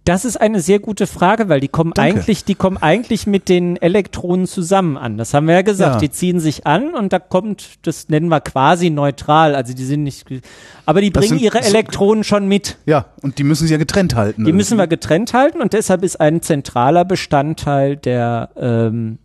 Das 0.06 0.24
ist 0.24 0.38
eine 0.40 0.62
sehr 0.62 0.78
gute 0.78 1.08
Frage, 1.08 1.50
weil 1.50 1.60
die 1.60 1.68
kommen 1.68 1.92
Danke. 1.96 2.20
eigentlich, 2.20 2.46
die 2.46 2.54
kommen 2.54 2.78
eigentlich 2.78 3.26
mit 3.26 3.50
den 3.50 3.76
Elektronen 3.78 4.46
zusammen 4.46 4.98
an. 4.98 5.18
Das 5.18 5.34
haben 5.34 5.48
wir 5.48 5.56
ja 5.56 5.62
gesagt. 5.64 5.96
Ja. 5.96 6.00
Die 6.00 6.12
ziehen 6.12 6.40
sich 6.40 6.68
an 6.68 6.94
und 6.94 7.12
da 7.12 7.18
kommt, 7.18 7.80
das 7.88 8.08
nennen 8.08 8.28
wir 8.28 8.40
quasi 8.40 8.92
neutral. 8.92 9.56
Also 9.56 9.74
die 9.74 9.84
sind 9.84 10.04
nicht, 10.04 10.28
aber 10.86 11.02
die 11.02 11.10
Das 11.12 11.22
bringen 11.22 11.40
sind 11.40 11.42
ihre 11.42 11.64
so- 11.64 11.70
Elektronen 11.70 12.24
schon 12.24 12.48
mit. 12.48 12.78
Ja, 12.86 13.06
und 13.24 13.40
die 13.40 13.44
müssen 13.44 13.66
Sie 13.66 13.74
ja 13.74 13.80
getrennt 13.80 14.14
halten. 14.14 14.46
Die 14.46 14.54
müssen 14.54 14.78
wir 14.78 14.86
getrennt 14.86 15.34
halten 15.34 15.60
und 15.60 15.74
deshalb 15.74 16.04
ist 16.04 16.22
ein 16.22 16.44
zentraler 16.44 17.04
Bestandteil 17.04 17.98
der, 17.98 18.50
ähm, 18.58 19.18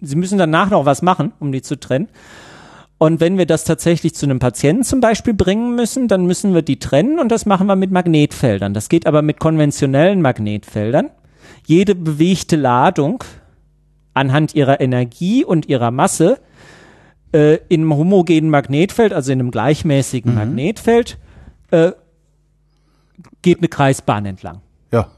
sie 0.00 0.14
müssen 0.14 0.38
danach 0.38 0.70
noch 0.70 0.86
was 0.86 1.02
machen, 1.02 1.32
um 1.40 1.50
die 1.50 1.62
zu 1.62 1.80
trennen. 1.80 2.06
Und 2.98 3.20
wenn 3.20 3.38
wir 3.38 3.46
das 3.46 3.62
tatsächlich 3.62 4.14
zu 4.14 4.26
einem 4.26 4.40
Patienten 4.40 4.82
zum 4.82 5.00
Beispiel 5.00 5.32
bringen 5.32 5.76
müssen, 5.76 6.08
dann 6.08 6.26
müssen 6.26 6.52
wir 6.52 6.62
die 6.62 6.80
trennen 6.80 7.20
und 7.20 7.30
das 7.30 7.46
machen 7.46 7.68
wir 7.68 7.76
mit 7.76 7.92
Magnetfeldern. 7.92 8.74
Das 8.74 8.88
geht 8.88 9.06
aber 9.06 9.22
mit 9.22 9.38
konventionellen 9.38 10.20
Magnetfeldern. 10.20 11.10
Jede 11.64 11.94
bewegte 11.94 12.56
Ladung 12.56 13.22
anhand 14.14 14.54
ihrer 14.54 14.80
Energie 14.80 15.44
und 15.44 15.68
ihrer 15.68 15.92
Masse 15.92 16.38
äh, 17.32 17.58
in 17.68 17.82
einem 17.82 17.94
homogenen 17.94 18.50
Magnetfeld, 18.50 19.12
also 19.12 19.30
in 19.30 19.40
einem 19.40 19.52
gleichmäßigen 19.52 20.34
Magnetfeld, 20.34 21.18
äh, 21.70 21.92
geht 23.42 23.58
eine 23.58 23.68
Kreisbahn 23.68 24.26
entlang. 24.26 24.60
Ja. 24.90 25.08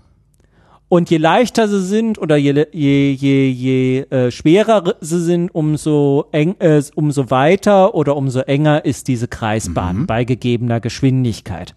Und 0.93 1.09
je 1.09 1.19
leichter 1.19 1.69
sie 1.69 1.83
sind 1.85 2.19
oder 2.19 2.37
je, 2.37 2.67
je, 2.73 3.13
je, 3.13 3.49
je 3.49 4.01
äh, 4.11 4.31
schwerer 4.33 4.97
sie 5.01 5.21
sind, 5.23 5.55
umso, 5.55 6.27
eng, 6.33 6.57
äh, 6.59 6.83
umso 6.97 7.31
weiter 7.31 7.95
oder 7.95 8.17
umso 8.17 8.41
enger 8.41 8.85
ist 8.85 9.07
diese 9.07 9.29
Kreisbahn 9.29 10.07
bei 10.07 10.25
gegebener 10.25 10.81
Geschwindigkeit. 10.81 11.77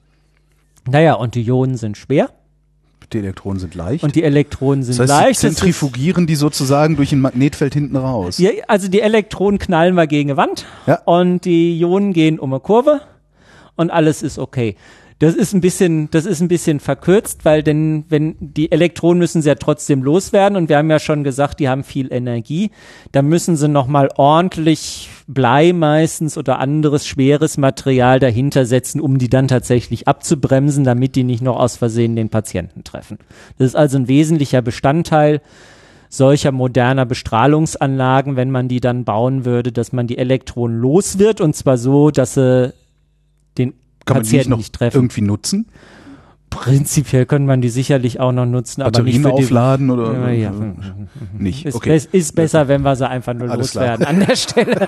Naja, 0.89 1.13
und 1.13 1.35
die 1.35 1.43
Ionen 1.43 1.77
sind 1.77 1.95
schwer 1.95 2.31
Die 3.13 3.19
Elektronen 3.19 3.59
sind 3.59 3.75
leicht. 3.75 4.03
und 4.03 4.15
die 4.15 4.23
Elektronen 4.23 4.81
sind 4.83 4.97
das 4.97 5.11
heißt, 5.11 5.21
leicht. 5.25 5.39
Sie 5.41 5.47
zentrifugieren 5.49 6.25
die 6.25 6.35
sozusagen 6.35 6.95
durch 6.95 7.11
ein 7.11 7.21
Magnetfeld 7.21 7.75
hinten 7.75 7.95
raus. 7.97 8.39
Ja, 8.39 8.49
also 8.67 8.87
die 8.87 9.01
Elektronen 9.01 9.59
knallen 9.59 9.93
wir 9.93 10.07
gegen 10.07 10.31
eine 10.31 10.37
Wand 10.37 10.65
Ja. 10.87 10.95
und 11.05 11.45
die 11.45 11.77
Ionen 11.79 12.13
gehen 12.13 12.39
um 12.39 12.51
eine 12.51 12.59
Kurve 12.61 13.01
und 13.75 13.91
alles 13.91 14.23
ist 14.23 14.39
okay. 14.39 14.75
Das 15.19 15.35
ist 15.35 15.53
ein 15.53 15.61
bisschen, 15.61 16.09
das 16.11 16.25
ist 16.25 16.41
ein 16.41 16.47
bisschen 16.47 16.79
verkürzt, 16.79 17.45
weil 17.45 17.63
denn, 17.63 18.05
wenn 18.09 18.35
die 18.39 18.71
Elektronen 18.71 19.19
müssen 19.19 19.41
sie 19.41 19.49
ja 19.49 19.55
trotzdem 19.55 20.03
loswerden 20.03 20.57
und 20.57 20.69
wir 20.69 20.77
haben 20.77 20.89
ja 20.89 20.99
schon 20.99 21.23
gesagt, 21.23 21.59
die 21.59 21.69
haben 21.69 21.83
viel 21.83 22.11
Energie, 22.11 22.71
dann 23.11 23.27
müssen 23.27 23.55
sie 23.55 23.67
nochmal 23.67 24.09
ordentlich 24.15 25.09
Blei 25.27 25.71
meistens 25.71 26.37
oder 26.37 26.59
anderes 26.59 27.07
schweres 27.07 27.57
Material 27.57 28.19
dahinter 28.19 28.65
setzen, 28.65 28.99
um 28.99 29.17
die 29.17 29.29
dann 29.29 29.47
tatsächlich 29.47 30.07
abzubremsen, 30.07 30.83
damit 30.83 31.15
die 31.15 31.23
nicht 31.23 31.41
noch 31.41 31.57
aus 31.57 31.77
Versehen 31.77 32.15
den 32.15 32.29
Patienten 32.29 32.83
treffen. 32.83 33.17
Das 33.57 33.67
ist 33.67 33.75
also 33.75 33.97
ein 33.97 34.07
wesentlicher 34.07 34.61
Bestandteil 34.61 35.41
solcher 36.09 36.51
moderner 36.51 37.07
Bestrahlungsanlagen, 37.07 38.35
wenn 38.35 38.51
man 38.51 38.67
die 38.67 38.79
dann 38.79 39.03
bauen 39.03 39.45
würde, 39.45 39.71
dass 39.71 39.93
man 39.93 40.05
die 40.05 40.19
Elektronen 40.19 40.79
los 40.79 41.17
wird 41.17 41.41
und 41.41 41.55
zwar 41.55 41.77
so, 41.77 42.11
dass 42.11 42.35
sie 42.35 42.71
Kann 44.05 44.17
man 44.17 44.23
die 44.25 44.37
nicht 44.37 44.49
nicht 44.49 44.73
treffen. 44.75 44.97
irgendwie 44.97 45.21
nutzen? 45.21 45.67
Prinzipiell 46.49 47.25
können 47.25 47.47
man 47.47 47.61
die 47.61 47.69
sicherlich 47.69 48.19
auch 48.19 48.31
noch 48.31 48.45
nutzen, 48.45 48.83
aber 48.83 49.01
nicht 49.01 49.21
Batterien 49.21 49.23
für 49.23 49.29
die, 49.41 49.43
aufladen 49.45 49.89
oder 49.89 50.13
Ja, 50.13 50.29
ja. 50.29 50.51
nicht? 51.35 51.65
Ist, 51.65 51.73
Okay. 51.75 51.99
ist 52.11 52.35
besser, 52.35 52.67
wenn 52.67 52.83
wir 52.83 52.95
sie 52.95 53.09
einfach 53.09 53.33
nur 53.33 53.49
Alles 53.49 53.71
klar. 53.71 53.97
loswerden 53.97 54.05
an 54.21 54.27
der 54.27 54.35
Stelle. 54.35 54.87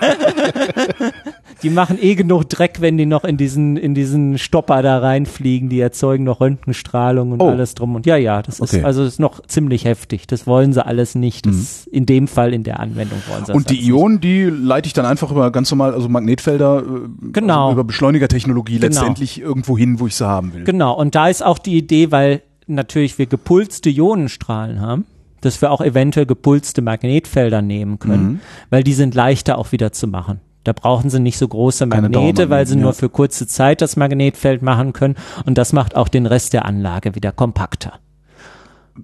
die 1.68 1.74
machen 1.74 1.98
eh 2.00 2.14
genug 2.14 2.48
Dreck, 2.48 2.80
wenn 2.80 2.96
die 2.96 3.06
noch 3.06 3.24
in 3.24 3.36
diesen, 3.36 3.76
in 3.76 3.94
diesen 3.94 4.38
Stopper 4.38 4.82
da 4.82 4.98
reinfliegen. 4.98 5.68
Die 5.68 5.80
erzeugen 5.80 6.24
noch 6.24 6.40
Röntgenstrahlung 6.40 7.32
und 7.32 7.40
Oh. 7.42 7.48
alles 7.50 7.74
drum. 7.74 7.94
Und 7.96 8.06
ja, 8.06 8.16
ja, 8.16 8.42
das 8.42 8.60
Okay. 8.60 8.78
ist, 8.78 8.84
also 8.84 9.02
ist 9.04 9.18
noch 9.20 9.42
ziemlich 9.46 9.84
heftig. 9.84 10.26
Das 10.26 10.46
wollen 10.46 10.72
sie 10.72 10.84
alles 10.84 11.14
nicht. 11.14 11.46
Das, 11.46 11.86
In 11.86 12.06
dem 12.06 12.28
Fall, 12.28 12.54
in 12.54 12.62
der 12.62 12.80
Anwendung 12.80 13.18
wollen 13.28 13.40
sie 13.44 13.52
das 13.52 13.56
Und 13.56 13.70
die 13.70 13.74
alles 13.74 13.86
nicht. 13.86 13.88
Ionen, 13.94 14.20
die 14.20 14.44
leite 14.44 14.86
ich 14.86 14.92
dann 14.92 15.06
einfach 15.06 15.30
über 15.30 15.50
ganz 15.50 15.70
normal, 15.70 15.92
also 15.94 16.08
Magnetfelder, 16.08 16.82
äh, 16.82 17.30
Genau. 17.32 17.64
also 17.66 17.72
über 17.72 17.84
Beschleunigertechnologie 17.84 18.74
Genau. 18.78 18.86
letztendlich 18.86 19.40
irgendwo 19.40 19.76
hin, 19.76 19.98
wo 20.00 20.06
ich 20.06 20.14
sie 20.14 20.26
haben 20.26 20.54
will. 20.54 20.64
Genau, 20.64 20.94
und 20.94 21.14
da 21.14 21.28
ist 21.28 21.44
auch 21.44 21.58
die 21.58 21.76
Idee, 21.76 22.12
weil 22.12 22.42
natürlich 22.66 23.18
wir 23.18 23.26
gepulste 23.26 23.90
Ionenstrahlen 23.90 24.80
haben, 24.80 25.04
dass 25.40 25.60
wir 25.62 25.70
auch 25.70 25.80
eventuell 25.80 26.26
gepulste 26.26 26.82
Magnetfelder 26.82 27.62
nehmen 27.62 27.98
können, 27.98 28.24
Mhm. 28.26 28.40
weil 28.70 28.82
die 28.82 28.94
sind 28.94 29.14
leichter 29.14 29.58
auch 29.58 29.70
wieder 29.72 29.92
zu 29.92 30.06
machen. 30.08 30.40
Da 30.66 30.72
brauchen 30.72 31.10
sie 31.10 31.20
nicht 31.20 31.38
so 31.38 31.46
große 31.46 31.86
Magnete, 31.86 32.50
weil 32.50 32.66
sie 32.66 32.74
Dauermagneten, 32.74 32.80
nur 32.80 32.90
ja. 32.90 32.94
für 32.94 33.08
kurze 33.08 33.46
Zeit 33.46 33.80
das 33.80 33.94
Magnetfeld 33.94 34.62
machen 34.62 34.92
können 34.92 35.14
und 35.44 35.56
das 35.58 35.72
macht 35.72 35.94
auch 35.94 36.08
den 36.08 36.26
Rest 36.26 36.54
der 36.54 36.64
Anlage 36.64 37.14
wieder 37.14 37.30
kompakter. 37.30 38.00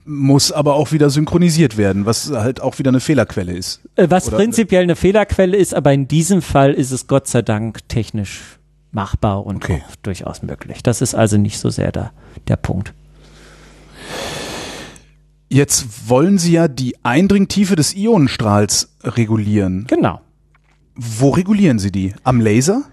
Muss 0.04 0.50
aber 0.50 0.74
auch 0.74 0.90
wieder 0.90 1.08
synchronisiert 1.08 1.76
werden, 1.76 2.04
was 2.04 2.32
halt 2.32 2.60
auch 2.60 2.80
wieder 2.80 2.88
eine 2.88 2.98
Fehlerquelle 2.98 3.52
ist. 3.52 3.80
Äh, 3.94 4.08
Was 4.10 4.26
Oder- 4.26 4.38
prinzipiell 4.38 4.82
eine 4.82 4.96
Fehlerquelle 4.96 5.56
ist, 5.56 5.72
aber 5.72 5.92
in 5.92 6.08
diesem 6.08 6.42
Fall 6.42 6.72
ist 6.72 6.90
es 6.90 7.06
Gott 7.06 7.28
sei 7.28 7.42
Dank 7.42 7.86
technisch 7.88 8.58
machbar 8.90 9.46
und 9.46 9.56
Okay. 9.56 9.82
durchaus 10.02 10.42
möglich. 10.42 10.82
Das 10.82 11.00
ist 11.00 11.14
also 11.14 11.36
nicht 11.36 11.58
so 11.60 11.70
sehr 11.70 11.92
der, 11.92 12.10
der 12.48 12.56
Punkt. 12.56 12.92
Jetzt 15.48 16.08
wollen 16.08 16.38
Sie 16.38 16.52
ja 16.52 16.66
die 16.66 16.96
Eindringtiefe 17.04 17.76
des 17.76 17.94
Ionenstrahls 17.94 18.88
regulieren. 19.04 19.86
Genau. 19.88 20.21
Wo 20.94 21.30
regulieren 21.30 21.78
Sie 21.78 21.90
die? 21.90 22.14
Am 22.22 22.40
Laser? 22.40 22.84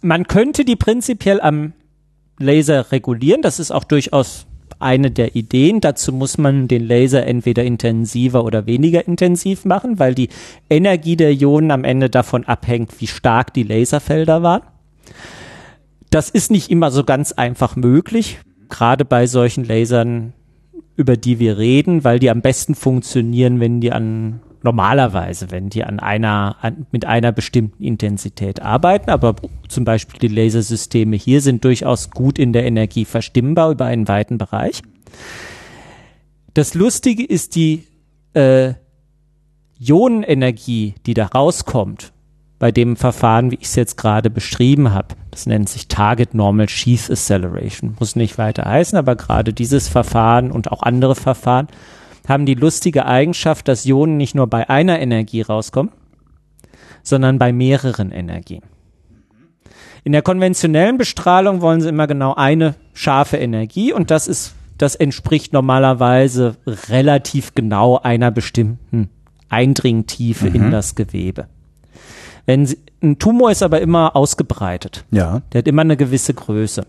Man 0.00 0.26
könnte 0.26 0.64
die 0.64 0.76
prinzipiell 0.76 1.40
am 1.40 1.72
Laser 2.38 2.92
regulieren. 2.92 3.42
Das 3.42 3.58
ist 3.58 3.70
auch 3.70 3.84
durchaus 3.84 4.46
eine 4.78 5.10
der 5.10 5.36
Ideen. 5.36 5.80
Dazu 5.80 6.12
muss 6.12 6.38
man 6.38 6.68
den 6.68 6.86
Laser 6.86 7.26
entweder 7.26 7.64
intensiver 7.64 8.44
oder 8.44 8.66
weniger 8.66 9.06
intensiv 9.06 9.64
machen, 9.64 9.98
weil 9.98 10.14
die 10.14 10.28
Energie 10.68 11.16
der 11.16 11.32
Ionen 11.32 11.70
am 11.70 11.84
Ende 11.84 12.10
davon 12.10 12.44
abhängt, 12.44 13.00
wie 13.00 13.06
stark 13.06 13.54
die 13.54 13.62
Laserfelder 13.62 14.42
waren. 14.42 14.62
Das 16.10 16.28
ist 16.28 16.50
nicht 16.50 16.70
immer 16.70 16.90
so 16.90 17.04
ganz 17.04 17.32
einfach 17.32 17.74
möglich, 17.76 18.38
gerade 18.68 19.04
bei 19.04 19.26
solchen 19.26 19.64
Lasern, 19.64 20.34
über 20.96 21.16
die 21.16 21.38
wir 21.38 21.56
reden, 21.56 22.04
weil 22.04 22.18
die 22.18 22.30
am 22.30 22.42
besten 22.42 22.74
funktionieren, 22.74 23.60
wenn 23.60 23.80
die 23.80 23.92
an 23.92 24.40
normalerweise, 24.64 25.50
wenn 25.50 25.68
die 25.68 25.84
an 25.84 26.00
einer, 26.00 26.56
an, 26.60 26.86
mit 26.90 27.04
einer 27.04 27.32
bestimmten 27.32 27.82
Intensität 27.82 28.60
arbeiten, 28.62 29.10
aber 29.10 29.36
zum 29.68 29.84
Beispiel 29.84 30.18
die 30.20 30.34
Lasersysteme 30.34 31.16
hier 31.16 31.40
sind 31.40 31.64
durchaus 31.64 32.10
gut 32.10 32.38
in 32.38 32.52
der 32.52 32.64
Energie 32.64 33.04
verstimmbar 33.04 33.70
über 33.70 33.86
einen 33.86 34.08
weiten 34.08 34.38
Bereich. 34.38 34.82
Das 36.54 36.74
Lustige 36.74 37.24
ist 37.24 37.54
die 37.54 37.84
äh, 38.34 38.74
Ionenenergie, 39.78 40.94
die 41.06 41.14
da 41.14 41.26
rauskommt, 41.26 42.12
bei 42.58 42.70
dem 42.70 42.94
Verfahren, 42.94 43.50
wie 43.50 43.56
ich 43.56 43.66
es 43.66 43.74
jetzt 43.74 43.96
gerade 43.96 44.30
beschrieben 44.30 44.92
habe. 44.92 45.16
Das 45.32 45.46
nennt 45.46 45.68
sich 45.68 45.88
Target 45.88 46.34
Normal 46.34 46.68
Sheath 46.68 47.10
Acceleration. 47.10 47.96
Muss 47.98 48.14
nicht 48.14 48.38
weiter 48.38 48.64
heißen, 48.64 48.96
aber 48.96 49.16
gerade 49.16 49.52
dieses 49.52 49.88
Verfahren 49.88 50.52
und 50.52 50.70
auch 50.70 50.82
andere 50.82 51.16
Verfahren 51.16 51.66
haben 52.28 52.46
die 52.46 52.54
lustige 52.54 53.06
Eigenschaft, 53.06 53.68
dass 53.68 53.84
Ionen 53.84 54.16
nicht 54.16 54.34
nur 54.34 54.46
bei 54.46 54.68
einer 54.70 55.00
Energie 55.00 55.42
rauskommen, 55.42 55.92
sondern 57.02 57.38
bei 57.38 57.52
mehreren 57.52 58.12
Energien. 58.12 58.62
In 60.04 60.12
der 60.12 60.22
konventionellen 60.22 60.98
Bestrahlung 60.98 61.60
wollen 61.60 61.80
sie 61.80 61.88
immer 61.88 62.06
genau 62.06 62.34
eine 62.34 62.74
scharfe 62.92 63.36
Energie 63.36 63.92
und 63.92 64.10
das 64.10 64.26
ist, 64.26 64.54
das 64.78 64.94
entspricht 64.94 65.52
normalerweise 65.52 66.56
relativ 66.88 67.54
genau 67.54 67.98
einer 67.98 68.30
bestimmten 68.30 69.10
Eindringtiefe 69.48 70.48
mhm. 70.48 70.54
in 70.54 70.70
das 70.70 70.94
Gewebe. 70.94 71.46
Wenn 72.46 72.66
sie, 72.66 72.78
ein 73.02 73.18
Tumor 73.18 73.52
ist 73.52 73.62
aber 73.62 73.80
immer 73.80 74.16
ausgebreitet. 74.16 75.04
Ja. 75.12 75.42
Der 75.52 75.60
hat 75.60 75.68
immer 75.68 75.82
eine 75.82 75.96
gewisse 75.96 76.34
Größe. 76.34 76.84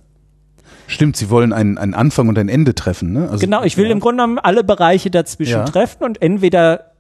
Stimmt, 0.88 1.16
Sie 1.18 1.30
wollen 1.30 1.54
einen, 1.54 1.78
einen 1.78 1.94
Anfang 1.94 2.28
und 2.28 2.38
ein 2.38 2.50
Ende 2.50 2.76
treffen, 2.76 3.14
ne? 3.14 3.30
Also, 3.30 3.40
genau, 3.40 3.64
ich 3.64 3.78
will 3.78 3.86
ja. 3.86 3.92
im 3.92 4.00
Grunde 4.00 4.24
genommen 4.24 4.40
alle 4.40 4.64
Bereiche 4.64 5.10
dazwischen 5.10 5.52
ja. 5.52 5.66
treffen 5.66 6.04
und 6.04 6.22
entweder 6.22 6.92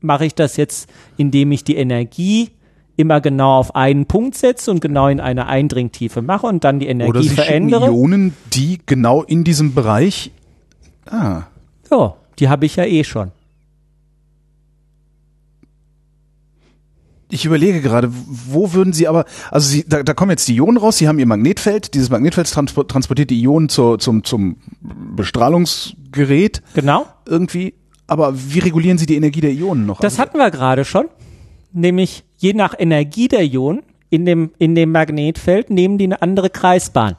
mache 0.00 0.26
ich 0.26 0.34
das 0.34 0.56
jetzt, 0.56 0.88
indem 1.16 1.50
ich 1.52 1.64
die 1.64 1.76
Energie 1.76 2.50
immer 2.96 3.20
genau 3.20 3.58
auf 3.58 3.74
einen 3.74 4.06
Punkt 4.06 4.36
setze 4.36 4.70
und 4.70 4.80
genau 4.80 5.08
in 5.08 5.20
eine 5.20 5.46
Eindringtiefe 5.46 6.22
mache 6.22 6.46
und 6.46 6.62
dann 6.64 6.78
die 6.78 6.86
Energie 6.86 7.10
Oder 7.10 7.22
Sie 7.22 7.30
verändere. 7.30 7.86
Ionen, 7.86 8.34
die 8.52 8.78
genau 8.86 9.22
in 9.22 9.42
diesem 9.42 9.74
Bereich. 9.74 10.30
Ah. 11.10 11.42
Ja, 11.90 12.14
die 12.38 12.48
habe 12.48 12.66
ich 12.66 12.76
ja 12.76 12.84
eh 12.84 13.02
schon. 13.04 13.32
Ich 17.30 17.44
überlege 17.44 17.80
gerade, 17.80 18.10
wo 18.12 18.72
würden 18.72 18.92
Sie 18.92 19.08
aber, 19.08 19.24
also 19.50 19.68
Sie, 19.68 19.84
da, 19.88 20.02
da 20.02 20.14
kommen 20.14 20.30
jetzt 20.30 20.46
die 20.46 20.56
Ionen 20.56 20.76
raus, 20.76 20.98
Sie 20.98 21.08
haben 21.08 21.18
Ihr 21.18 21.26
Magnetfeld, 21.26 21.94
dieses 21.94 22.10
Magnetfeld 22.10 22.48
transportiert 22.48 23.30
die 23.30 23.40
Ionen 23.40 23.68
zur, 23.68 23.98
zum, 23.98 24.24
zum 24.24 24.56
Bestrahlungsgerät. 25.16 26.62
Genau. 26.74 27.06
Irgendwie. 27.26 27.74
Aber 28.06 28.34
wie 28.36 28.58
regulieren 28.58 28.98
Sie 28.98 29.06
die 29.06 29.16
Energie 29.16 29.40
der 29.40 29.52
Ionen 29.52 29.86
noch? 29.86 30.00
Das 30.00 30.18
hatten 30.18 30.38
wir 30.38 30.50
gerade 30.50 30.84
schon. 30.84 31.06
Nämlich 31.72 32.24
je 32.36 32.52
nach 32.52 32.74
Energie 32.78 33.28
der 33.28 33.42
Ionen 33.44 33.82
in 34.10 34.26
dem, 34.26 34.50
in 34.58 34.74
dem 34.74 34.92
Magnetfeld 34.92 35.70
nehmen 35.70 35.98
die 35.98 36.04
eine 36.04 36.22
andere 36.22 36.50
Kreisbahn. 36.50 37.16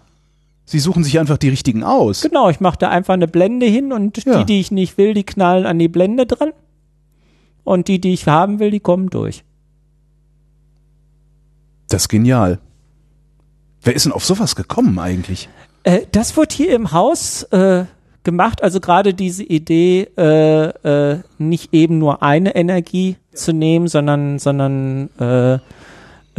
Sie 0.66 0.80
suchen 0.80 1.04
sich 1.04 1.20
einfach 1.20 1.38
die 1.38 1.50
richtigen 1.50 1.84
aus. 1.84 2.22
Genau, 2.22 2.50
ich 2.50 2.60
mache 2.60 2.78
da 2.80 2.90
einfach 2.90 3.14
eine 3.14 3.28
Blende 3.28 3.66
hin 3.68 3.92
und 3.92 4.24
ja. 4.26 4.40
die, 4.40 4.46
die 4.46 4.60
ich 4.60 4.72
nicht 4.72 4.98
will, 4.98 5.14
die 5.14 5.24
knallen 5.24 5.66
an 5.66 5.78
die 5.78 5.88
Blende 5.88 6.26
dran. 6.26 6.52
Und 7.64 7.88
die, 7.88 8.00
die 8.00 8.14
ich 8.14 8.28
haben 8.28 8.60
will, 8.60 8.72
die 8.72 8.80
kommen 8.80 9.10
durch. 9.10 9.44
Das 11.90 12.04
ist 12.04 12.10
genial. 12.10 12.60
Wer 13.82 13.96
ist 13.96 14.06
denn 14.06 14.14
auf 14.14 14.26
sowas 14.26 14.56
gekommen 14.56 14.98
eigentlich? 15.00 15.50
Äh, 15.84 16.02
das 16.12 16.36
wird 16.36 16.52
hier 16.52 16.74
im 16.76 16.92
Haus 16.92 17.44
äh, 17.44 17.86
gemacht. 18.24 18.64
Also 18.64 18.80
gerade 18.80 19.14
diese 19.14 19.44
Idee, 19.44 20.10
äh, 20.18 21.12
äh, 21.14 21.20
nicht 21.38 21.74
eben 21.74 22.00
nur 22.00 22.24
eine 22.24 22.56
Energie 22.56 23.18
zu 23.34 23.54
nehmen, 23.54 23.88
sondern, 23.88 24.40
sondern 24.40 25.10
äh, 25.20 25.60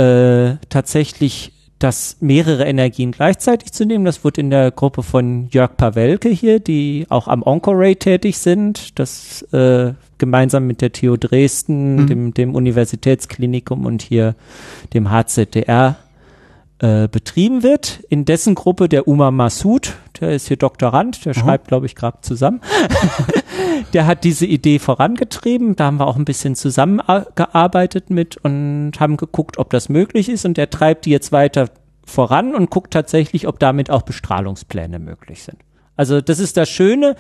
äh, 0.03 0.57
tatsächlich 0.69 1.53
das 1.79 2.17
mehrere 2.21 2.65
Energien 2.65 3.13
gleichzeitig 3.13 3.73
zu 3.73 3.85
nehmen. 3.85 4.05
Das 4.05 4.25
wird 4.25 4.39
in 4.39 4.51
der 4.51 4.71
Gruppe 4.71 5.03
von 5.03 5.49
Jörg 5.51 5.77
Pawelke 5.77 6.31
hier, 6.31 6.59
die 6.59 7.07
auch 7.11 7.29
am 7.29 7.43
Oncoray 7.43 7.97
tätig 7.97 8.39
sind. 8.39 8.99
Das 8.99 9.43
äh, 9.53 9.93
gemeinsam 10.19 10.67
mit 10.67 10.81
der 10.81 10.93
TU 10.93 11.17
Dresden, 11.17 11.97
mhm. 11.97 12.07
dem, 12.07 12.35
dem 12.35 12.55
Universitätsklinikum 12.55 13.85
und 13.85 14.03
hier 14.03 14.35
dem 14.95 15.11
HZDR 15.11 15.97
äh, 16.79 17.09
betrieben 17.09 17.63
wird. 17.63 18.01
In 18.09 18.25
dessen 18.25 18.55
Gruppe 18.55 18.89
der 18.89 19.09
Uma 19.09 19.31
Massoud, 19.31 19.95
der 20.21 20.33
ist 20.33 20.49
hier 20.49 20.57
Doktorand, 20.57 21.25
der 21.25 21.35
mhm. 21.35 21.41
schreibt, 21.41 21.69
glaube 21.69 21.87
ich, 21.87 21.95
gerade 21.95 22.19
zusammen. 22.21 22.61
der 23.93 24.07
hat 24.07 24.25
diese 24.25 24.47
Idee 24.47 24.79
vorangetrieben. 24.79 25.77
Da 25.77 25.87
haben 25.87 25.99
wir 25.99 26.07
auch 26.07 26.17
ein 26.17 26.25
bisschen 26.25 26.55
zusammengearbeitet 26.55 28.11
mit 28.11 28.37
und 28.37 28.93
haben 28.99 29.17
geguckt, 29.17 29.59
ob 29.59 29.71
das 29.71 29.89
möglich 29.89 30.29
ist. 30.29 30.45
Und 30.45 30.57
der 30.57 30.69
treibt 30.69 31.07
die 31.07 31.11
jetzt 31.11 31.33
weiter 31.33 31.71
voran 32.05 32.55
und 32.55 32.71
guckt 32.71 32.93
tatsächlich, 32.93 33.49
ob 33.49 33.59
damit 33.59 33.91
auch 33.91 34.03
Bestrahlungspläne 34.03 34.99
möglich 34.99 35.43
sind. 35.43 35.59
Also 35.97 36.21
das 36.21 36.39
ist 36.39 36.57
das 36.57 36.69
Schöne. 36.69 37.17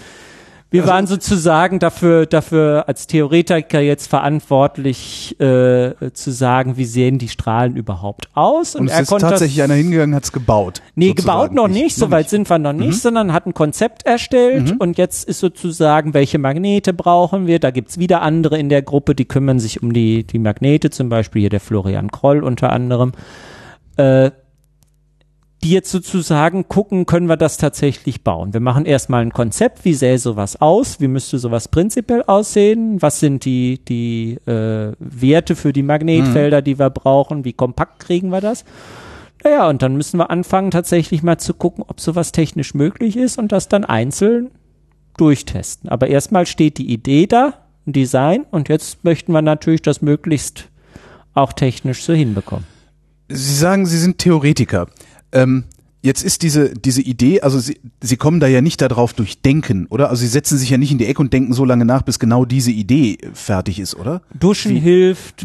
Wir 0.68 0.82
also, 0.82 0.92
waren 0.92 1.06
sozusagen 1.06 1.78
dafür, 1.78 2.26
dafür 2.26 2.88
als 2.88 3.06
Theoretiker 3.06 3.80
jetzt 3.80 4.08
verantwortlich 4.08 5.38
äh, 5.40 5.94
zu 6.12 6.32
sagen, 6.32 6.76
wie 6.76 6.84
sehen 6.84 7.18
die 7.18 7.28
Strahlen 7.28 7.76
überhaupt 7.76 8.28
aus. 8.34 8.74
Und, 8.74 8.82
und 8.82 8.88
es 8.88 9.00
ist 9.00 9.20
tatsächlich 9.20 9.62
einer 9.62 9.74
hingegangen, 9.74 10.14
hat 10.14 10.24
es 10.24 10.32
gebaut. 10.32 10.82
Nee, 10.96 11.08
sozusagen. 11.08 11.26
gebaut 11.26 11.52
noch 11.54 11.68
nicht, 11.68 11.94
so 11.94 12.10
weit 12.10 12.28
sind 12.28 12.50
wir 12.50 12.58
noch 12.58 12.72
nicht, 12.72 12.86
mhm. 12.88 12.92
sondern 12.92 13.32
hat 13.32 13.46
ein 13.46 13.54
Konzept 13.54 14.04
erstellt 14.04 14.72
mhm. 14.72 14.76
und 14.78 14.98
jetzt 14.98 15.28
ist 15.28 15.38
sozusagen, 15.38 16.14
welche 16.14 16.38
Magnete 16.38 16.92
brauchen 16.92 17.46
wir. 17.46 17.60
Da 17.60 17.70
gibt's 17.70 17.98
wieder 17.98 18.22
andere 18.22 18.58
in 18.58 18.68
der 18.68 18.82
Gruppe, 18.82 19.14
die 19.14 19.24
kümmern 19.24 19.60
sich 19.60 19.82
um 19.84 19.92
die, 19.92 20.24
die 20.24 20.40
Magnete, 20.40 20.90
zum 20.90 21.08
Beispiel 21.08 21.42
hier 21.42 21.50
der 21.50 21.60
Florian 21.60 22.10
Kroll 22.10 22.42
unter 22.42 22.72
anderem. 22.72 23.12
Äh, 23.96 24.32
die 25.62 25.70
jetzt 25.70 25.90
sozusagen 25.90 26.68
gucken, 26.68 27.06
können 27.06 27.28
wir 27.28 27.36
das 27.36 27.56
tatsächlich 27.56 28.22
bauen. 28.22 28.52
Wir 28.52 28.60
machen 28.60 28.84
erstmal 28.84 29.22
ein 29.22 29.32
Konzept, 29.32 29.84
wie 29.84 29.94
sähe 29.94 30.18
sowas 30.18 30.60
aus, 30.60 31.00
wie 31.00 31.08
müsste 31.08 31.38
sowas 31.38 31.68
prinzipiell 31.68 32.22
aussehen, 32.22 33.00
was 33.00 33.20
sind 33.20 33.44
die, 33.44 33.82
die 33.84 34.38
äh, 34.46 34.92
Werte 34.98 35.56
für 35.56 35.72
die 35.72 35.82
Magnetfelder, 35.82 36.60
mhm. 36.60 36.64
die 36.64 36.78
wir 36.78 36.90
brauchen, 36.90 37.44
wie 37.44 37.52
kompakt 37.52 38.00
kriegen 38.00 38.28
wir 38.28 38.40
das. 38.40 38.64
Naja, 39.44 39.68
und 39.68 39.82
dann 39.82 39.96
müssen 39.96 40.18
wir 40.18 40.30
anfangen, 40.30 40.70
tatsächlich 40.70 41.22
mal 41.22 41.38
zu 41.38 41.54
gucken, 41.54 41.84
ob 41.86 42.00
sowas 42.00 42.32
technisch 42.32 42.74
möglich 42.74 43.16
ist 43.16 43.38
und 43.38 43.52
das 43.52 43.68
dann 43.68 43.84
einzeln 43.84 44.50
durchtesten. 45.16 45.88
Aber 45.88 46.08
erstmal 46.08 46.46
steht 46.46 46.78
die 46.78 46.92
Idee 46.92 47.26
da, 47.26 47.54
ein 47.86 47.92
Design, 47.92 48.44
und 48.50 48.68
jetzt 48.68 49.04
möchten 49.04 49.32
wir 49.32 49.42
natürlich 49.42 49.82
das 49.82 50.02
möglichst 50.02 50.68
auch 51.34 51.52
technisch 51.52 52.02
so 52.02 52.12
hinbekommen. 52.12 52.66
Sie 53.28 53.54
sagen, 53.54 53.86
Sie 53.86 53.98
sind 53.98 54.18
Theoretiker. 54.18 54.86
Ähm, 55.36 55.64
jetzt 56.02 56.24
ist 56.24 56.42
diese, 56.42 56.72
diese 56.72 57.02
Idee, 57.02 57.42
also 57.42 57.58
Sie, 57.58 57.78
Sie 58.02 58.16
kommen 58.16 58.40
da 58.40 58.46
ja 58.46 58.62
nicht 58.62 58.80
darauf 58.80 59.12
durch 59.12 59.42
Denken, 59.42 59.86
oder? 59.90 60.08
Also 60.08 60.20
Sie 60.22 60.28
setzen 60.28 60.56
sich 60.56 60.70
ja 60.70 60.78
nicht 60.78 60.92
in 60.92 60.98
die 60.98 61.06
Ecke 61.06 61.20
und 61.20 61.32
denken 61.32 61.52
so 61.52 61.66
lange 61.66 61.84
nach, 61.84 62.02
bis 62.02 62.18
genau 62.18 62.44
diese 62.46 62.70
Idee 62.70 63.18
fertig 63.34 63.78
ist, 63.78 63.94
oder? 63.96 64.22
Duschen 64.34 64.74
Wie? 64.74 64.80
hilft. 64.80 65.44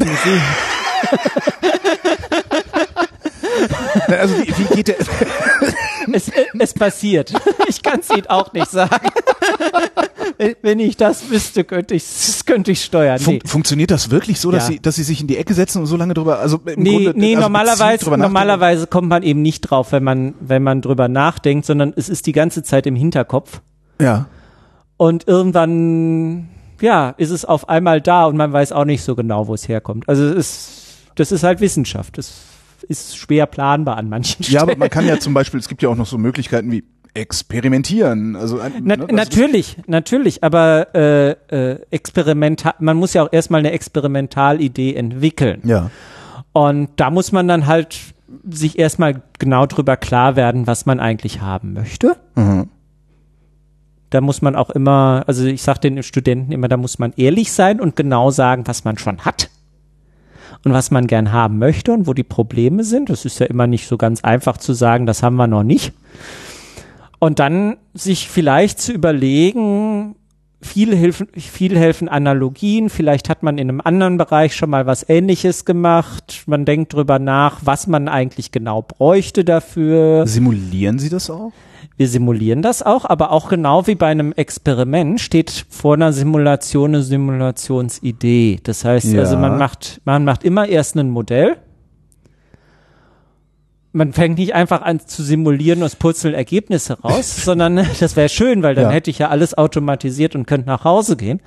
also 4.07 4.33
wie, 4.37 4.47
wie 4.57 4.75
geht 4.75 4.87
der? 4.87 4.95
es, 6.13 6.31
es 6.57 6.73
passiert. 6.73 7.33
Ich 7.67 7.83
kann 7.83 7.99
es 7.99 8.09
Ihnen 8.09 8.27
auch 8.27 8.53
nicht 8.53 8.71
sagen. 8.71 9.09
Wenn 10.61 10.79
ich 10.79 10.97
das 10.97 11.29
wüsste, 11.29 11.63
könnte 11.63 11.95
ich 11.95 12.03
könnte 12.45 12.71
ich 12.71 12.83
steuern. 12.83 13.19
Fun 13.19 13.35
nee. 13.35 13.39
Funktioniert 13.45 13.91
das 13.91 14.11
wirklich 14.11 14.39
so, 14.39 14.51
dass 14.51 14.67
ja. 14.67 14.73
Sie 14.73 14.79
dass 14.79 14.95
Sie 14.95 15.03
sich 15.03 15.21
in 15.21 15.27
die 15.27 15.37
Ecke 15.37 15.53
setzen 15.53 15.79
und 15.79 15.85
so 15.85 15.97
lange 15.97 16.13
drüber? 16.13 16.39
Also 16.39 16.59
im 16.65 16.81
nee, 16.81 17.05
Grunde, 17.05 17.19
nee, 17.19 17.35
also 17.35 17.47
normalerweise 17.47 18.09
normalerweise 18.09 18.87
kommt 18.87 19.09
man 19.09 19.23
eben 19.23 19.41
nicht 19.41 19.61
drauf, 19.61 19.91
wenn 19.91 20.03
man 20.03 20.33
wenn 20.39 20.63
man 20.63 20.81
drüber 20.81 21.07
nachdenkt, 21.07 21.65
sondern 21.65 21.93
es 21.95 22.09
ist 22.09 22.27
die 22.27 22.33
ganze 22.33 22.63
Zeit 22.63 22.85
im 22.85 22.95
Hinterkopf. 22.95 23.61
Ja. 23.99 24.27
Und 24.97 25.27
irgendwann 25.27 26.49
ja 26.81 27.11
ist 27.17 27.31
es 27.31 27.45
auf 27.45 27.69
einmal 27.69 28.01
da 28.01 28.25
und 28.25 28.37
man 28.37 28.51
weiß 28.53 28.71
auch 28.71 28.85
nicht 28.85 29.03
so 29.03 29.15
genau, 29.15 29.47
wo 29.47 29.53
es 29.53 29.67
herkommt. 29.67 30.07
Also 30.09 30.25
es 30.25 30.35
ist 30.35 30.81
das 31.15 31.31
ist 31.31 31.43
halt 31.43 31.61
Wissenschaft. 31.61 32.17
Das 32.17 32.33
ist 32.87 33.17
schwer 33.17 33.45
planbar 33.45 33.97
an 33.97 34.09
manchen 34.09 34.43
Stellen. 34.43 34.55
Ja, 34.55 34.61
aber 34.61 34.75
man 34.75 34.89
kann 34.89 35.05
ja 35.05 35.19
zum 35.19 35.33
Beispiel, 35.33 35.59
es 35.59 35.67
gibt 35.67 35.81
ja 35.81 35.89
auch 35.89 35.95
noch 35.95 36.05
so 36.05 36.17
Möglichkeiten 36.17 36.71
wie 36.71 36.83
experimentieren. 37.13 38.35
Also, 38.35 38.59
Na, 38.81 38.95
ne, 38.95 39.07
natürlich, 39.11 39.77
natürlich, 39.87 40.43
aber 40.43 40.87
äh, 40.95 41.31
äh, 41.31 41.79
experimental, 41.91 42.73
man 42.79 42.97
muss 42.97 43.13
ja 43.13 43.23
auch 43.23 43.31
erstmal 43.31 43.59
eine 43.59 43.71
Experimentalidee 43.71 44.95
entwickeln. 44.95 45.61
Ja. 45.65 45.91
Und 46.53 46.89
da 46.97 47.11
muss 47.11 47.31
man 47.31 47.47
dann 47.47 47.67
halt 47.67 47.97
sich 48.49 48.79
erstmal 48.79 49.21
genau 49.39 49.65
drüber 49.65 49.97
klar 49.97 50.35
werden, 50.35 50.67
was 50.67 50.85
man 50.85 50.99
eigentlich 50.99 51.41
haben 51.41 51.73
möchte. 51.73 52.15
Mhm. 52.35 52.69
Da 54.09 54.21
muss 54.21 54.41
man 54.41 54.55
auch 54.55 54.69
immer, 54.69 55.23
also 55.27 55.45
ich 55.45 55.61
sage 55.61 55.79
den 55.79 56.03
Studenten 56.03 56.51
immer, 56.51 56.67
da 56.67 56.77
muss 56.77 56.99
man 56.99 57.13
ehrlich 57.15 57.51
sein 57.51 57.79
und 57.79 57.95
genau 57.95 58.29
sagen, 58.29 58.63
was 58.67 58.83
man 58.83 58.97
schon 58.97 59.19
hat 59.19 59.49
und 60.63 60.73
was 60.73 60.91
man 60.91 61.07
gern 61.07 61.31
haben 61.31 61.59
möchte 61.59 61.93
und 61.93 62.07
wo 62.07 62.13
die 62.13 62.23
Probleme 62.23 62.83
sind. 62.83 63.09
Das 63.09 63.25
ist 63.25 63.39
ja 63.39 63.45
immer 63.45 63.67
nicht 63.67 63.87
so 63.87 63.97
ganz 63.97 64.23
einfach 64.23 64.57
zu 64.57 64.73
sagen, 64.73 65.05
das 65.05 65.23
haben 65.23 65.35
wir 65.35 65.47
noch 65.47 65.63
nicht. 65.63 65.93
Und 67.23 67.37
dann 67.37 67.77
sich 67.93 68.27
vielleicht 68.29 68.81
zu 68.81 68.91
überlegen, 68.93 70.15
viel 70.59 70.95
helfen, 70.95 71.27
viel 71.37 71.77
helfen 71.77 72.09
Analogien. 72.09 72.89
Vielleicht 72.89 73.29
hat 73.29 73.43
man 73.43 73.59
in 73.59 73.69
einem 73.69 73.79
anderen 73.79 74.17
Bereich 74.17 74.55
schon 74.55 74.71
mal 74.71 74.87
was 74.87 75.07
Ähnliches 75.07 75.63
gemacht. 75.65 76.43
Man 76.47 76.65
denkt 76.65 76.93
drüber 76.93 77.19
nach, 77.19 77.59
was 77.63 77.85
man 77.85 78.07
eigentlich 78.07 78.51
genau 78.51 78.81
bräuchte 78.81 79.45
dafür. 79.45 80.25
Simulieren 80.25 80.97
Sie 80.97 81.09
das 81.09 81.29
auch? 81.29 81.51
Wir 81.95 82.07
simulieren 82.07 82.63
das 82.63 82.81
auch, 82.81 83.05
aber 83.05 83.31
auch 83.31 83.49
genau 83.49 83.85
wie 83.85 83.93
bei 83.93 84.07
einem 84.07 84.31
Experiment 84.33 85.21
steht 85.21 85.67
vor 85.69 85.93
einer 85.93 86.13
Simulation 86.13 86.95
eine 86.95 87.03
Simulationsidee. 87.03 88.59
Das 88.63 88.83
heißt, 88.83 89.13
Ja. 89.13 89.19
also 89.21 89.37
man 89.37 89.59
macht, 89.59 90.01
man 90.05 90.23
macht 90.25 90.43
immer 90.43 90.67
erst 90.67 90.95
ein 90.95 91.11
Modell. 91.11 91.57
Man 93.93 94.13
fängt 94.13 94.37
nicht 94.37 94.55
einfach 94.55 94.81
an 94.83 95.01
zu 95.05 95.21
simulieren 95.21 95.83
und 95.83 95.99
purzeln 95.99 96.33
Ergebnisse 96.33 97.01
raus, 97.01 97.35
sondern 97.43 97.75
das 97.99 98.15
wäre 98.15 98.29
schön, 98.29 98.63
weil 98.63 98.73
dann 98.75 98.85
Ja. 98.85 98.91
hätte 98.91 99.09
ich 99.09 99.19
ja 99.19 99.27
alles 99.29 99.57
automatisiert 99.57 100.33
und 100.35 100.45
könnte 100.47 100.67
nach 100.67 100.85
Hause 100.85 101.17
gehen. 101.17 101.41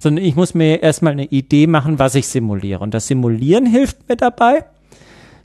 Sondern 0.00 0.24
ich 0.24 0.34
muss 0.34 0.54
mir 0.54 0.82
erstmal 0.82 1.12
eine 1.12 1.26
Idee 1.26 1.66
machen, 1.66 1.98
was 1.98 2.14
ich 2.14 2.26
simuliere. 2.28 2.80
Und 2.82 2.94
das 2.94 3.06
Simulieren 3.06 3.66
hilft 3.66 4.08
mir 4.08 4.16
dabei, 4.16 4.64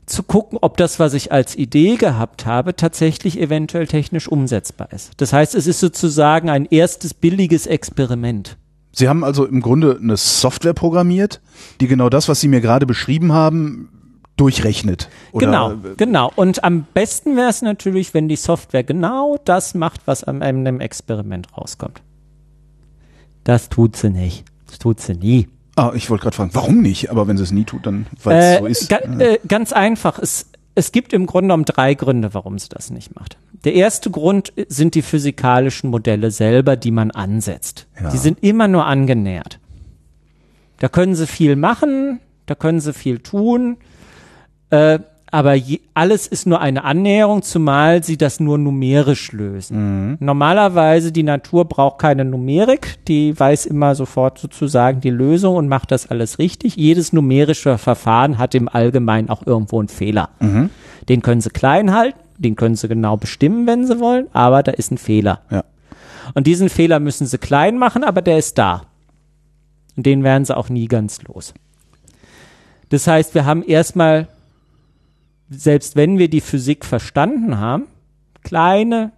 zu 0.06 0.22
gucken, 0.22 0.58
ob 0.62 0.76
das, 0.76 0.98
was 1.00 1.14
ich 1.14 1.32
als 1.32 1.56
Idee 1.56 1.96
gehabt 1.96 2.46
habe, 2.46 2.76
tatsächlich 2.76 3.40
eventuell 3.40 3.86
technisch 3.88 4.28
umsetzbar 4.28 4.92
ist. 4.92 5.10
Das 5.16 5.32
heißt, 5.32 5.54
es 5.56 5.66
ist 5.66 5.80
sozusagen 5.80 6.48
ein 6.48 6.64
erstes 6.66 7.12
billiges 7.12 7.66
Experiment. 7.66 8.56
Sie 8.92 9.08
haben 9.08 9.24
also 9.24 9.44
im 9.44 9.60
Grunde 9.60 9.98
eine 10.00 10.16
Software 10.16 10.72
programmiert, 10.74 11.40
die 11.80 11.88
genau 11.88 12.08
das, 12.08 12.28
was 12.28 12.40
Sie 12.40 12.48
mir 12.48 12.60
gerade 12.60 12.86
beschrieben 12.86 13.32
haben, 13.32 13.88
durchrechnet. 14.36 15.08
Genau, 15.32 15.74
genau. 15.96 16.30
Und 16.36 16.62
am 16.64 16.84
besten 16.94 17.36
wäre 17.36 17.48
es 17.50 17.62
natürlich, 17.62 18.12
wenn 18.14 18.28
die 18.28 18.36
Software 18.36 18.84
genau 18.84 19.38
das 19.44 19.74
macht, 19.74 20.02
was 20.06 20.24
am 20.24 20.42
Ende 20.42 20.68
im 20.68 20.80
Experiment 20.80 21.48
rauskommt. 21.56 22.02
Das 23.44 23.68
tut 23.68 23.96
sie 23.96 24.10
nicht. 24.10 24.44
Das 24.66 24.78
tut 24.78 25.00
sie 25.00 25.14
nie. 25.14 25.48
Ah, 25.76 25.92
ich 25.94 26.10
wollte 26.10 26.22
gerade 26.22 26.36
fragen, 26.36 26.50
warum 26.54 26.80
nicht? 26.82 27.10
Aber 27.10 27.28
wenn 27.28 27.36
sie 27.36 27.42
es 27.44 27.52
nie 27.52 27.64
tut, 27.64 27.86
dann 27.86 28.06
weil 28.22 28.36
es 28.38 28.44
Äh, 28.44 28.58
so 28.60 28.66
ist. 28.66 28.88
ga, 28.88 28.96
äh, 28.96 29.38
ganz 29.46 29.72
einfach. 29.72 30.18
Es, 30.18 30.50
es 30.74 30.90
gibt 30.90 31.12
im 31.12 31.26
Grunde 31.26 31.48
genommen 31.48 31.64
drei 31.64 31.94
Gründe, 31.94 32.34
warum 32.34 32.58
sie 32.58 32.68
das 32.68 32.90
nicht 32.90 33.14
macht. 33.14 33.36
Der 33.64 33.74
erste 33.74 34.10
Grund 34.10 34.52
sind 34.68 34.94
die 34.94 35.02
physikalischen 35.02 35.90
Modelle 35.90 36.30
selber, 36.30 36.76
die 36.76 36.90
man 36.90 37.10
ansetzt. 37.10 37.86
Ja. 38.00 38.10
Die 38.10 38.18
sind 38.18 38.42
immer 38.42 38.68
nur 38.68 38.86
angenähert. 38.86 39.58
Da 40.78 40.88
können 40.88 41.14
sie 41.14 41.26
viel 41.26 41.56
machen, 41.56 42.20
da 42.46 42.54
können 42.54 42.80
sie 42.80 42.92
viel 42.92 43.18
tun, 43.20 43.76
äh, 44.70 44.98
aber 45.30 45.54
je, 45.54 45.80
alles 45.92 46.26
ist 46.28 46.46
nur 46.46 46.60
eine 46.60 46.84
Annäherung, 46.84 47.42
zumal 47.42 48.02
sie 48.02 48.16
das 48.16 48.40
nur 48.40 48.58
numerisch 48.58 49.32
lösen. 49.32 50.16
Normalerweise 50.20 51.10
die 51.12 51.24
Natur 51.24 51.64
braucht 51.66 51.98
keine 51.98 52.24
Numerik, 52.24 53.04
die 53.06 53.38
weiß 53.38 53.66
immer 53.66 53.94
sofort 53.94 54.38
sozusagen 54.38 55.00
die 55.00 55.10
Lösung 55.10 55.56
und 55.56 55.68
macht 55.68 55.90
das 55.90 56.10
alles 56.10 56.38
richtig. 56.38 56.76
Jedes 56.76 57.12
numerische 57.12 57.76
Verfahren 57.76 58.38
hat 58.38 58.54
im 58.54 58.68
Allgemeinen 58.68 59.28
auch 59.28 59.44
irgendwo 59.46 59.80
einen 59.80 59.88
Fehler. 59.88 60.30
Den 61.08 61.22
können 61.22 61.40
sie 61.40 61.50
klein 61.50 61.92
halten, 61.92 62.18
den 62.38 62.54
können 62.56 62.76
sie 62.76 62.88
genau 62.88 63.16
bestimmen, 63.16 63.66
wenn 63.66 63.86
sie 63.86 63.98
wollen, 64.00 64.28
aber 64.32 64.62
da 64.62 64.72
ist 64.72 64.92
ein 64.92 64.98
Fehler. 64.98 65.40
Ja. 65.50 65.64
Und 66.34 66.46
diesen 66.46 66.68
Fehler 66.68 67.00
müssen 67.00 67.26
sie 67.26 67.38
klein 67.38 67.78
machen, 67.78 68.04
aber 68.04 68.22
der 68.22 68.38
ist 68.38 68.58
da. 68.58 68.82
Und 69.96 70.06
den 70.06 70.22
werden 70.22 70.44
sie 70.44 70.56
auch 70.56 70.68
nie 70.68 70.86
ganz 70.86 71.22
los. 71.24 71.52
Das 72.90 73.06
heißt, 73.06 73.34
wir 73.34 73.44
haben 73.44 73.62
erstmal, 73.62 74.28
selbst 75.48 75.96
wenn 75.96 76.18
wir 76.18 76.28
die 76.28 76.40
Physik 76.40 76.84
verstanden 76.84 77.58
haben, 77.58 77.84
kleine 78.42 79.12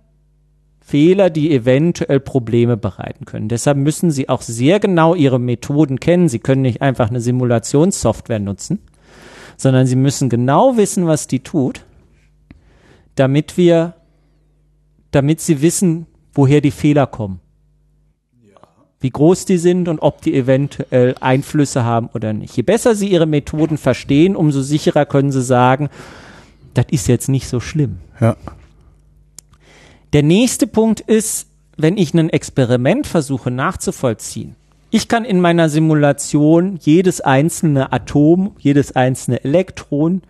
Fehler, 0.80 1.28
die 1.28 1.52
eventuell 1.52 2.18
Probleme 2.18 2.78
bereiten 2.78 3.26
können. 3.26 3.48
Deshalb 3.48 3.76
müssen 3.76 4.10
Sie 4.10 4.28
auch 4.30 4.40
sehr 4.40 4.80
genau 4.80 5.14
Ihre 5.14 5.38
Methoden 5.38 6.00
kennen. 6.00 6.30
Sie 6.30 6.38
können 6.38 6.62
nicht 6.62 6.80
einfach 6.80 7.10
eine 7.10 7.20
Simulationssoftware 7.20 8.38
nutzen, 8.38 8.78
sondern 9.58 9.86
Sie 9.86 9.96
müssen 9.96 10.30
genau 10.30 10.78
wissen, 10.78 11.06
was 11.06 11.26
die 11.26 11.40
tut, 11.40 11.84
damit 13.16 13.58
wir, 13.58 13.96
damit 15.10 15.40
Sie 15.40 15.60
wissen, 15.60 16.06
woher 16.32 16.62
die 16.62 16.70
Fehler 16.70 17.06
kommen. 17.06 17.40
Wie 19.00 19.10
groß 19.10 19.44
die 19.44 19.58
sind 19.58 19.88
und 19.88 20.00
ob 20.00 20.22
die 20.22 20.34
eventuell 20.34 21.14
Einflüsse 21.20 21.84
haben 21.84 22.10
oder 22.14 22.32
nicht. 22.32 22.56
Je 22.56 22.62
besser 22.62 22.94
Sie 22.94 23.08
Ihre 23.08 23.26
Methoden 23.26 23.78
verstehen, 23.78 24.34
umso 24.34 24.60
sicherer 24.60 25.06
können 25.06 25.30
Sie 25.30 25.42
sagen, 25.42 25.88
das 26.74 26.86
ist 26.90 27.06
jetzt 27.06 27.28
nicht 27.28 27.48
so 27.48 27.60
schlimm. 27.60 27.98
Ja. 28.20 28.36
Der 30.12 30.22
nächste 30.22 30.66
Punkt 30.66 31.00
ist, 31.00 31.46
wenn 31.76 31.96
ich 31.96 32.12
ein 32.14 32.30
Experiment 32.30 33.06
versuche 33.06 33.50
nachzuvollziehen. 33.50 34.56
Ich 34.90 35.06
kann 35.06 35.24
in 35.24 35.40
meiner 35.40 35.68
Simulation 35.68 36.78
jedes 36.80 37.20
einzelne 37.20 37.92
Atom, 37.92 38.56
jedes 38.58 38.96
einzelne 38.96 39.44
Elektron, 39.44 40.22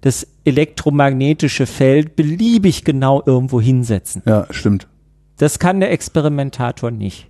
das 0.00 0.26
elektromagnetische 0.44 1.66
Feld 1.66 2.16
beliebig 2.16 2.84
genau 2.84 3.22
irgendwo 3.24 3.60
hinsetzen. 3.60 4.22
Ja, 4.24 4.46
stimmt. 4.50 4.88
Das 5.36 5.58
kann 5.58 5.80
der 5.80 5.92
Experimentator 5.92 6.90
nicht. 6.90 7.28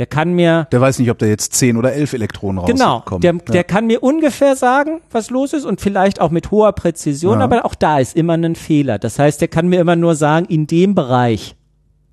Der 0.00 0.06
kann 0.06 0.32
mir 0.32 0.66
Der 0.72 0.80
weiß 0.80 0.98
nicht, 0.98 1.10
ob 1.10 1.18
da 1.18 1.26
jetzt 1.26 1.52
zehn 1.52 1.76
oder 1.76 1.92
elf 1.92 2.14
Elektronen 2.14 2.64
Genau, 2.64 2.94
rauskommen. 2.96 3.20
der, 3.20 3.34
ja. 3.34 3.38
der 3.52 3.64
kann 3.64 3.86
mir 3.86 4.02
ungefähr 4.02 4.56
sagen, 4.56 5.02
was 5.10 5.28
los 5.28 5.52
ist 5.52 5.66
und 5.66 5.80
vielleicht 5.82 6.22
auch 6.22 6.30
mit 6.30 6.50
hoher 6.50 6.72
Präzision, 6.72 7.38
Ja. 7.40 7.44
aber 7.44 7.66
auch 7.66 7.74
da 7.74 7.98
ist 7.98 8.16
immer 8.16 8.32
ein 8.32 8.54
Fehler. 8.56 8.98
Das 8.98 9.18
heißt, 9.18 9.42
der 9.42 9.48
kann 9.48 9.68
mir 9.68 9.78
immer 9.78 9.96
nur 9.96 10.14
sagen, 10.14 10.46
in 10.46 10.66
dem 10.66 10.94
Bereich 10.94 11.54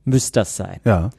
müsste 0.04 0.42
das 0.42 0.58
sein. 0.58 0.82
ja. 0.84 1.12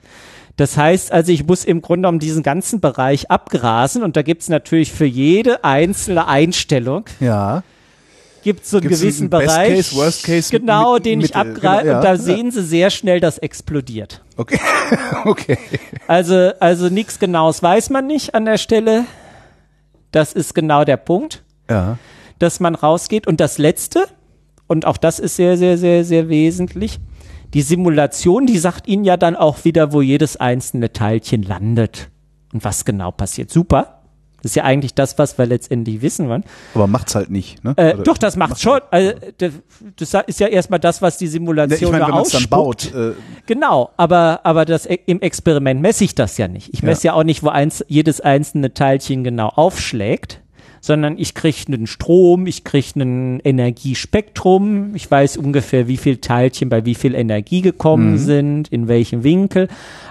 Das 0.56 0.76
heißt 0.76 1.10
also, 1.12 1.30
ich 1.32 1.46
muss 1.46 1.64
im 1.64 1.80
Grunde 1.82 2.02
genommen 2.02 2.18
diesen 2.18 2.42
ganzen 2.42 2.80
Bereich 2.80 3.30
abgrasen 3.30 4.02
und 4.02 4.16
da 4.16 4.22
gibt 4.22 4.42
es 4.42 4.48
natürlich 4.48 4.92
für 4.92 5.04
jede 5.06 5.62
einzelne 5.64 6.26
Einstellung 6.26 7.04
Ja. 7.20 7.62
Gibt 8.48 8.66
so 8.66 8.78
einen 8.78 8.88
Gibt's 8.88 9.00
gewissen 9.00 9.22
einen 9.24 9.30
Best 9.30 9.46
Bereich, 9.46 9.74
Case, 9.74 9.96
Worst 9.96 10.24
Case 10.24 10.50
genau, 10.50 10.94
mit- 10.94 11.06
den 11.06 11.20
ich 11.20 11.34
Mittel, 11.34 11.52
abgreife 11.52 11.82
genau, 11.82 11.92
ja, 11.92 11.96
und 11.98 12.04
da 12.04 12.10
ja. 12.12 12.16
sehen 12.16 12.50
Sie 12.50 12.62
sehr 12.62 12.90
schnell, 12.90 13.20
das 13.20 13.36
explodiert. 13.38 14.22
Okay. 14.36 14.58
okay. 15.24 15.58
Also, 16.06 16.52
also 16.60 16.88
nichts 16.88 17.18
Genaues 17.18 17.62
weiß 17.62 17.90
man 17.90 18.06
nicht 18.06 18.34
an 18.34 18.44
der 18.46 18.56
Stelle. 18.56 19.04
Das 20.12 20.32
ist 20.32 20.54
genau 20.54 20.84
der 20.84 20.96
Punkt. 20.96 21.42
Ja. 21.70 21.98
dass 22.38 22.60
man 22.60 22.74
rausgeht. 22.74 23.26
Und 23.26 23.40
das 23.40 23.58
Letzte, 23.58 24.06
und 24.66 24.86
auch 24.86 24.96
das 24.96 25.18
ist 25.18 25.36
sehr, 25.36 25.58
sehr, 25.58 25.76
sehr, 25.76 26.02
sehr 26.04 26.30
wesentlich, 26.30 26.98
die 27.52 27.60
Simulation, 27.62 28.46
die 28.46 28.58
sagt 28.58 28.88
Ihnen 28.88 29.04
ja 29.04 29.18
dann 29.18 29.36
auch 29.36 29.64
wieder, 29.64 29.92
wo 29.92 30.00
jedes 30.00 30.36
einzelne 30.36 30.92
Teilchen 30.92 31.42
landet 31.42 32.08
und 32.54 32.64
was 32.64 32.86
genau 32.86 33.10
passiert. 33.10 33.50
Super. 33.50 33.97
Das 34.42 34.52
ist 34.52 34.54
ja 34.56 34.64
eigentlich 34.64 34.94
das, 34.94 35.18
was 35.18 35.36
wir 35.36 35.46
letztendlich 35.46 36.00
wissen 36.00 36.28
wollen. 36.28 36.44
Aber 36.74 36.86
macht's 36.86 37.14
halt 37.16 37.28
nicht, 37.30 37.64
ne? 37.64 37.74
Äh, 37.76 37.96
doch, 38.04 38.16
das 38.18 38.36
macht 38.36 38.60
schon. 38.60 38.78
Also, 38.90 39.12
das 39.96 40.14
ist 40.26 40.38
ja 40.40 40.46
erstmal 40.46 40.78
das, 40.78 41.02
was 41.02 41.18
die 41.18 41.24
Ne, 41.24 41.30
Simulation 41.32 41.76
ich 41.78 41.90
meine, 41.90 42.04
wenn 42.04 42.10
nur 42.10 42.16
man 42.18 42.22
es 42.22 42.30
dann 42.32 42.42
ausspuckt. 42.52 42.92
baut, 42.92 42.94
äh, 42.94 43.12
Genau, 43.46 43.90
aber, 43.96 44.40
aber 44.44 44.64
das, 44.64 44.86
e- 44.86 45.00
im 45.06 45.20
Experiment 45.20 45.80
messe 45.82 46.04
ich 46.04 46.14
das 46.14 46.38
ja 46.38 46.46
nicht. 46.46 46.70
Ich 46.72 46.82
messe 46.84 47.08
ja, 47.08 47.14
auch 47.14 47.24
nicht, 47.24 47.42
wo 47.42 47.48
eins, 47.48 47.84
jedes 47.88 48.20
einzelne 48.20 48.72
Teilchen 48.74 49.24
genau 49.24 49.48
aufschlägt, 49.48 50.40
sondern 50.80 51.18
ich 51.18 51.34
kriege 51.34 51.56
einen 51.66 51.88
Strom, 51.88 52.46
ich 52.46 52.62
kriege 52.62 53.00
ein 53.00 53.40
Energiespektrum, 53.40 54.94
ich 54.94 55.10
weiß 55.10 55.36
ungefähr, 55.36 55.88
wie 55.88 55.96
viel 55.96 56.18
Teilchen 56.18 56.68
bei 56.68 56.84
wie 56.84 56.94
viel 56.94 57.14
Energie 57.16 57.60
gekommen 57.62 58.18
sind, 58.18 58.68
in 58.68 58.86
welchem 58.86 59.24
Winkel, 59.24 59.66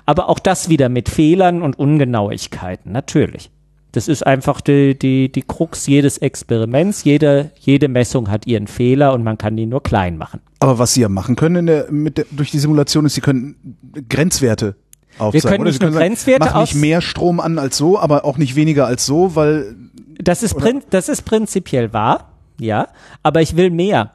aber 0.06 0.28
auch 0.28 0.40
das 0.40 0.68
wieder 0.68 0.90
mit 0.90 1.08
Fehlern 1.08 1.62
und 1.62 1.80
Ungenauigkeiten, 1.80 2.92
natürlich. 2.92 3.50
Das 3.94 4.08
ist 4.08 4.26
einfach 4.26 4.62
die, 4.62 4.98
die, 4.98 5.32
die 5.32 5.42
Krux 5.42 5.88
jedes 5.88 6.18
Experiments. 6.18 7.04
Jede, 7.04 7.52
jede 7.58 7.88
Messung 7.88 8.30
hat 8.30 8.46
ihren 8.46 8.68
Fehler 8.68 9.14
und 9.14 9.24
man 9.24 9.38
kann 9.38 9.56
die 9.56 9.66
nur 9.66 9.82
klein 9.82 10.18
machen. 10.18 10.42
aber 10.60 10.78
was 10.78 10.94
sie 10.94 11.02
ja 11.02 11.10
machen 11.10 11.36
können 11.36 11.56
in 11.56 11.66
der, 11.68 11.92
mit 11.92 12.18
der, 12.18 12.26
durch 12.32 12.52
die 12.52 12.60
Simulation 12.60 13.06
ist, 13.06 13.16
sie 13.16 13.22
können 13.22 13.78
Grenzwerte 14.10 14.76
aufzeigen. 15.18 15.50
können 15.50 15.62
oder? 15.62 15.70
nicht 15.70 15.80
Sie 15.80 15.86
nur 15.86 15.94
sagen, 15.94 16.06
Grenzwerte 16.06 16.46
mach 16.46 16.62
nicht 16.62 16.76
mehr 16.76 17.02
Strom 17.02 17.40
an 17.40 17.58
als 17.60 17.78
so, 17.78 17.98
aber 17.98 18.26
auch 18.26 18.38
nicht 18.38 18.56
weniger 18.56 18.86
als 18.86 19.06
so, 19.06 19.36
weil 19.36 19.76
Das 20.22 20.44
ist, 20.44 20.56
prin 20.56 20.82
das 20.90 21.10
ist 21.10 21.24
prinzipiell 21.24 21.94
wahr, 21.94 22.34
ja, 22.60 22.88
aber 23.24 23.42
ich 23.42 23.56
will 23.56 23.70
mehr. 23.70 24.12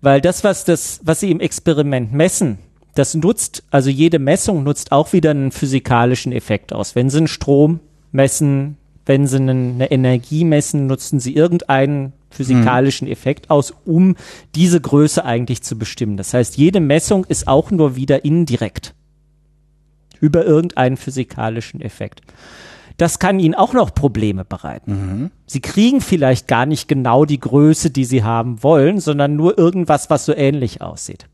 Weil 0.00 0.20
das, 0.20 0.44
was 0.44 0.64
das, 0.64 1.00
was 1.02 1.20
sie 1.20 1.30
im 1.30 1.40
Experiment 1.40 2.12
messen, 2.12 2.58
das 2.94 3.14
nutzt, 3.14 3.62
also 3.70 3.90
jede 3.90 4.18
Messung 4.18 4.64
nutzt 4.64 4.92
auch 4.92 5.12
wieder 5.12 5.30
einen 5.30 5.50
physikalischen 5.50 6.32
Effekt 6.32 6.72
aus. 6.72 6.94
Wenn 6.94 7.08
sie 7.10 7.18
einen 7.18 7.28
Strom 7.28 7.80
messen, 8.12 8.76
wenn 9.06 9.26
sie 9.26 9.36
eine 9.36 9.90
Energie 9.90 10.44
messen, 10.44 10.86
nutzen 10.86 11.20
sie 11.20 11.34
irgendeinen 11.34 12.12
physikalischen 12.30 13.06
Effekt 13.06 13.50
aus, 13.50 13.72
um 13.84 14.16
diese 14.54 14.80
Größe 14.80 15.24
eigentlich 15.24 15.62
zu 15.62 15.78
bestimmen. 15.78 16.16
Das 16.16 16.34
heißt, 16.34 16.56
jede 16.56 16.80
Messung 16.80 17.24
ist 17.24 17.46
auch 17.46 17.70
nur 17.70 17.96
wieder 17.96 18.24
indirekt. 18.24 18.94
Über 20.20 20.44
irgendeinen 20.44 20.96
physikalischen 20.96 21.80
Effekt. 21.80 22.22
Das 22.96 23.18
kann 23.18 23.40
ihnen 23.40 23.54
auch 23.54 23.72
noch 23.72 23.94
Probleme 23.94 24.44
bereiten. 24.44 25.30
Sie 25.46 25.60
kriegen 25.60 26.00
vielleicht 26.00 26.48
gar 26.48 26.64
nicht 26.64 26.88
genau 26.88 27.24
die 27.24 27.40
Größe, 27.40 27.90
die 27.90 28.04
sie 28.04 28.22
haben 28.22 28.62
wollen, 28.62 29.00
sondern 29.00 29.36
nur 29.36 29.58
irgendwas, 29.58 30.10
was 30.10 30.24
so 30.24 30.34
ähnlich 30.34 30.80
aussieht. 30.80 31.26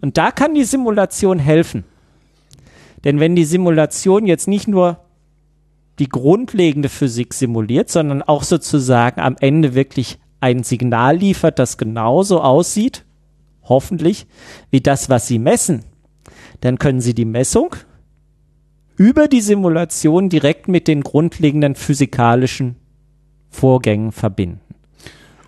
Und 0.00 0.16
da 0.16 0.30
kann 0.30 0.54
die 0.54 0.64
Simulation 0.64 1.38
helfen. 1.38 1.84
Denn 3.04 3.18
wenn 3.20 3.34
die 3.34 3.44
Simulation 3.44 4.26
jetzt 4.26 4.48
nicht 4.48 4.68
nur 4.68 4.98
die 5.98 6.08
grundlegende 6.08 6.88
Physik 6.88 7.34
simuliert, 7.34 7.90
sondern 7.90 8.22
auch 8.22 8.42
sozusagen 8.42 9.20
am 9.20 9.36
Ende 9.40 9.74
wirklich 9.74 10.18
ein 10.40 10.62
Signal 10.62 11.16
liefert, 11.16 11.58
das 11.58 11.78
genauso 11.78 12.40
aussieht, 12.40 13.04
hoffentlich, 13.64 14.26
wie 14.70 14.80
das, 14.80 15.10
was 15.10 15.26
Sie 15.26 15.38
messen, 15.38 15.84
dann 16.60 16.78
können 16.78 17.00
Sie 17.00 17.14
die 17.14 17.24
Messung 17.24 17.74
über 18.96 19.28
die 19.28 19.40
Simulation 19.40 20.28
direkt 20.28 20.68
mit 20.68 20.88
den 20.88 21.02
grundlegenden 21.02 21.74
physikalischen 21.74 22.76
Vorgängen 23.48 24.12
verbinden. 24.12 24.60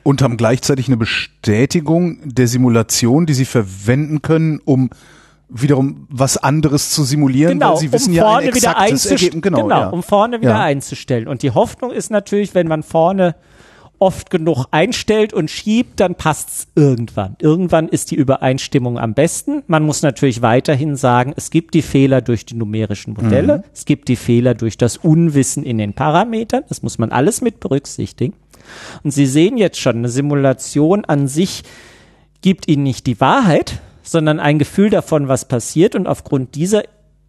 Und 0.02 0.22
haben 0.22 0.36
gleichzeitig 0.36 0.86
eine 0.86 0.96
Bestätigung 0.96 2.18
der 2.24 2.48
Simulation, 2.48 3.26
die 3.26 3.34
Sie 3.34 3.44
verwenden 3.44 4.22
können, 4.22 4.60
um 4.64 4.90
wiederum 5.50 6.06
was 6.10 6.36
anderes 6.36 6.90
zu 6.90 7.04
simulieren, 7.04 7.54
Genau, 7.58 7.72
weil 7.72 7.78
Sie 7.78 7.92
wissen 7.92 8.10
um 8.10 8.16
ja 8.16 8.22
vorne 8.24 8.38
ein 8.48 8.54
wieder 8.54 8.70
exaktes 8.70 8.82
einzustellen. 8.92 9.18
Ergebnis. 9.20 9.42
Genau, 9.42 9.68
ja. 9.68 9.88
um 9.88 10.02
vorne 10.02 10.40
wieder 10.40 10.50
Ja. 10.50 10.62
einzustellen. 10.62 11.28
Und 11.28 11.42
die 11.42 11.50
Hoffnung 11.50 11.90
ist 11.90 12.10
natürlich, 12.10 12.54
wenn 12.54 12.68
man 12.68 12.82
vorne 12.82 13.34
oft 13.98 14.30
genug 14.30 14.64
einstellt 14.70 15.34
und 15.34 15.50
schiebt, 15.50 16.00
dann 16.00 16.14
passt's 16.14 16.68
irgendwann. 16.74 17.36
Irgendwann 17.38 17.86
ist 17.88 18.10
die 18.10 18.14
Übereinstimmung 18.14 18.98
am 18.98 19.12
besten. 19.12 19.62
Man 19.66 19.82
muss 19.82 20.00
natürlich 20.00 20.40
weiterhin 20.40 20.96
sagen, 20.96 21.34
es 21.36 21.50
gibt 21.50 21.74
die 21.74 21.82
Fehler 21.82 22.22
durch 22.22 22.46
die 22.46 22.54
numerischen 22.54 23.12
Modelle, 23.12 23.58
Mhm. 23.58 23.62
es 23.74 23.84
gibt 23.84 24.08
die 24.08 24.16
Fehler 24.16 24.54
durch 24.54 24.78
das 24.78 24.96
Unwissen 24.96 25.64
in 25.64 25.76
den 25.76 25.92
Parametern. 25.92 26.62
Das 26.70 26.82
muss 26.82 26.98
man 26.98 27.12
alles 27.12 27.42
mit 27.42 27.60
berücksichtigen. 27.60 28.32
Und 29.04 29.10
Sie 29.10 29.26
sehen 29.26 29.58
jetzt 29.58 29.78
schon, 29.78 29.96
eine 29.96 30.08
Simulation 30.08 31.04
an 31.04 31.28
sich 31.28 31.62
gibt 32.40 32.68
Ihnen 32.68 32.84
nicht 32.84 33.06
die 33.06 33.20
Wahrheit, 33.20 33.80
sondern 34.10 34.40
ein 34.40 34.58
Gefühl 34.58 34.90
davon, 34.90 35.28
was 35.28 35.46
passiert. 35.46 35.94
Und 35.94 36.06
aufgrund 36.06 36.54
dieser 36.54 36.82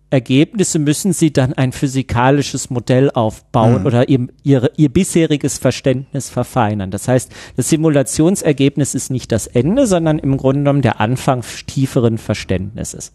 Ergebnisse 0.09 0.77
müssen 0.77 1.13
Sie 1.13 1.31
dann 1.31 1.53
ein 1.53 1.71
physikalisches 1.71 2.69
Modell 2.69 3.11
aufbauen 3.11 3.85
oder 3.85 4.09
ihr, 4.09 4.27
ihre, 4.43 4.71
ihr 4.75 4.89
bisheriges 4.89 5.57
Verständnis 5.57 6.29
verfeinern. 6.29 6.91
Das 6.91 7.07
heißt, 7.07 7.31
das 7.55 7.69
Simulationsergebnis 7.69 8.93
ist 8.93 9.09
nicht 9.09 9.31
das 9.31 9.47
Ende, 9.47 9.87
sondern 9.87 10.19
im 10.19 10.35
Grunde 10.35 10.59
genommen 10.61 10.81
der 10.81 10.99
Anfang 10.99 11.43
tieferen 11.65 12.17
Verständnisses. 12.17 13.13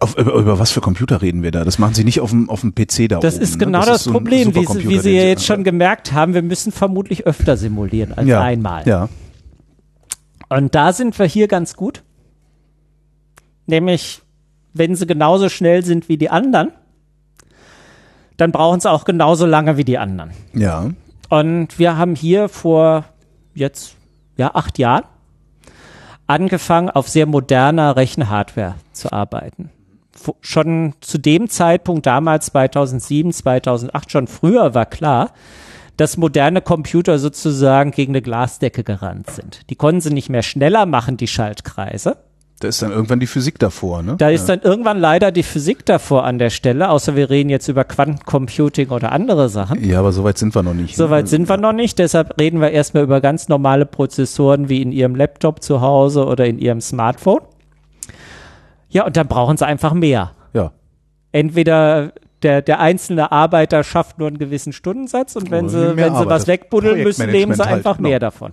Auf, 0.00 0.16
über, 0.16 0.32
über 0.34 0.58
was 0.58 0.70
für 0.70 0.80
Computer 0.80 1.20
reden 1.22 1.42
wir 1.42 1.50
da? 1.50 1.64
Das 1.64 1.78
machen 1.78 1.94
Sie 1.94 2.04
nicht 2.04 2.20
auf 2.20 2.30
dem, 2.30 2.48
auf 2.48 2.60
dem 2.62 2.74
PC 2.74 3.08
da 3.08 3.20
Das 3.20 3.34
oben. 3.34 3.42
ist 3.42 3.52
ne? 3.58 3.64
genau 3.66 3.84
das, 3.84 3.96
ist 3.98 4.04
so 4.04 4.10
ein 4.10 4.14
Problem, 4.14 4.54
wie, 4.54 4.64
Sie- 4.66 4.88
wie 4.88 4.98
Sie 4.98 5.16
ja 5.16 5.24
jetzt 5.24 5.44
schon 5.44 5.64
gemerkt 5.64 6.12
haben. 6.12 6.32
Wir 6.34 6.42
müssen 6.42 6.72
vermutlich 6.72 7.26
öfter 7.26 7.56
simulieren 7.58 8.12
als 8.14 8.26
ja, 8.28 8.40
einmal. 8.40 8.86
Ja. 8.86 9.08
Und 10.48 10.74
da 10.74 10.92
sind 10.92 11.18
wir 11.18 11.26
hier 11.26 11.48
ganz 11.48 11.74
gut. 11.74 12.02
Nämlich, 13.66 14.22
wenn 14.72 14.94
sie 14.94 15.06
genauso 15.06 15.48
schnell 15.48 15.84
sind 15.84 16.08
wie 16.08 16.16
die 16.16 16.30
anderen, 16.30 16.72
dann 18.36 18.52
brauchen 18.52 18.80
sie 18.80 18.90
auch 18.90 19.04
genauso 19.04 19.46
lange 19.46 19.76
wie 19.76 19.84
die 19.84 19.98
anderen. 19.98 20.30
Ja. 20.52 20.90
Und 21.28 21.78
wir 21.78 21.96
haben 21.96 22.14
hier 22.14 22.48
vor 22.48 23.04
jetzt 23.54 23.96
ja 24.36 24.54
acht 24.54 24.78
Jahren 24.78 25.04
angefangen, 26.26 26.90
auf 26.90 27.08
sehr 27.08 27.26
moderner 27.26 27.96
Rechenhardware 27.96 28.74
zu 28.92 29.12
arbeiten. 29.12 29.70
Schon 30.40 30.94
zu 31.00 31.18
dem 31.18 31.48
Zeitpunkt, 31.48 32.06
damals 32.06 32.46
2007, 32.46 33.32
2008, 33.32 34.10
schon 34.10 34.26
früher 34.26 34.74
war 34.74 34.86
klar, 34.86 35.30
dass 35.96 36.16
moderne 36.16 36.60
Computer 36.60 37.18
sozusagen 37.18 37.90
gegen 37.90 38.12
eine 38.12 38.22
Glasdecke 38.22 38.82
gerannt 38.82 39.30
sind. 39.30 39.70
Die 39.70 39.76
konnten 39.76 40.00
sie 40.00 40.12
nicht 40.12 40.28
mehr 40.28 40.42
schneller 40.42 40.84
machen, 40.84 41.16
die 41.16 41.26
Schaltkreise. 41.26 42.16
Da 42.60 42.68
ist 42.68 42.80
dann 42.80 42.90
irgendwann 42.90 43.20
die 43.20 43.26
Physik 43.26 43.58
davor, 43.58 44.02
ne? 44.02 44.14
Da 44.16 44.30
ist 44.30 44.48
dann 44.48 44.62
irgendwann 44.62 44.98
leider 44.98 45.30
die 45.30 45.42
Physik 45.42 45.84
davor 45.84 46.24
an 46.24 46.38
der 46.38 46.48
Stelle, 46.48 46.88
außer 46.88 47.14
wir 47.14 47.28
reden 47.28 47.50
jetzt 47.50 47.68
über 47.68 47.84
Quantencomputing 47.84 48.88
oder 48.88 49.12
andere 49.12 49.50
Sachen. 49.50 49.84
ja, 49.84 49.98
aber 49.98 50.12
so 50.12 50.24
weit 50.24 50.38
sind 50.38 50.54
wir 50.54 50.62
noch 50.62 50.72
nicht. 50.72 50.96
ne? 50.96 51.04
Soweit 51.04 51.28
sind 51.28 51.50
wir 51.50 51.58
noch 51.58 51.74
nicht, 51.74 51.98
deshalb 51.98 52.40
reden 52.40 52.62
wir 52.62 52.70
erstmal 52.70 53.02
über 53.02 53.20
ganz 53.20 53.48
normale 53.48 53.84
Prozessoren 53.84 54.70
wie 54.70 54.80
in 54.80 54.90
Ihrem 54.90 55.14
Laptop 55.14 55.62
zu 55.62 55.82
Hause 55.82 56.24
oder 56.24 56.46
in 56.46 56.58
Ihrem 56.58 56.80
Smartphone. 56.80 57.40
Ja, 58.88 59.04
und 59.04 59.18
dann 59.18 59.28
brauchen 59.28 59.58
Sie 59.58 59.66
einfach 59.66 59.92
mehr. 59.92 60.32
Ja. 60.54 60.72
Entweder 61.32 62.12
der, 62.42 62.62
der 62.62 62.80
einzelne 62.80 63.32
Arbeiter 63.32 63.84
schafft 63.84 64.18
nur 64.18 64.28
einen 64.28 64.38
gewissen 64.38 64.72
Stundensatz 64.72 65.36
und 65.36 65.50
wenn 65.50 65.66
Oder 65.66 65.90
sie, 65.90 65.96
wenn 65.96 66.14
sie 66.14 66.20
Arbeit, 66.20 66.28
was 66.28 66.46
wegbuddeln 66.46 67.02
müssen, 67.02 67.30
nehmen 67.30 67.54
sie 67.54 67.62
halt, 67.62 67.76
einfach 67.76 67.96
genau. 67.96 68.08
mehr 68.08 68.18
davon. 68.18 68.52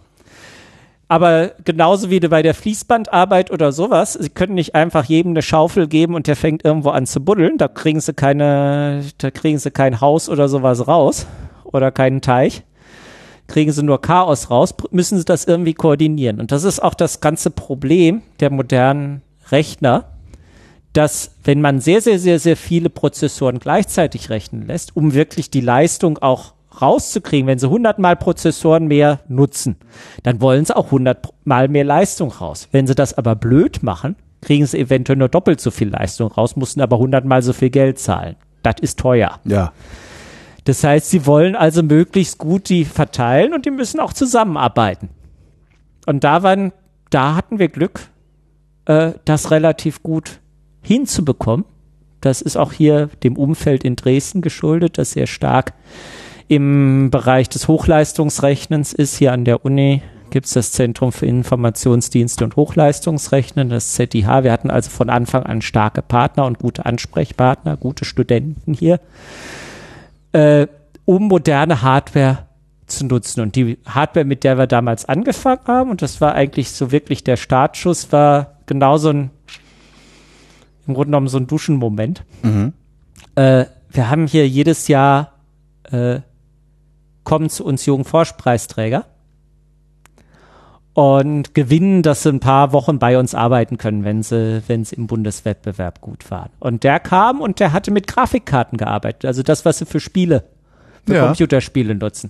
Aber 1.08 1.52
genauso 1.64 2.10
wie 2.10 2.20
bei 2.20 2.42
der 2.42 2.54
Fließbandarbeit 2.54 3.52
oder 3.52 3.72
sowas, 3.72 4.14
sie 4.14 4.30
können 4.30 4.56
nicht 4.56 4.74
einfach 4.74 5.06
jedem 5.06 5.34
eine 5.34 5.42
Schaufel 5.42 5.88
geben 5.88 6.16
und 6.16 6.28
der 6.28 6.36
fängt 6.36 6.64
irgendwo 6.66 6.90
an 6.90 7.06
zu 7.06 7.20
buddeln. 7.20 7.58
Da 7.58 7.68
kriegen 7.68 8.00
sie 8.00 8.14
keine, 8.14 9.04
da 9.18 9.32
kriegen 9.32 9.60
sie 9.60 9.72
kein 9.72 10.02
Haus 10.02 10.30
oder 10.30 10.48
sowas 10.48 10.88
raus 10.88 11.28
oder 11.64 11.92
keinen 11.92 12.22
Teich. 12.22 12.64
Kriegen 13.48 13.72
sie 13.72 13.84
nur 13.84 14.02
Chaos 14.02 14.50
raus, 14.50 14.74
müssen 14.92 15.18
sie 15.18 15.26
das 15.26 15.46
irgendwie 15.46 15.74
koordinieren. 15.74 16.40
Und 16.40 16.52
das 16.52 16.64
ist 16.64 16.82
auch 16.82 16.94
das 16.94 17.20
ganze 17.20 17.52
Problem 17.52 18.22
der 18.40 18.50
modernen 18.50 19.22
Rechner, 19.52 20.06
dass 20.94 21.32
wenn 21.44 21.60
man 21.60 21.82
sehr, 21.82 22.02
sehr, 22.02 22.20
sehr, 22.20 22.40
sehr 22.40 22.56
viele 22.56 22.90
Prozessoren 22.90 23.60
gleichzeitig 23.60 24.30
rechnen 24.30 24.68
lässt, 24.68 24.96
um 24.96 25.14
wirklich 25.14 25.50
die 25.50 25.62
Leistung 25.62 26.20
auch 26.20 26.54
rauszukriegen, 26.82 27.48
wenn 27.48 27.60
sie 27.60 27.68
100 27.68 28.00
mal 28.00 28.16
Prozessoren 28.16 28.88
mehr 28.88 29.20
nutzen, 29.28 29.78
dann 30.24 30.42
wollen 30.42 30.66
sie 30.66 30.76
auch 30.76 30.86
100 30.86 31.34
mal 31.44 31.68
mehr 31.68 31.84
Leistung 31.84 32.32
raus. 32.32 32.68
Wenn 32.72 32.88
sie 32.88 32.96
das 32.96 33.18
aber 33.18 33.36
blöd 33.36 33.84
machen, 33.84 34.16
kriegen 34.42 34.66
sie 34.66 34.80
eventuell 34.80 35.18
nur 35.18 35.30
doppelt 35.30 35.62
so 35.62 35.72
viel 35.72 35.90
Leistung 35.90 36.32
raus, 36.32 36.56
mussten 36.56 36.82
aber 36.82 36.98
100 36.98 37.26
mal 37.26 37.42
so 37.42 37.54
viel 37.54 37.70
Geld 37.70 38.00
zahlen. 38.00 38.36
Das 38.62 38.76
ist 38.82 39.00
teuer. 39.00 39.40
Ja. 39.46 39.74
Das 40.66 40.84
heißt, 40.84 41.10
sie 41.10 41.26
wollen 41.26 41.56
also 41.56 41.84
möglichst 41.84 42.38
gut 42.38 42.70
die 42.70 42.86
verteilen 42.86 43.54
und 43.54 43.66
die 43.66 43.72
müssen 43.72 44.00
auch 44.00 44.14
zusammenarbeiten. 44.14 45.10
Und 46.06 46.24
da 46.24 46.44
waren, 46.44 46.72
da 47.10 47.36
hatten 47.36 47.60
wir 47.60 47.68
Glück, 47.68 48.08
äh, 48.86 49.14
das 49.26 49.52
relativ 49.52 50.04
gut 50.04 50.40
hinzubekommen. 50.82 51.66
Das 52.22 52.42
ist 52.42 52.56
auch 52.56 52.72
hier 52.72 53.08
dem 53.24 53.38
Umfeld 53.38 53.84
in 53.84 53.98
Dresden 53.98 54.42
geschuldet, 54.42 54.98
das 54.98 55.12
sehr 55.12 55.28
stark 55.28 55.74
im 56.48 57.10
Bereich 57.12 57.50
des 57.50 57.68
Hochleistungsrechnens 57.68 58.94
ist. 58.94 59.18
Hier 59.18 59.34
an 59.34 59.46
der 59.46 59.66
Uni 59.66 60.02
gibt 60.30 60.48
es 60.48 60.54
das 60.54 60.72
Zentrum 60.72 61.12
für 61.12 61.28
Informationsdienste 61.28 62.44
und 62.44 62.56
Hochleistungsrechnen, 62.56 63.70
das 63.70 63.94
ZIH. 63.94 64.44
Wir 64.44 64.52
hatten 64.52 64.72
also 64.72 64.90
von 64.90 65.10
Anfang 65.10 65.44
an 65.44 65.62
starke 65.62 66.02
Partner 66.02 66.46
und 66.46 66.58
gute 66.58 66.86
Ansprechpartner, 66.86 67.78
gute 67.78 68.04
Studenten 68.04 68.74
hier, 68.74 69.00
äh, 70.32 70.68
um 71.06 71.28
moderne 71.28 71.84
Hardware 71.84 72.48
zu 72.88 73.06
nutzen. 73.06 73.42
Und 73.42 73.56
die 73.56 73.78
Hardware, 73.86 74.26
mit 74.26 74.44
der 74.44 74.58
wir 74.58 74.68
damals 74.68 75.06
angefangen 75.06 75.62
haben, 75.68 75.92
und 75.92 76.02
das 76.02 76.20
war 76.20 76.34
eigentlich 76.34 76.72
so 76.72 76.92
wirklich 76.92 77.24
der 77.24 77.38
Startschuss, 77.38 78.12
war 78.12 78.58
genau 78.66 78.98
so 78.98 79.10
ein, 79.10 79.30
im 80.88 80.96
Grunde 80.96 81.08
genommen 81.08 81.28
so 81.28 81.38
ein 81.38 81.46
Duschenmoment. 81.48 82.24
Äh, 83.36 83.66
wir 83.92 84.10
haben 84.10 84.26
hier 84.26 84.48
jedes 84.48 84.88
Jahr 84.88 85.34
äh, 85.92 86.22
kommen 87.24 87.50
zu 87.50 87.66
uns 87.66 87.86
Jugendforschpreisträger 87.86 89.06
und 90.94 91.56
gewinnen, 91.56 92.04
dass 92.04 92.24
sie 92.24 92.30
ein 92.30 92.40
paar 92.40 92.72
Wochen 92.72 93.00
bei 93.00 93.18
uns 93.18 93.34
arbeiten 93.34 93.78
können, 93.78 94.04
wenn 94.04 94.22
sie, 94.22 94.62
wenn 94.68 94.86
sie 94.86 94.96
im 94.96 95.08
Bundeswettbewerb 95.08 96.02
gut 96.02 96.30
waren. 96.30 96.50
Und 96.60 96.84
der 96.84 97.00
kam 97.00 97.42
und 97.42 97.60
der 97.60 97.74
hatte 97.74 97.92
mit 97.92 98.08
Grafikkarten 98.08 98.78
gearbeitet, 98.78 99.26
also 99.26 99.42
das, 99.42 99.66
was 99.66 99.80
sie 99.80 99.86
für 99.86 100.00
Spiele, 100.00 100.44
für 101.06 101.16
Ja. 101.16 101.26
Computerspiele 101.26 101.96
nutzen. 101.96 102.30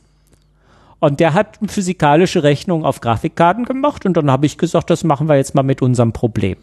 Und 0.99 1.19
der 1.19 1.33
hat 1.33 1.59
physikalische 1.67 2.43
Rechnungen 2.43 2.85
auf 2.85 3.01
Grafikkarten 3.01 3.65
gemacht 3.65 4.05
und 4.05 4.15
dann 4.15 4.31
habe 4.31 4.45
ich 4.45 4.57
gesagt, 4.57 4.89
das 4.89 5.03
machen 5.03 5.27
wir 5.27 5.35
jetzt 5.35 5.53
mal 5.53 5.63
mit 5.63 5.81
unserem 5.81 6.13
Problem. 6.13 6.57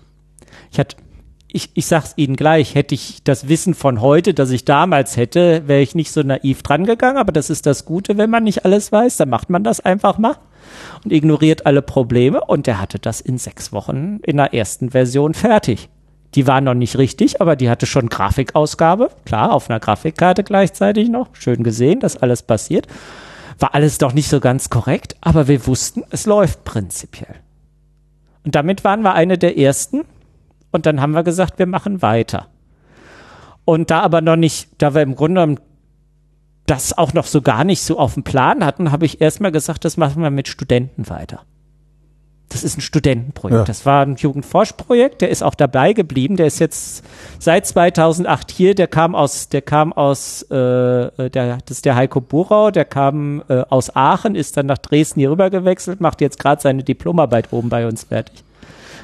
Ich 0.73 0.79
hatte, 0.79 0.97
ich, 1.53 1.71
ich 1.75 1.87
sag's 1.87 2.15
Ihnen 2.17 2.37
gleich, 2.37 2.75
hätte 2.75 2.95
ich 2.95 3.23
das 3.25 3.49
Wissen 3.49 3.75
von 3.75 4.01
heute, 4.01 4.35
das 4.35 4.51
ich 4.51 4.65
damals 4.65 5.17
hätte, 5.17 5.67
wäre 5.67 5.83
ich 5.83 5.95
nicht 5.95 6.13
so 6.13 6.23
naiv 6.23 6.63
dran 6.63 6.87
gegangen, 6.87 7.19
aber 7.19 7.33
das 7.33 7.51
ist 7.51 7.67
das 7.67 7.85
Gute, 7.85 8.19
wenn 8.19 8.31
man 8.31 8.45
nicht 8.45 8.65
alles 8.65 8.93
weiß, 8.93 9.17
dann 9.17 9.31
macht 9.31 9.51
man 9.51 9.65
das 9.65 9.81
einfach 9.81 10.19
mal 10.19 10.37
und 11.05 11.13
ignoriert 11.13 11.67
alle 11.67 11.83
Probleme 11.83 12.41
und 12.43 12.67
der 12.67 12.81
hatte 12.81 12.99
das 12.99 13.21
in 13.21 13.39
sechs 13.39 13.73
Wochen 13.73 14.21
in 14.23 14.37
der 14.37 14.55
ersten 14.55 14.91
Version 14.91 15.35
fertig. 15.35 15.89
Die 16.35 16.47
war 16.47 16.61
noch 16.61 16.75
nicht 16.75 16.97
richtig, 16.97 17.41
aber 17.41 17.57
die 17.57 17.69
hatte 17.69 17.87
schon 17.87 18.09
Grafikausgabe, 18.09 19.11
klar, 19.25 19.53
auf 19.53 19.69
einer 19.69 19.81
Grafikkarte 19.81 20.45
gleichzeitig 20.45 21.09
noch, 21.09 21.29
schön 21.33 21.65
gesehen, 21.65 22.01
dass 22.01 22.17
alles 22.17 22.43
passiert. 22.43 22.87
War 23.59 23.75
alles 23.75 23.99
doch 23.99 24.13
nicht 24.13 24.29
so 24.29 24.41
ganz 24.41 24.71
korrekt, 24.71 25.17
aber 25.21 25.49
wir 25.49 25.67
wussten, 25.67 26.05
es 26.11 26.27
läuft 26.27 26.65
prinzipiell. 26.65 27.35
Und 28.45 28.55
damit 28.55 28.85
waren 28.85 29.03
wir 29.03 29.15
eine 29.15 29.39
der 29.39 29.59
ersten, 29.59 30.05
und 30.73 30.87
dann 30.87 31.01
haben 31.01 31.13
wir 31.13 31.23
gesagt, 31.23 31.59
wir 31.59 31.67
machen 31.67 32.03
weiter. 32.03 32.47
Und 33.65 33.91
da 33.91 34.01
aber 34.01 34.21
noch 34.21 34.37
nicht, 34.37 34.69
da 34.79 34.95
wir 34.95 35.03
im 35.03 35.15
Grunde 35.15 35.57
das 36.67 36.97
auch 36.97 37.13
noch 37.13 37.27
so 37.27 37.43
gar 37.43 37.65
nicht 37.65 37.83
so 37.83 37.99
auf 37.99 38.15
dem 38.15 38.23
Plan 38.23 38.65
hatten, 38.65 38.93
habe 38.93 39.05
ich 39.05 39.21
erstmal 39.21 39.53
gesagt, 39.53 39.85
das 39.85 39.97
machen 39.97 40.23
wir 40.23 40.31
mit 40.31 40.49
Studenten 40.49 41.09
weiter. 41.09 41.41
Das 42.49 42.65
ist 42.65 42.77
ein 42.77 42.81
Studentenprojekt. 42.81 43.61
Ja. 43.61 43.65
Das 43.65 43.87
war 43.87 44.05
ein 44.05 44.17
Jugendforschprojekt, 44.17 45.21
der 45.21 45.31
ist 45.31 45.43
auch 45.43 45.55
dabei 45.55 45.93
geblieben. 45.93 46.37
Der 46.37 46.47
ist 46.47 46.59
jetzt 46.59 47.05
seit 47.39 47.65
2008 47.65 48.51
hier. 48.51 48.75
Der 48.75 48.89
kam 48.89 49.15
aus, 49.15 49.49
der 49.49 49.63
kam 49.63 49.93
aus, 49.93 50.43
äh, 50.43 51.31
der, 51.31 51.59
das 51.65 51.77
ist 51.79 51.85
der 51.85 51.95
Heiko 51.95 52.21
Burau. 52.21 52.73
Der 52.73 52.85
kam 52.85 53.45
äh, 53.49 53.63
aus 53.69 53.95
Aachen, 53.95 54.35
ist 54.35 54.57
dann 54.57 54.67
nach 54.67 54.79
Dresden 54.79 55.21
hier 55.21 55.31
rüber 55.31 55.49
gewechselt, 55.49 56.01
macht 56.01 56.21
jetzt 56.21 56.41
gerade 56.41 56.61
seine 56.61 56.83
Diplomarbeit 56.83 57.53
oben 57.53 57.69
bei 57.69 57.87
uns 57.87 58.05
fertig. 58.05 58.43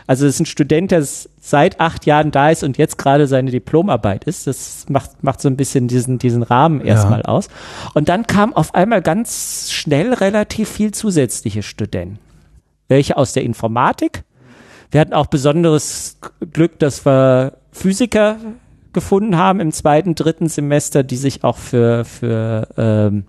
Also 0.07 0.27
es 0.27 0.35
ist 0.35 0.41
ein 0.41 0.47
Student, 0.47 0.93
der 0.93 1.05
seit 1.05 1.81
acht 1.81 2.07
Jahren 2.07 2.31
da 2.31 2.51
ist 2.51 2.63
und 2.63 2.79
jetzt 2.79 2.97
gerade 2.99 3.27
seine 3.27 3.51
Diplomarbeit 3.51 4.25
ist. 4.25 4.47
Das 4.47 4.87
macht, 4.89 5.23
macht 5.23 5.41
so 5.41 5.49
ein 5.49 5.57
bisschen 5.57 5.89
diesen, 5.89 6.19
diesen 6.19 6.43
Rahmen 6.43 6.81
erstmal 6.81 7.23
aus. 7.23 7.49
Und 7.95 8.09
dann 8.09 8.27
kam 8.27 8.55
auf 8.55 8.75
einmal 8.75 9.03
ganz 9.03 9.71
schnell 9.73 10.13
relativ 10.15 10.69
viel 10.69 10.93
zusätzliche 10.93 11.63
Studenten. 11.63 12.19
Welche 12.89 13.17
aus 13.17 13.33
der 13.33 13.43
Informatik. 13.43 14.23
Wir 14.93 15.01
hatten 15.01 15.13
auch 15.13 15.27
besonderes 15.27 16.19
Glück, 16.53 16.79
dass 16.79 17.05
wir 17.05 17.55
Physiker 17.73 18.37
gefunden 18.93 19.37
haben 19.37 19.61
im 19.61 19.73
zweiten, 19.73 20.15
dritten 20.15 20.49
Semester, 20.49 21.03
die 21.03 21.17
sich 21.17 21.43
auch 21.43 21.59
für, 21.59 22.05
für, 22.05 22.69
ähm, 22.77 23.25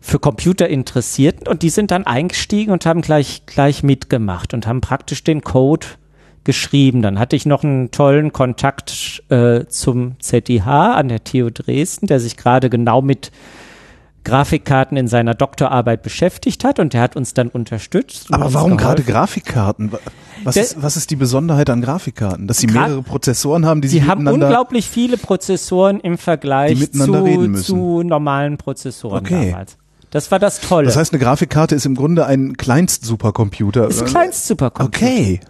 für 0.00 0.18
Computer 0.18 0.68
interessierten 0.68 1.46
und 1.46 1.62
die 1.62 1.70
sind 1.70 1.90
dann 1.90 2.04
eingestiegen 2.06 2.72
und 2.72 2.86
haben 2.86 3.02
gleich, 3.02 3.42
gleich 3.46 3.82
mitgemacht 3.82 4.54
und 4.54 4.66
haben 4.66 4.80
praktisch 4.80 5.22
den 5.24 5.42
Code 5.42 5.86
geschrieben. 6.44 7.02
Dann 7.02 7.18
hatte 7.18 7.36
ich 7.36 7.44
noch 7.44 7.62
einen 7.64 7.90
tollen 7.90 8.32
Kontakt 8.32 9.22
äh, 9.28 9.66
zum 9.66 10.18
ZIH 10.20 10.62
an 10.66 11.08
der 11.08 11.22
TU 11.22 11.50
Dresden, 11.50 12.06
der 12.06 12.18
sich 12.18 12.36
gerade 12.38 12.70
genau 12.70 13.02
mit 13.02 13.30
Grafikkarten 14.24 14.96
in 14.98 15.08
seiner 15.08 15.34
Doktorarbeit 15.34 16.02
beschäftigt 16.02 16.62
hat 16.64 16.78
und 16.78 16.92
der 16.92 17.00
hat 17.00 17.16
uns 17.16 17.32
dann 17.32 17.48
unterstützt. 17.48 18.32
Aber 18.32 18.52
warum 18.52 18.76
gerade. 18.76 19.02
Grafikkarten? 19.02 19.92
Was 20.44 20.54
Der- 20.54 20.64
ist, 20.64 20.82
was 20.82 20.96
ist 20.96 21.10
die 21.10 21.16
Besonderheit 21.16 21.70
an 21.70 21.80
Grafikkarten? 21.80 22.46
Dass 22.46 22.58
sie 22.58 22.66
mehrere 22.66 23.02
Prozessoren 23.02 23.64
haben, 23.64 23.80
die 23.80 23.88
Sie 23.88 23.98
sich 23.98 24.08
haben 24.08 24.24
miteinander... 24.24 24.46
unglaublich 24.48 24.88
viele 24.88 25.16
Prozessoren 25.16 26.00
im 26.00 26.18
Vergleich 26.18 26.90
zu, 26.92 27.62
zu 27.62 28.02
normalen 28.02 28.56
Prozessoren 28.58 29.24
Okay. 29.24 29.50
damals. 29.52 29.76
Das 30.10 30.30
war 30.30 30.38
das 30.38 30.60
Tolle. 30.60 30.86
Das 30.86 30.96
heißt, 30.96 31.12
eine 31.12 31.22
Grafikkarte 31.22 31.74
ist 31.74 31.86
im 31.86 31.94
Grunde 31.94 32.26
ein 32.26 32.56
Kleinst-Supercomputer. 32.56 33.88
ist 33.88 34.02
ein 34.02 34.08
Kleinstsupercomputer. 34.08 35.06
Okay. 35.06 35.40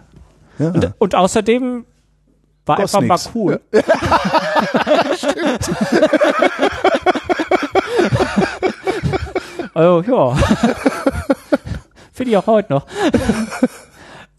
Ja. 0.59 0.69
Und, 0.69 0.93
und 0.99 1.15
außerdem 1.15 1.85
war 2.65 2.75
Kostet 2.77 3.01
einfach 3.01 3.07
mal 3.07 3.15
nix. 3.15 3.35
cool. 3.35 3.59
oh 9.73 10.03
ja. 10.07 10.35
Finde 12.13 12.31
ich 12.31 12.37
auch 12.37 12.45
heute 12.45 12.73
noch. 12.73 12.85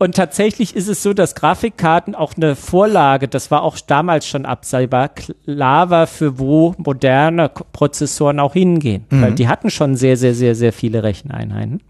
Und 0.03 0.17
tatsächlich 0.17 0.75
ist 0.75 0.89
es 0.89 1.01
so, 1.01 1.13
dass 1.13 1.37
Grafikkarten 1.37 2.17
auch 2.17 2.35
eine 2.37 2.57
Vorlage, 2.57 3.29
das 3.29 3.53
war 3.53 3.63
auch 3.63 3.79
damals 3.79 4.27
schon 4.27 4.47
absehbar, 4.47 5.11
klar 5.11 5.91
war, 5.91 6.09
für 6.09 6.41
wo 6.41 6.75
moderne 6.77 7.49
Prozessoren 7.49 8.41
auch 8.41 8.55
hingehen. 8.55 9.05
Weil 9.11 9.33
die 9.35 9.47
hatten 9.47 9.71
schon 9.71 9.95
sehr, 9.95 10.17
sehr, 10.17 10.35
sehr, 10.35 10.57
sehr 10.57 10.73
viele 10.73 11.05
Recheneinheiten. 11.05 11.83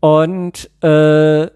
Und 0.00 0.68
äh, 0.84 1.48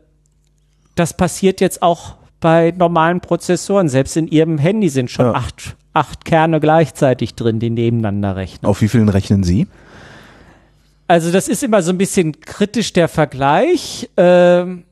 das 0.94 1.14
passiert 1.14 1.60
jetzt 1.60 1.82
auch 1.82 2.14
bei 2.40 2.72
normalen 2.74 3.20
Prozessoren. 3.20 3.90
Selbst 3.90 4.16
in 4.16 4.26
ihrem 4.26 4.56
Handy 4.56 4.88
sind 4.88 5.10
schon 5.10 5.26
Ja. 5.26 5.34
acht, 5.34 5.76
acht 5.92 6.24
Kerne 6.24 6.60
gleichzeitig 6.60 7.34
drin, 7.34 7.58
die 7.58 7.68
nebeneinander 7.68 8.36
rechnen. 8.36 8.64
Auf 8.70 8.80
wie 8.80 8.88
vielen 8.88 9.10
rechnen 9.10 9.44
Sie? 9.44 9.66
Also 11.08 11.30
das 11.30 11.48
ist 11.48 11.62
immer 11.62 11.82
so 11.82 11.90
ein 11.90 11.98
bisschen 11.98 12.40
kritisch 12.40 12.94
der 12.94 13.08
Vergleich. 13.08 14.08
Ähm, 14.16 14.84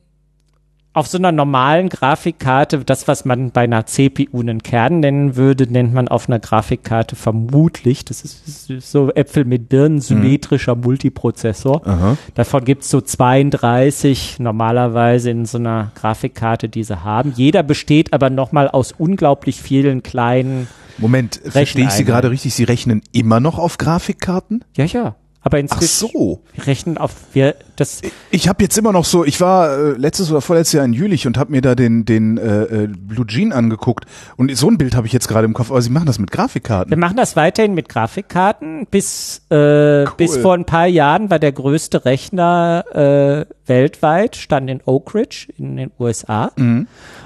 auf 0.93 1.07
so 1.07 1.17
einer 1.17 1.31
normalen 1.31 1.89
Grafikkarte, 1.89 2.79
das, 2.85 3.07
was 3.07 3.25
man 3.25 3.49
bei 3.51 3.61
einer 3.61 3.85
CPU 3.87 4.39
einen 4.39 4.61
Kern 4.61 4.99
nennen 4.99 5.35
würde, 5.35 5.65
nennt 5.71 5.93
man 5.93 6.07
auf 6.07 6.29
einer 6.29 6.39
Grafikkarte 6.39 7.15
vermutlich, 7.15 8.05
das 8.05 8.21
ist, 8.21 8.67
so 8.81 9.11
Äpfel 9.11 9.45
mit 9.45 9.69
Birnen, 9.69 10.01
symmetrischer 10.01 10.75
Multiprozessor. 10.75 11.85
Aha. 11.85 12.17
Davon 12.35 12.63
gibt's 12.63 12.91
so 12.91 13.01
32 13.01 14.37
normalerweise 14.39 15.31
in 15.31 15.45
so 15.45 15.57
einer 15.57 15.91
Grafikkarte, 15.95 16.69
die 16.69 16.83
sie 16.83 17.03
haben. 17.03 17.33
Jeder 17.35 17.63
besteht 17.63 18.13
aber 18.13 18.29
nochmal 18.29 18.67
aus 18.67 18.91
unglaublich 18.91 19.61
vielen 19.61 20.03
kleinen, 20.03 20.67
Moment, 20.99 21.41
verstehe 21.43 21.85
ich 21.85 21.91
Sie 21.91 22.05
gerade 22.05 22.29
richtig? 22.29 22.53
Sie 22.53 22.65
rechnen 22.65 23.01
immer 23.11 23.39
noch 23.39 23.57
auf 23.57 23.79
Grafikkarten? 23.79 24.63
ja, 24.77 24.85
ja. 24.85 25.15
Aber 25.45 25.57
Ach 25.57 25.61
inzwischen, 25.61 26.07
so. 26.09 26.41
wir 26.53 26.67
rechnen 26.67 26.97
auf, 26.97 27.11
wir, 27.33 27.55
das, 27.75 28.01
Ich 28.31 28.47
habe 28.47 28.63
jetzt 28.63 28.77
immer 28.77 28.93
noch 28.93 29.03
so, 29.03 29.25
ich 29.25 29.41
war 29.41 29.77
äh, 29.77 29.91
letztes 29.91 30.31
oder 30.31 30.39
vorletztes 30.39 30.73
Jahr 30.73 30.85
in 30.85 30.93
Jülich 30.93 31.27
und 31.27 31.37
habe 31.37 31.51
mir 31.51 31.61
da 31.61 31.75
den 31.75 32.05
den 32.05 32.37
äh, 32.37 32.63
äh, 32.63 32.87
Blue 32.87 33.27
Jean 33.27 33.51
angeguckt 33.51 34.05
und 34.37 34.55
so 34.55 34.69
ein 34.69 34.77
Bild 34.77 34.95
habe 34.95 35.05
ich 35.05 35.11
jetzt 35.13 35.27
gerade 35.27 35.45
im 35.45 35.53
Kopf, 35.53 35.69
aber 35.69 35.81
Sie 35.81 35.89
machen 35.89 36.05
das 36.05 36.17
mit 36.17 36.31
Wir 36.31 36.37
Grafikkarten. 36.37 36.97
machen 36.97 37.17
das 37.17 37.35
weiterhin 37.35 37.73
mit 37.73 37.89
Grafikkarten. 37.89 38.87
Bis, 38.89 39.41
äh, 39.49 40.05
bis 40.17 40.37
vor 40.37 40.53
ein 40.53 40.65
paar 40.65 40.87
Jahren 40.87 41.29
war 41.29 41.39
der 41.39 41.51
größte 41.51 42.05
Rechner 42.05 42.85
äh, 42.93 43.45
weltweit, 43.67 44.35
stand 44.37 44.69
in 44.69 44.79
Oak 44.85 45.13
Ridge 45.13 45.47
in 45.57 45.75
den 45.75 45.91
USA. 45.99 46.51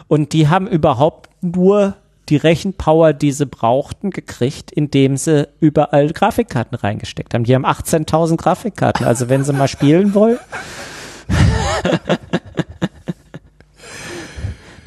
Und 0.08 0.34
die 0.34 0.48
haben 0.48 0.68
überhaupt 0.68 1.30
nur 1.42 1.96
die 2.30 2.38
Rechenpower, 2.38 3.14
die 3.14 3.32
sie 3.32 3.46
brauchten, 3.46 4.12
gekriegt, 4.12 4.72
indem 4.72 5.18
sie 5.18 5.48
überall 5.60 6.10
Grafikkarten 6.10 6.78
reingesteckt 6.78 7.34
haben. 7.34 7.44
Die 7.44 7.56
haben 7.56 7.66
18.000 7.66 8.38
Grafikkarten. 8.38 9.06
Also 9.06 9.30
wenn 9.30 9.44
sie 9.44 9.54
mal 9.54 9.68
spielen 9.68 10.14
wollen. 10.14 10.40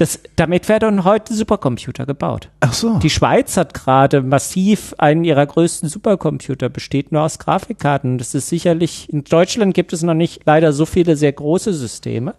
Das, 0.01 0.19
damit 0.35 0.71
werden 0.71 1.05
heute 1.05 1.35
Supercomputer 1.35 2.07
gebaut. 2.07 2.49
Ach 2.61 2.73
so. 2.73 2.99
Die 3.01 3.11
Schweiz 3.11 3.59
hat 3.59 3.75
gerade 3.75 4.23
massiv 4.23 4.95
einen 4.97 5.25
ihrer 5.25 5.45
größten 5.45 5.91
Supercomputer, 5.91 6.71
besteht 6.71 7.13
nur 7.13 7.21
aus 7.21 7.39
Grafikkarten. 7.39 8.17
Das 8.17 8.35
ist 8.35 8.49
sicherlich, 8.49 9.13
in 9.13 9.25
Deutschland 9.25 9.75
gibt 9.75 9.93
es 9.93 10.03
noch 10.03 10.15
nicht 10.15 10.41
leider 10.47 10.73
so 10.73 10.87
viele 10.87 11.17
sehr 11.17 11.33
große 11.33 11.75
Systeme. 11.75 12.35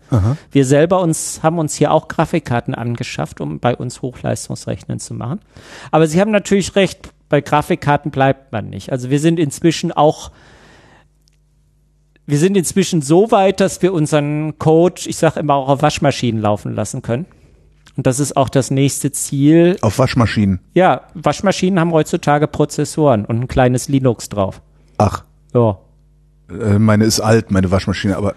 Wir 0.50 0.66
selber 0.66 1.02
uns, 1.02 1.44
haben 1.44 1.60
uns 1.60 1.76
hier 1.76 1.92
auch 1.92 2.08
Grafikkarten 2.08 2.74
angeschafft, 2.74 3.42
um 3.42 3.60
bei 3.60 3.76
uns 3.76 4.02
Hochleistungsrechnen 4.02 4.98
zu 4.98 5.14
machen. 5.14 5.40
Aber 5.92 6.08
Sie 6.08 6.20
haben 6.20 6.32
natürlich 6.32 6.76
recht, 6.76 7.12
bei 7.30 7.42
Grafikkarten 7.42 8.10
bleibt 8.10 8.52
man 8.52 8.72
nicht. 8.72 8.92
Also 8.92 9.12
wir 9.12 9.20
sind 9.20 9.38
inzwischen 9.38 9.92
auch 9.92 10.32
wir 12.26 12.40
sind 12.40 12.58
inzwischen 12.58 13.04
so 13.04 13.30
weit, 13.30 13.60
dass 13.60 13.84
wir 13.84 13.94
unseren 13.94 14.58
Code, 14.58 15.02
ich 15.06 15.18
sage 15.18 15.40
immer 15.40 15.54
auch 15.54 15.68
auf 15.68 15.82
Waschmaschinen 15.84 16.42
laufen 16.42 16.74
lassen 16.74 17.04
können. 17.04 17.28
Und 17.98 18.08
das 18.08 18.20
ist 18.20 18.38
auch 18.38 18.50
das 18.50 18.72
nächste 18.72 19.12
Ziel, 19.12 19.78
auf 19.82 20.00
Waschmaschinen. 20.00 20.60
ja, 20.74 21.02
Waschmaschinen 21.14 21.80
haben 21.80 21.92
heutzutage 21.92 22.48
Prozessoren 22.48 23.26
und 23.26 23.42
ein 23.42 23.48
kleines 23.48 23.90
Linux 23.90 24.30
drauf. 24.30 24.62
Ach, 24.98 25.24
Ja. 25.54 25.78
äh, 26.50 26.80
meine 26.80 27.04
ist 27.06 27.20
alt, 27.20 27.52
meine 27.52 27.70
Waschmaschine, 27.72 28.16
aber 28.18 28.34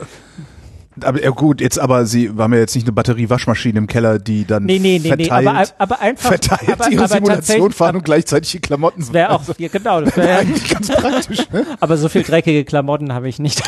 aber 1.03 1.21
ja 1.25 1.31
gut, 1.31 1.61
jetzt 1.61 1.79
aber 1.81 2.07
Sie 2.07 2.31
haben 2.39 2.53
ja 2.53 2.61
jetzt 2.61 2.75
nicht 2.77 2.87
eine 2.87 2.93
Batterie 2.93 3.29
Waschmaschine 3.29 3.79
im 3.79 3.89
Keller, 3.89 4.21
die 4.21 4.45
dann 4.45 4.65
Nee, 4.65 4.79
nee, 4.79 5.01
nee, 5.03 5.09
nee, 5.17 5.25
verteilt, 5.25 5.49
aber, 5.49 5.65
aber 5.79 6.01
einfach 6.01 6.29
verteilt 6.29 6.71
aber, 6.71 6.89
ihre 6.89 7.05
aber 7.05 7.15
Simulation 7.15 7.73
fahren 7.73 7.97
und 7.97 8.05
gleichzeitig 8.05 8.53
die 8.53 8.61
Klamotten 8.61 9.01
Das 9.01 9.13
wäre 9.13 9.31
auch, 9.31 9.43
ja, 9.59 9.69
genau, 9.69 10.01
das 10.03 10.17
wär, 10.17 10.39
eigentlich 10.41 10.69
ganz 10.69 10.89
praktisch. 10.93 11.51
Ne? 11.51 11.67
aber 11.81 11.97
so 11.97 12.09
viel 12.09 12.23
dreckige 12.23 12.65
Klamotten 12.65 13.13
habe 13.13 13.29
ich 13.29 13.41
nicht. 13.41 13.61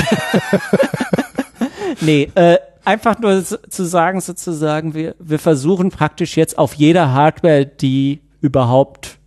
nee, 2.01 2.30
äh, 2.34 2.59
einfach 2.87 3.18
nur 3.18 3.45
zu 3.45 3.84
sagen, 3.84 4.20
sozusagen, 4.20 4.95
wir, 4.95 5.14
wir 5.18 5.39
versuchen 5.39 5.91
praktisch 5.91 6.37
jetzt 6.37 6.57
auf 6.59 6.74
jeder 6.74 7.12
Hardware, 7.12 7.66
die 7.66 8.20
überhaupt 8.41 9.18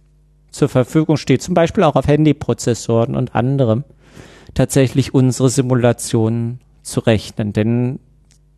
zur 0.52 0.70
Verfügung 0.70 1.18
steht, 1.18 1.42
zum 1.42 1.54
Beispiel 1.54 1.84
auch 1.84 1.96
auf 1.96 2.08
Handyprozessoren 2.08 3.16
und 3.16 3.36
anderem, 3.36 3.84
tatsächlich 4.54 5.14
unsere 5.14 5.50
Simulationen 5.50 6.60
zu 6.82 7.02
rechnen. 7.02 7.54
Denn 7.54 8.00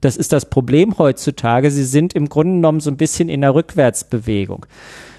das 0.02 0.18
ist 0.18 0.32
das 0.32 0.49
Problem 0.49 0.97
heutzutage. 0.97 1.72
Sie 1.72 1.84
sind 1.84 2.14
im 2.14 2.30
Grunde 2.30 2.54
genommen 2.54 2.80
so 2.80 2.89
ein 2.89 2.97
bisschen 2.97 3.30
in 3.30 3.41
der 3.41 3.54
Rückwärtsbewegung. 3.54 4.66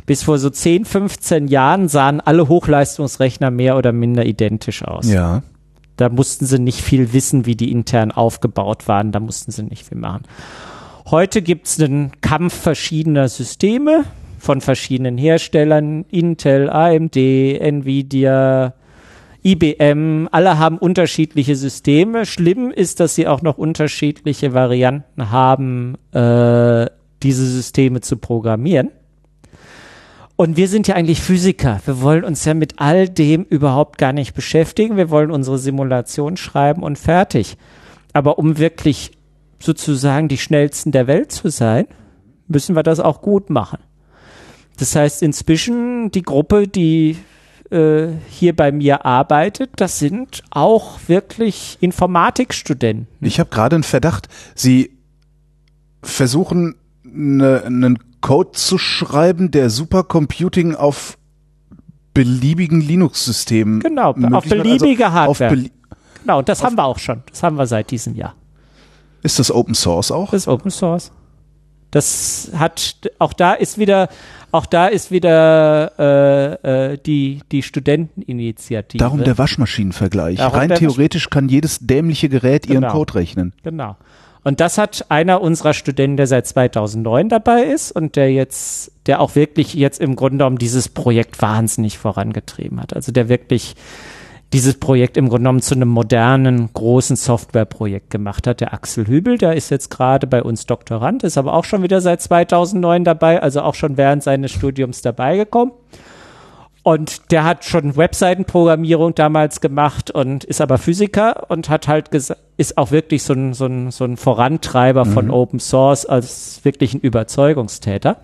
Bis 0.06 0.22
vor 0.22 0.38
so 0.38 0.50
10, 0.50 0.84
15 0.84 1.48
Jahren 1.48 1.88
sahen 1.88 2.20
alle 2.20 2.48
Hochleistungsrechner 2.48 3.50
mehr 3.50 3.76
oder 3.76 3.92
minder 3.92 4.24
identisch 4.24 4.82
aus. 4.82 5.08
Ja. 5.08 5.42
Da 6.02 6.08
mussten 6.08 6.46
sie 6.46 6.58
nicht 6.58 6.80
viel 6.80 7.12
wissen, 7.12 7.46
wie 7.46 7.54
die 7.54 7.70
intern 7.70 8.10
aufgebaut 8.10 8.88
waren. 8.88 9.12
Da 9.12 9.20
mussten 9.20 9.52
sie 9.52 9.62
nicht 9.62 9.86
viel 9.86 9.98
machen. 9.98 10.24
Heute 11.08 11.42
gibt 11.42 11.68
es 11.68 11.80
einen 11.80 12.10
Kampf 12.20 12.54
verschiedener 12.54 13.28
Systeme 13.28 14.04
von 14.36 14.60
verschiedenen 14.60 15.16
Herstellern. 15.16 16.04
Intel, 16.10 16.68
AMD, 16.70 17.14
Nvidia, 17.14 18.74
IBM. 19.44 20.28
Alle 20.32 20.58
haben 20.58 20.78
unterschiedliche 20.78 21.54
Systeme. 21.54 22.26
Schlimm 22.26 22.72
ist, 22.72 22.98
dass 22.98 23.14
sie 23.14 23.28
auch 23.28 23.42
noch 23.42 23.56
unterschiedliche 23.56 24.54
Varianten 24.54 25.30
haben, 25.30 25.94
äh, 26.10 26.86
diese 27.22 27.46
Systeme 27.46 28.00
zu 28.00 28.16
programmieren. 28.16 28.90
Und 30.36 30.56
wir 30.56 30.68
sind 30.68 30.88
ja 30.88 30.94
eigentlich 30.94 31.20
Physiker. 31.20 31.80
Wir 31.84 32.00
wollen 32.00 32.24
uns 32.24 32.44
ja 32.44 32.54
mit 32.54 32.74
all 32.78 33.08
dem 33.08 33.44
überhaupt 33.44 33.98
gar 33.98 34.12
nicht 34.12 34.34
beschäftigen. 34.34 34.96
Wir 34.96 35.10
wollen 35.10 35.30
unsere 35.30 35.58
Simulation 35.58 36.36
schreiben 36.36 36.82
und 36.82 36.98
fertig. 36.98 37.56
Aber 38.12 38.38
um 38.38 38.58
wirklich 38.58 39.12
sozusagen 39.58 40.28
die 40.28 40.38
schnellsten 40.38 40.90
der 40.90 41.06
Welt 41.06 41.32
zu 41.32 41.50
sein, 41.50 41.86
müssen 42.48 42.74
wir 42.74 42.82
das 42.82 43.00
auch 43.00 43.22
gut 43.22 43.50
machen. 43.50 43.78
Das 44.78 44.96
heißt, 44.96 45.22
inzwischen 45.22 46.10
die 46.10 46.22
Gruppe, 46.22 46.66
die 46.66 47.16
äh, 47.70 48.08
hier 48.28 48.56
bei 48.56 48.72
mir 48.72 49.04
arbeitet, 49.04 49.70
das 49.76 49.98
sind 49.98 50.42
auch 50.50 50.98
wirklich 51.06 51.78
Informatikstudenten. 51.80 53.06
Ich 53.20 53.38
habe 53.38 53.50
gerade 53.50 53.76
einen 53.76 53.84
Verdacht, 53.84 54.28
Sie 54.54 54.98
versuchen 56.02 56.74
ne, 57.04 57.62
einen 57.64 57.98
Code 58.22 58.52
zu 58.52 58.78
schreiben, 58.78 59.50
der 59.50 59.68
Supercomputing 59.68 60.74
auf 60.74 61.18
beliebigen 62.14 62.80
Linux-Systemen 62.80 63.80
Genau, 63.80 64.10
auf 64.10 64.16
macht. 64.16 64.48
beliebige 64.48 65.06
also 65.06 65.30
auf 65.30 65.40
Hardware. 65.40 65.50
belie- 65.54 65.70
Genau, 66.22 66.38
und 66.38 66.48
das 66.48 66.62
haben 66.62 66.76
wir 66.76 66.84
auch 66.84 66.98
schon. 66.98 67.22
Das 67.30 67.42
haben 67.42 67.56
wir 67.56 67.66
seit 67.66 67.90
diesem 67.90 68.14
Jahr. 68.14 68.34
Ist 69.22 69.38
das 69.38 69.50
Open 69.50 69.74
Source 69.74 70.10
auch? 70.12 70.30
Das 70.30 70.42
ist 70.42 70.48
Open 70.48 70.70
Source. 70.70 71.10
Das 71.90 72.50
hat, 72.56 72.94
auch 73.18 73.32
da 73.34 73.52
ist 73.52 73.76
wieder, 73.76 74.08
auch 74.50 74.64
da 74.66 74.86
ist 74.86 75.10
wieder 75.10 75.92
äh, 76.64 76.92
äh, 76.92 76.98
die, 77.04 77.40
die 77.52 77.62
Studenteninitiative. 77.62 78.98
Darum 78.98 79.22
der 79.24 79.36
Waschmaschinenvergleich. 79.36 80.38
Darum 80.38 80.58
Rein 80.58 80.68
der 80.68 80.78
theoretisch 80.78 81.28
kann 81.28 81.48
jedes 81.50 81.80
dämliche 81.80 82.28
Gerät 82.30 82.66
ihren 82.66 82.80
Genau. 82.82 82.92
Code 82.92 83.14
rechnen. 83.16 83.52
Genau. 83.62 83.96
Und 84.44 84.60
das 84.60 84.76
hat 84.76 85.06
einer 85.08 85.40
unserer 85.40 85.72
Studenten, 85.72 86.16
der 86.16 86.26
seit 86.26 86.46
2009 86.46 87.28
dabei 87.28 87.62
ist 87.62 87.92
und 87.92 88.16
der 88.16 88.32
jetzt, 88.32 88.90
der 89.06 89.20
auch 89.20 89.36
wirklich 89.36 89.74
jetzt 89.74 90.00
im 90.00 90.16
Grunde 90.16 90.38
genommen 90.38 90.58
dieses 90.58 90.88
Projekt 90.88 91.40
wahnsinnig 91.40 91.98
vorangetrieben 91.98 92.80
hat. 92.80 92.94
Also 92.94 93.12
der 93.12 93.28
wirklich 93.28 93.76
dieses 94.52 94.78
Projekt 94.78 95.16
im 95.16 95.28
Grunde 95.28 95.44
genommen 95.44 95.62
zu 95.62 95.74
einem 95.74 95.88
modernen, 95.88 96.70
großen 96.72 97.16
Softwareprojekt 97.16 98.10
gemacht 98.10 98.46
hat. 98.46 98.60
Der 98.60 98.74
Axel 98.74 99.06
Hübel, 99.06 99.38
der 99.38 99.54
ist 99.54 99.70
jetzt 99.70 99.90
gerade 99.90 100.26
bei 100.26 100.42
uns 100.42 100.66
Doktorand, 100.66 101.22
ist 101.22 101.38
aber 101.38 101.54
auch 101.54 101.64
schon 101.64 101.82
wieder 101.82 102.00
seit 102.00 102.20
2009 102.20 103.04
dabei, 103.04 103.40
also 103.40 103.62
auch 103.62 103.74
schon 103.74 103.96
während 103.96 104.22
seines 104.22 104.50
Studiums 104.50 105.00
dabei 105.00 105.36
gekommen. 105.36 105.72
Und 106.82 107.30
der 107.30 107.44
hat 107.44 107.64
schon 107.64 107.96
Webseitenprogrammierung 107.96 109.14
damals 109.14 109.60
gemacht 109.60 110.10
und 110.10 110.42
ist 110.42 110.60
aber 110.60 110.78
Physiker 110.78 111.48
und 111.48 111.68
hat 111.68 111.86
halt 111.86 112.08
ist 112.56 112.76
auch 112.76 112.90
wirklich 112.90 113.22
so 113.22 113.34
ein, 113.34 113.54
so 113.54 113.66
ein, 113.66 113.92
so 113.92 114.04
ein 114.04 114.16
Vorantreiber 114.16 115.04
von 115.04 115.30
Open 115.30 115.60
Source 115.60 116.06
als 116.06 116.64
wirklich 116.64 116.94
ein 116.94 117.00
Überzeugungstäter. 117.00 118.16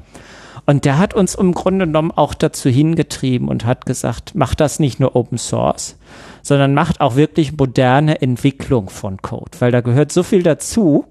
Und 0.66 0.84
der 0.84 0.98
hat 0.98 1.14
uns 1.14 1.34
im 1.34 1.52
Grunde 1.52 1.86
genommen 1.86 2.10
auch 2.10 2.34
dazu 2.34 2.68
hingetrieben 2.68 3.48
und 3.48 3.64
hat 3.64 3.86
gesagt, 3.86 4.34
macht 4.34 4.60
das 4.60 4.80
nicht 4.80 5.00
nur 5.00 5.16
Open 5.16 5.38
Source, 5.38 5.96
sondern 6.42 6.74
macht 6.74 7.00
auch 7.00 7.16
wirklich 7.16 7.56
moderne 7.56 8.20
Entwicklung 8.20 8.90
von 8.90 9.22
Code, 9.22 9.52
weil 9.60 9.70
da 9.70 9.80
gehört 9.80 10.12
so 10.12 10.22
viel 10.22 10.42
dazu. 10.42 11.06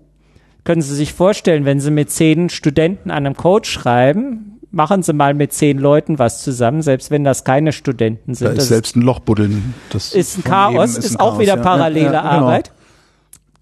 Können 0.64 0.82
Sie 0.82 0.94
sich 0.94 1.14
vorstellen, 1.14 1.66
wenn 1.66 1.80
Sie 1.80 1.92
mit 1.92 2.12
zehn 2.12 2.50
Studenten 2.50 3.10
an 3.10 3.26
einem 3.26 3.36
Code 3.36 3.68
schreiben, 3.68 4.57
machen 4.78 5.04
Sie 5.04 5.12
mal 5.12 5.34
mit 5.34 5.52
zehn 5.52 5.80
Leuten 5.80 6.20
was 6.20 6.42
zusammen, 6.42 6.82
selbst 6.82 7.12
wenn 7.12 7.26
das 7.26 7.44
keine 7.44 7.74
Studenten 7.74 8.36
sind. 8.36 8.48
Da 8.48 8.54
Das 8.54 8.64
ist 8.64 8.70
selbst 8.70 8.96
ein 8.96 9.02
Lochbuddeln. 9.02 9.74
Das 9.90 10.14
ist 10.14 10.38
ein 10.38 10.44
Chaos, 10.46 10.98
ist, 10.98 11.12
ein 11.12 11.20
auch 11.20 11.32
Chaos, 11.32 11.40
wieder 11.40 11.58
ja. 11.58 11.62
parallele 11.62 12.06
Ja, 12.06 12.14
ja, 12.14 12.22
genau. 12.22 12.46
Arbeit. 12.46 12.72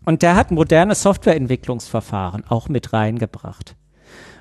Und 0.04 0.22
der 0.22 0.36
hat 0.36 0.52
moderne 0.52 0.94
Softwareentwicklungsverfahren 0.94 2.44
auch 2.48 2.70
mit 2.70 2.94
reingebracht. 2.94 3.76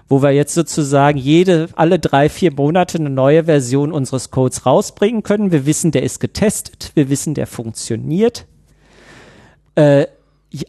Wo 0.09 0.21
wir 0.21 0.33
jetzt 0.33 0.53
sozusagen 0.53 1.17
jede, 1.17 1.69
alle 1.77 1.99
drei, 1.99 2.29
vier 2.29 2.53
Monate 2.53 2.99
eine 2.99 3.09
neue 3.09 3.45
Version 3.45 3.91
unseres 3.91 4.31
Codes 4.31 4.67
rausbringen 4.67 5.23
können. 5.23 5.53
Wir 5.53 5.65
wissen, 5.65 5.93
der 5.93 6.03
ist 6.03 6.21
getestet. 6.21 6.91
Wir 6.95 7.09
wissen, 7.09 7.33
der 7.33 7.47
funktioniert. 7.47 8.47
Äh, 9.77 10.07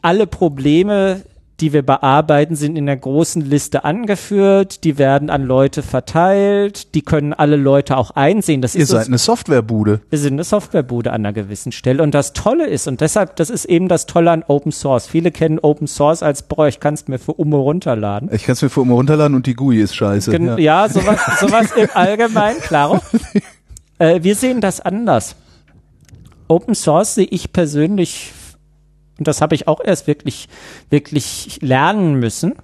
alle 0.01 0.27
Probleme, 0.27 1.23
die 1.61 1.71
wir 1.71 1.83
bearbeiten, 1.83 2.55
sind 2.55 2.75
in 2.75 2.85
der 2.85 2.97
großen 2.97 3.41
Liste 3.41 3.85
angeführt. 3.85 4.83
Die 4.83 4.97
werden 4.97 5.29
an 5.29 5.43
Leute 5.43 5.83
verteilt. 5.83 6.93
Die 6.95 7.01
können 7.01 7.33
alle 7.33 7.55
Leute 7.55 7.95
auch 7.95 8.11
einsehen. 8.11 8.61
Das 8.61 8.75
Ihr 8.75 8.81
ist 8.83 8.91
uns 8.91 8.99
seid 8.99 9.07
eine 9.07 9.17
Softwarebude. 9.17 10.01
wir 10.09 10.19
sind 10.19 10.33
eine 10.33 10.43
Softwarebude 10.43 11.11
an 11.11 11.21
einer 11.21 11.33
gewissen 11.33 11.71
Stelle. 11.71 12.03
Und 12.03 12.13
das 12.13 12.33
Tolle 12.33 12.67
ist, 12.67 12.87
und 12.87 12.99
deshalb, 12.99 13.37
das 13.37 13.49
ist 13.49 13.65
eben 13.65 13.87
das 13.87 14.05
Tolle 14.05 14.31
an 14.31 14.43
Open 14.47 14.73
Source. 14.73 15.07
Viele 15.07 15.31
kennen 15.31 15.59
Open 15.59 15.87
Source 15.87 16.23
als, 16.23 16.43
boah, 16.43 16.67
ich 16.67 16.79
kann 16.79 16.93
es 16.93 17.07
mir 17.07 17.19
für 17.19 17.33
Umme 17.33 17.57
runterladen. 17.57 18.29
Ich 18.33 18.43
kann 18.43 18.53
es 18.53 18.61
mir 18.61 18.69
für 18.69 18.81
immer 18.81 18.95
runterladen 18.95 19.35
und 19.35 19.45
die 19.47 19.53
GUI 19.53 19.79
ist 19.79 19.95
scheiße. 19.95 20.31
Gen 20.31 20.45
ja. 20.45 20.57
ja, 20.57 20.89
sowas, 20.89 21.19
sowas 21.39 21.71
im 21.75 21.87
Allgemeinen, 21.93 22.59
klaro. 22.59 22.99
Äh, 23.97 24.23
wir 24.23 24.35
sehen 24.35 24.59
das 24.59 24.81
anders. 24.81 25.37
Open 26.49 26.75
Source 26.75 27.15
sehe 27.15 27.27
ich 27.31 27.53
persönlich, 27.53 28.33
und 29.17 29.27
das 29.27 29.41
habe 29.41 29.55
ich 29.55 29.67
auch 29.67 29.79
erst 29.83 30.07
wirklich, 30.07 30.47
wirklich 30.89 31.59
lernen 31.61 32.15
müssen, 32.15 32.55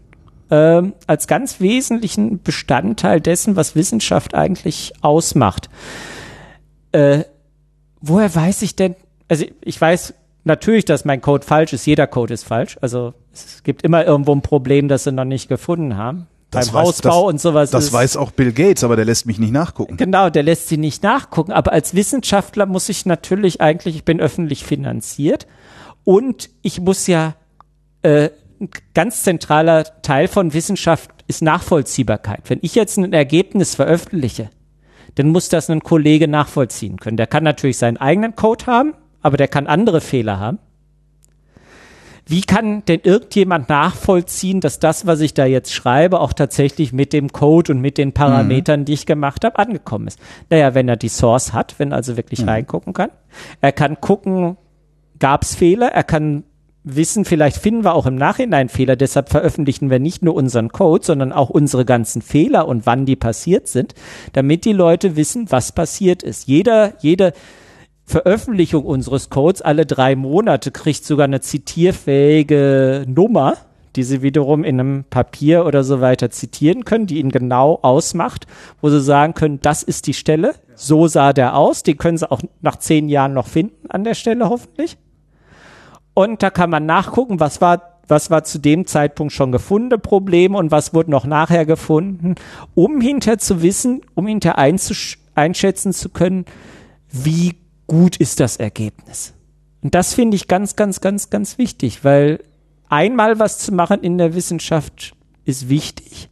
ähm, 0.50 0.94
als 1.08 1.28
ganz 1.28 1.60
wesentlichen 1.62 2.42
Bestandteil 2.42 3.22
dessen, 3.22 3.56
was 3.56 3.76
Wissenschaft 3.76 4.36
eigentlich 4.36 4.94
ausmacht. 5.02 5.70
Äh, 6.92 7.24
woher 8.02 8.34
weiß 8.34 8.62
ich 8.64 8.76
denn, 8.76 8.96
also 9.30 9.46
ich 9.62 9.80
weiß 9.80 10.14
natürlich, 10.44 10.86
dass 10.86 11.06
mein 11.06 11.22
Code 11.22 11.46
falsch 11.46 11.72
ist, 11.72 11.86
jeder 11.86 12.08
Code 12.08 12.34
ist 12.34 12.44
falsch, 12.44 12.78
also 12.82 13.14
es 13.34 13.64
gibt 13.64 13.84
immer 13.84 14.06
irgendwo 14.06 14.34
ein 14.34 14.42
Problem, 14.42 14.90
das 14.90 15.06
sie 15.06 15.12
noch 15.14 15.24
nicht 15.24 15.48
gefunden 15.48 15.96
haben. 15.96 16.28
Das 16.50 16.70
Beim 16.70 16.82
weiß- 16.82 16.86
Hausbau 16.88 17.10
das- 17.24 17.34
und 17.34 17.40
sowas. 17.40 17.70
Das 17.72 17.86
ist, 17.86 17.94
weiß 17.94 18.18
auch 18.18 18.32
Bill 18.32 18.52
Gates, 18.52 18.84
aber 18.84 18.98
der 18.98 19.06
lässt 19.06 19.26
mich 19.26 19.40
nicht 19.40 19.54
nachgucken. 19.54 19.96
Genau, 19.96 20.30
der 20.30 20.44
lässt 20.44 20.68
sie 20.68 20.76
nicht 20.76 21.02
nachgucken. 21.02 21.54
Aber 21.54 21.72
als 21.72 21.96
Wissenschaftler 21.96 22.66
muss 22.66 22.90
ich 22.90 23.06
natürlich 23.06 23.62
eigentlich, 23.62 23.96
ich 23.96 24.04
bin 24.04 24.20
öffentlich 24.20 24.66
finanziert 24.66 25.48
und 26.04 26.50
ich 26.62 26.82
muss 26.82 27.08
ja, 27.08 27.36
äh, 28.02 28.30
ein 28.60 28.70
ganz 28.94 29.24
zentraler 29.24 30.02
Teil 30.02 30.28
von 30.28 30.54
Wissenschaft 30.54 31.10
ist 31.28 31.42
Nachvollziehbarkeit. 31.42 32.42
Wenn 32.48 32.60
ich 32.62 32.76
jetzt 32.76 32.98
ein 32.98 33.12
Ergebnis 33.12 33.76
veröffentliche, 33.76 34.50
dann 35.16 35.30
muss 35.30 35.50
das 35.50 35.70
ein 35.70 35.82
Kollege 35.82 36.28
nachvollziehen 36.28 36.98
können. 36.98 37.18
Der 37.18 37.28
kann 37.28 37.44
natürlich 37.44 37.78
seinen 37.78 37.98
eigenen 37.98 38.36
Code 38.36 38.66
haben, 38.68 38.94
aber 39.22 39.38
der 39.38 39.48
kann 39.48 39.68
andere 39.68 40.02
Fehler 40.02 40.40
haben. 40.40 40.60
Wie 42.28 42.42
kann 42.42 42.86
denn 42.86 43.02
irgendjemand 43.04 43.68
nachvollziehen, 43.68 44.62
dass 44.62 44.80
das, 44.80 45.06
was 45.06 45.20
ich 45.22 45.34
da 45.34 45.46
jetzt 45.46 45.74
schreibe, 45.74 46.20
auch 46.20 46.34
tatsächlich 46.34 46.94
mit 46.94 47.14
dem 47.14 47.34
Code 47.34 47.74
und 47.74 47.82
mit 47.82 47.98
den 47.98 48.14
Parametern, 48.14 48.86
die 48.86 48.94
ich 48.94 49.06
gemacht 49.06 49.44
habe, 49.44 49.58
angekommen 49.58 50.08
ist? 50.08 50.20
Naja, 50.50 50.74
wenn 50.74 50.88
er 50.88 50.96
die 50.98 51.10
Source 51.10 51.52
hat, 51.52 51.76
wenn 51.78 51.92
er 51.92 51.98
also 51.98 52.18
wirklich 52.18 52.48
reingucken 52.48 52.94
kann. 52.94 53.10
Er 53.60 53.72
kann 53.72 54.00
gucken, 54.00 54.56
gab 55.22 55.44
es 55.44 55.56
Fehler? 55.56 55.88
Er 55.88 56.04
kann 56.04 56.44
wissen, 56.84 57.26
vielleicht 57.26 57.58
finden 57.58 57.84
wir 57.84 57.94
auch 57.94 58.06
im 58.06 58.16
Nachhinein 58.16 58.68
Fehler, 58.68 58.96
deshalb 58.96 59.30
veröffentlichen 59.30 59.90
wir 59.90 60.00
nicht 60.00 60.24
nur 60.24 60.36
unseren 60.36 60.70
Code, 60.70 61.06
sondern 61.06 61.32
auch 61.32 61.50
unsere 61.50 61.86
ganzen 61.86 62.22
Fehler 62.22 62.68
und 62.68 62.86
wann 62.86 63.06
die 63.06 63.16
passiert 63.16 63.68
sind, 63.68 63.94
damit 64.34 64.66
die 64.66 64.74
Leute 64.74 65.16
wissen, 65.16 65.52
was 65.52 65.72
passiert 65.72 66.24
ist. 66.24 66.48
Jeder, 66.48 66.94
jede 67.00 67.34
Veröffentlichung 68.04 68.84
unseres 68.84 69.30
Codes 69.30 69.62
alle 69.62 69.86
drei 69.86 70.16
Monate 70.16 70.72
kriegt 70.72 71.06
sogar 71.06 71.26
eine 71.26 71.40
zitierfähige 71.40 73.06
Nummer, 73.08 73.58
die 73.96 74.04
sie 74.04 74.22
wiederum 74.22 74.64
in 74.64 74.80
einem 74.80 75.04
Papier 75.10 75.66
oder 75.66 75.84
so 75.84 76.02
weiter 76.02 76.32
zitieren 76.32 76.84
können, 76.84 77.08
die 77.08 77.20
ihnen 77.20 77.32
genau 77.32 77.80
ausmacht, 77.84 78.48
wo 78.82 78.90
sie 78.90 79.02
sagen 79.02 79.34
können, 79.34 79.60
das 79.62 79.84
ist 79.84 80.08
die 80.08 80.14
Stelle, 80.14 80.56
so 80.76 81.08
sah 81.08 81.32
der 81.32 81.56
aus, 81.56 81.84
die 81.84 81.96
können 81.96 82.18
sie 82.18 82.30
auch 82.30 82.42
nach 82.62 82.78
zehn 82.78 83.08
Jahren 83.08 83.34
noch 83.34 83.48
finden 83.48 83.90
an 83.90 84.04
der 84.04 84.16
Stelle 84.16 84.50
hoffentlich. 84.50 84.98
Und 86.14 86.44
da 86.44 86.50
kann 86.50 86.70
man 86.70 86.86
nachgucken, 86.86 87.40
was 87.40 87.62
war, 87.62 88.00
was 88.08 88.30
war 88.30 88.44
zu 88.44 88.60
dem 88.60 88.86
Zeitpunkt 88.86 89.34
schon 89.34 89.52
gefundene 89.52 89.98
Probleme 89.98 90.58
und 90.58 90.72
was 90.72 90.94
wurde 90.94 91.12
noch 91.12 91.26
nachher 91.26 91.66
gefunden, 91.66 92.36
um 92.76 93.00
hinter 93.00 93.38
zu 93.38 93.62
wissen, 93.62 94.02
um 94.14 94.28
hinter 94.28 94.58
einschätzen 94.58 95.94
zu 95.94 96.10
können, 96.10 96.46
wie 97.10 97.56
gut 97.88 98.18
ist 98.18 98.40
das 98.40 98.58
Ergebnis. 98.58 99.34
Und 99.82 99.96
das 99.96 100.14
finde 100.14 100.36
ich 100.36 100.48
ganz, 100.48 100.76
ganz, 100.76 101.02
ganz, 101.02 101.30
ganz 101.30 101.58
wichtig, 101.58 102.04
weil 102.04 102.44
einmal 102.90 103.40
was 103.40 103.58
zu 103.58 103.74
machen 103.74 104.02
in 104.02 104.18
der 104.18 104.36
Wissenschaft 104.36 105.14
ist 105.46 105.70
wichtig, 105.70 106.30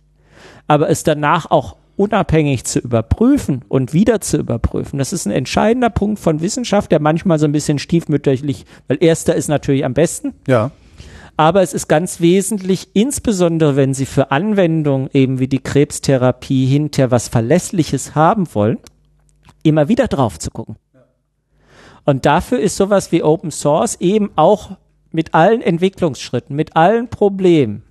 aber 0.67 0.89
es 0.89 1.03
danach 1.03 1.49
auch 1.49 1.78
unabhängig 1.99 2.63
zu 2.63 2.79
überprüfen 2.79 3.65
und 3.67 3.91
wieder 3.93 4.21
zu 4.21 4.37
überprüfen. 4.37 4.99
Das 4.99 5.11
ist 5.11 5.25
ein 5.25 5.31
entscheidender 5.31 5.89
Punkt 5.89 6.17
von 6.19 6.39
Wissenschaft, 6.39 6.91
der 6.93 7.01
manchmal 7.01 7.39
so 7.39 7.45
ein 7.45 7.51
bisschen 7.51 7.77
stiefmütterlich, 7.77 8.65
weil 8.87 8.97
erster 9.01 9.35
ist 9.35 9.49
natürlich 9.49 9.83
am 9.83 9.93
besten, 9.93 10.33
Ja. 10.47 10.71
aber 11.35 11.61
es 11.61 11.73
ist 11.73 11.89
ganz 11.89 12.21
wesentlich, 12.21 12.91
insbesondere 12.93 13.75
wenn 13.75 13.93
Sie 13.93 14.05
für 14.05 14.31
Anwendungen 14.31 15.09
eben 15.11 15.39
wie 15.39 15.49
die 15.49 15.59
Krebstherapie 15.59 16.67
hinter 16.67 17.11
was 17.11 17.27
Verlässliches 17.27 18.15
haben 18.15 18.47
wollen, 18.53 18.77
immer 19.63 19.89
wieder 19.89 20.07
drauf 20.07 20.39
zu 20.39 20.51
gucken. 20.51 20.77
Und 22.05 22.25
dafür 22.25 22.59
ist 22.59 22.77
sowas 22.77 23.11
wie 23.11 23.23
Open 23.23 23.51
Source 23.51 23.95
eben 23.99 24.31
auch 24.37 24.77
mit 25.11 25.33
allen 25.33 25.61
Entwicklungsschritten, 25.61 26.55
mit 26.55 26.77
allen 26.77 27.09
Problemen 27.09 27.83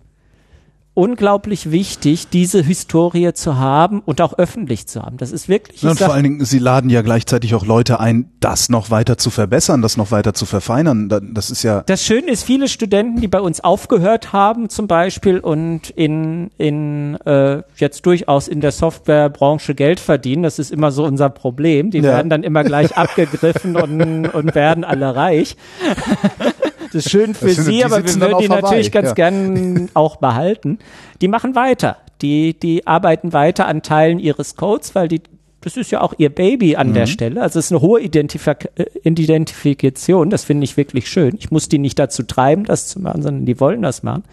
unglaublich 0.98 1.70
wichtig, 1.70 2.28
diese 2.28 2.60
Historie 2.60 3.32
zu 3.32 3.56
haben 3.56 4.00
und 4.00 4.20
auch 4.20 4.36
öffentlich 4.36 4.88
zu 4.88 5.00
haben. 5.00 5.16
Das 5.16 5.30
ist 5.30 5.48
wirklich. 5.48 5.80
Ja, 5.82 5.90
und 5.90 5.98
vor 6.00 6.12
allen 6.12 6.24
Dingen, 6.24 6.44
Sie 6.44 6.58
laden 6.58 6.90
ja 6.90 7.02
gleichzeitig 7.02 7.54
auch 7.54 7.64
Leute 7.64 8.00
ein, 8.00 8.32
das 8.40 8.68
noch 8.68 8.90
weiter 8.90 9.16
zu 9.16 9.30
verbessern, 9.30 9.80
das 9.80 9.96
noch 9.96 10.10
weiter 10.10 10.34
zu 10.34 10.44
verfeinern. 10.44 11.08
Das 11.32 11.52
ist 11.52 11.62
ja. 11.62 11.84
Das 11.86 12.02
Schöne 12.02 12.28
ist, 12.28 12.42
viele 12.42 12.66
Studenten, 12.66 13.20
die 13.20 13.28
bei 13.28 13.40
uns 13.40 13.60
aufgehört 13.60 14.32
haben, 14.32 14.70
zum 14.70 14.88
Beispiel 14.88 15.38
und 15.38 15.90
in 15.90 16.50
in 16.58 17.14
äh, 17.24 17.62
jetzt 17.76 18.04
durchaus 18.04 18.48
in 18.48 18.60
der 18.60 18.72
Softwarebranche 18.72 19.76
Geld 19.76 20.00
verdienen. 20.00 20.42
Das 20.42 20.58
ist 20.58 20.72
immer 20.72 20.90
so 20.90 21.04
unser 21.04 21.30
Problem. 21.30 21.92
Die 21.92 21.98
ja. 21.98 22.10
werden 22.10 22.28
dann 22.28 22.42
immer 22.42 22.64
gleich 22.64 22.96
abgegriffen 22.96 23.76
und 23.76 24.26
und 24.26 24.54
werden 24.56 24.82
alle 24.82 25.14
reich. 25.14 25.56
Das 26.92 27.06
ist 27.06 27.10
schön 27.10 27.34
für 27.34 27.46
das 27.46 27.64
sie, 27.64 27.84
aber 27.84 28.04
wir 28.04 28.14
würden 28.20 28.38
die 28.38 28.48
natürlich 28.48 28.92
ganz 28.92 29.08
ja. 29.08 29.14
gern 29.14 29.90
auch 29.94 30.16
behalten. 30.16 30.78
Die 31.20 31.28
machen 31.28 31.54
weiter. 31.54 31.96
Die, 32.22 32.58
die 32.58 32.86
arbeiten 32.86 33.32
weiter 33.32 33.66
an 33.66 33.82
Teilen 33.82 34.18
ihres 34.18 34.56
Codes, 34.56 34.94
weil 34.94 35.08
die, 35.08 35.22
das 35.60 35.76
ist 35.76 35.90
ja 35.90 36.00
auch 36.00 36.14
ihr 36.18 36.30
Baby 36.30 36.76
an 36.76 36.88
mhm. 36.88 36.94
der 36.94 37.06
Stelle. 37.06 37.42
Also 37.42 37.58
es 37.58 37.66
ist 37.66 37.72
eine 37.72 37.80
hohe 37.80 38.00
Identifik 38.00 38.70
äh, 38.76 38.86
Identifikation. 39.04 40.30
Das 40.30 40.44
finde 40.44 40.64
ich 40.64 40.76
wirklich 40.76 41.08
schön. 41.08 41.36
Ich 41.38 41.50
muss 41.50 41.68
die 41.68 41.78
nicht 41.78 41.98
dazu 41.98 42.22
treiben, 42.22 42.64
das 42.64 42.88
zu 42.88 43.00
machen, 43.00 43.22
sondern 43.22 43.46
die 43.46 43.60
wollen 43.60 43.82
das 43.82 44.02
machen. 44.02 44.24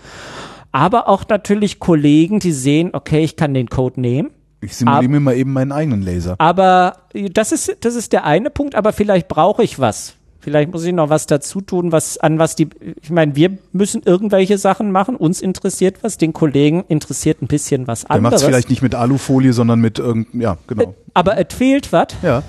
Aber 0.71 1.07
auch 1.07 1.23
natürlich 1.29 1.79
Kollegen, 1.79 2.39
die 2.39 2.51
sehen, 2.51 2.89
okay, 2.93 3.23
ich 3.23 3.35
kann 3.35 3.53
den 3.53 3.69
Code 3.69 4.01
nehmen. 4.01 4.31
Ich 4.61 4.75
simuliere 4.75 5.09
mir 5.09 5.19
mal 5.19 5.35
eben 5.35 5.53
meinen 5.53 5.71
eigenen 5.71 6.01
Laser. 6.01 6.35
Aber 6.39 6.97
das 7.13 7.51
ist, 7.51 7.77
das 7.81 7.95
ist 7.95 8.13
der 8.13 8.25
eine 8.25 8.49
Punkt, 8.49 8.75
aber 8.75 8.93
vielleicht 8.93 9.27
brauche 9.27 9.63
ich 9.63 9.79
was 9.79 10.15
Vielleicht 10.39 10.71
muss 10.71 10.83
ich 10.83 10.93
noch 10.93 11.09
was 11.09 11.25
dazu 11.25 11.59
tun, 11.61 11.91
was 11.91 12.17
an 12.19 12.37
was 12.37 12.55
die, 12.55 12.69
ich 13.01 13.09
meine, 13.09 13.35
wir 13.35 13.57
müssen 13.71 14.03
irgendwelche 14.03 14.57
Sachen 14.57 14.91
machen, 14.91 15.15
uns 15.15 15.41
interessiert 15.41 16.03
was, 16.03 16.17
den 16.17 16.33
Kollegen 16.33 16.83
interessiert 16.87 17.41
ein 17.41 17.47
bisschen 17.47 17.87
was 17.87 18.05
anderes. 18.05 18.21
Der 18.21 18.21
macht 18.21 18.35
es 18.35 18.43
vielleicht 18.43 18.69
nicht 18.69 18.81
mit 18.83 18.93
Alufolie, 18.93 19.53
sondern 19.53 19.79
mit 19.79 19.97
irgendeinem, 19.97 20.41
ja, 20.41 20.57
genau. 20.67 20.83
Äh, 20.83 20.93
aber 21.15 21.37
es 21.37 21.55
fehlt 21.55 21.91
was. 21.91 22.07
Ja. 22.21 22.43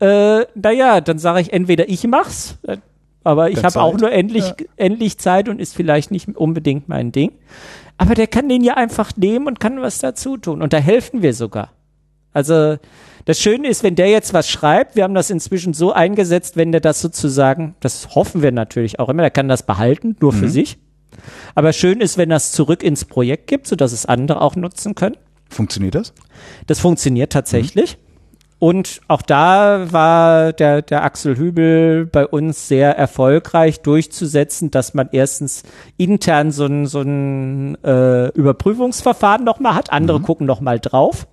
Äh, 0.00 0.46
naja, 0.54 1.00
dann 1.00 1.18
sage 1.18 1.40
ich 1.40 1.52
entweder 1.52 1.88
ich 1.88 2.06
mach's, 2.06 2.58
äh, 2.64 2.78
aber 3.22 3.50
ich 3.50 3.64
habe 3.64 3.80
auch 3.80 3.96
nur 3.96 4.12
endlich, 4.12 4.44
ja. 4.44 4.54
endlich 4.76 5.18
Zeit 5.18 5.48
und 5.48 5.60
ist 5.60 5.74
vielleicht 5.74 6.10
nicht 6.10 6.28
unbedingt 6.36 6.88
mein 6.88 7.12
Ding. 7.12 7.32
Aber 7.98 8.14
der 8.14 8.26
kann 8.26 8.48
den 8.48 8.62
ja 8.62 8.74
einfach 8.74 9.16
nehmen 9.16 9.46
und 9.46 9.60
kann 9.60 9.80
was 9.80 9.98
dazu 9.98 10.36
tun. 10.36 10.62
Und 10.62 10.72
da 10.72 10.78
helfen 10.78 11.22
wir 11.22 11.34
sogar. 11.34 11.72
Also 12.32 12.76
das 13.26 13.40
Schöne 13.40 13.68
ist, 13.68 13.82
wenn 13.82 13.96
der 13.96 14.08
jetzt 14.08 14.32
was 14.34 14.48
schreibt, 14.48 14.94
wir 14.94 15.02
haben 15.02 15.14
das 15.14 15.30
inzwischen 15.30 15.74
so 15.74 15.92
eingesetzt, 15.92 16.56
wenn 16.56 16.70
der 16.70 16.80
das 16.80 17.00
sozusagen, 17.00 17.74
das 17.80 18.14
hoffen 18.14 18.40
wir 18.40 18.52
natürlich 18.52 19.00
auch 19.00 19.08
immer, 19.08 19.22
der 19.22 19.32
kann 19.32 19.48
das 19.48 19.64
behalten, 19.64 20.16
nur 20.20 20.32
für 20.32 20.46
mhm. 20.46 20.50
sich. 20.50 20.78
Aber 21.56 21.72
schön 21.72 22.00
ist, 22.00 22.18
wenn 22.18 22.28
das 22.28 22.52
zurück 22.52 22.84
ins 22.84 23.04
Projekt 23.04 23.48
gibt, 23.48 23.66
sodass 23.66 23.90
es 23.90 24.06
andere 24.06 24.40
auch 24.40 24.54
nutzen 24.54 24.94
können. 24.94 25.16
Funktioniert 25.50 25.96
das? 25.96 26.14
Das 26.68 26.78
funktioniert 26.78 27.32
tatsächlich. 27.32 27.96
Mhm. 27.96 28.06
Und 28.58 29.00
auch 29.08 29.22
da 29.22 29.92
war 29.92 30.52
der, 30.52 30.82
der 30.82 31.02
Axel 31.02 31.36
Hübel 31.36 32.06
bei 32.06 32.26
uns 32.26 32.68
sehr 32.68 32.96
erfolgreich 32.96 33.80
durchzusetzen, 33.80 34.70
dass 34.70 34.94
man 34.94 35.08
erstens 35.10 35.64
intern 35.96 36.52
so 36.52 36.66
ein, 36.66 36.86
so 36.86 37.00
ein 37.00 37.76
äh, 37.82 38.28
Überprüfungsverfahren 38.28 39.44
nochmal 39.44 39.74
hat, 39.74 39.92
andere 39.92 40.20
mhm. 40.20 40.22
gucken 40.22 40.46
nochmal 40.46 40.78
drauf 40.78 41.26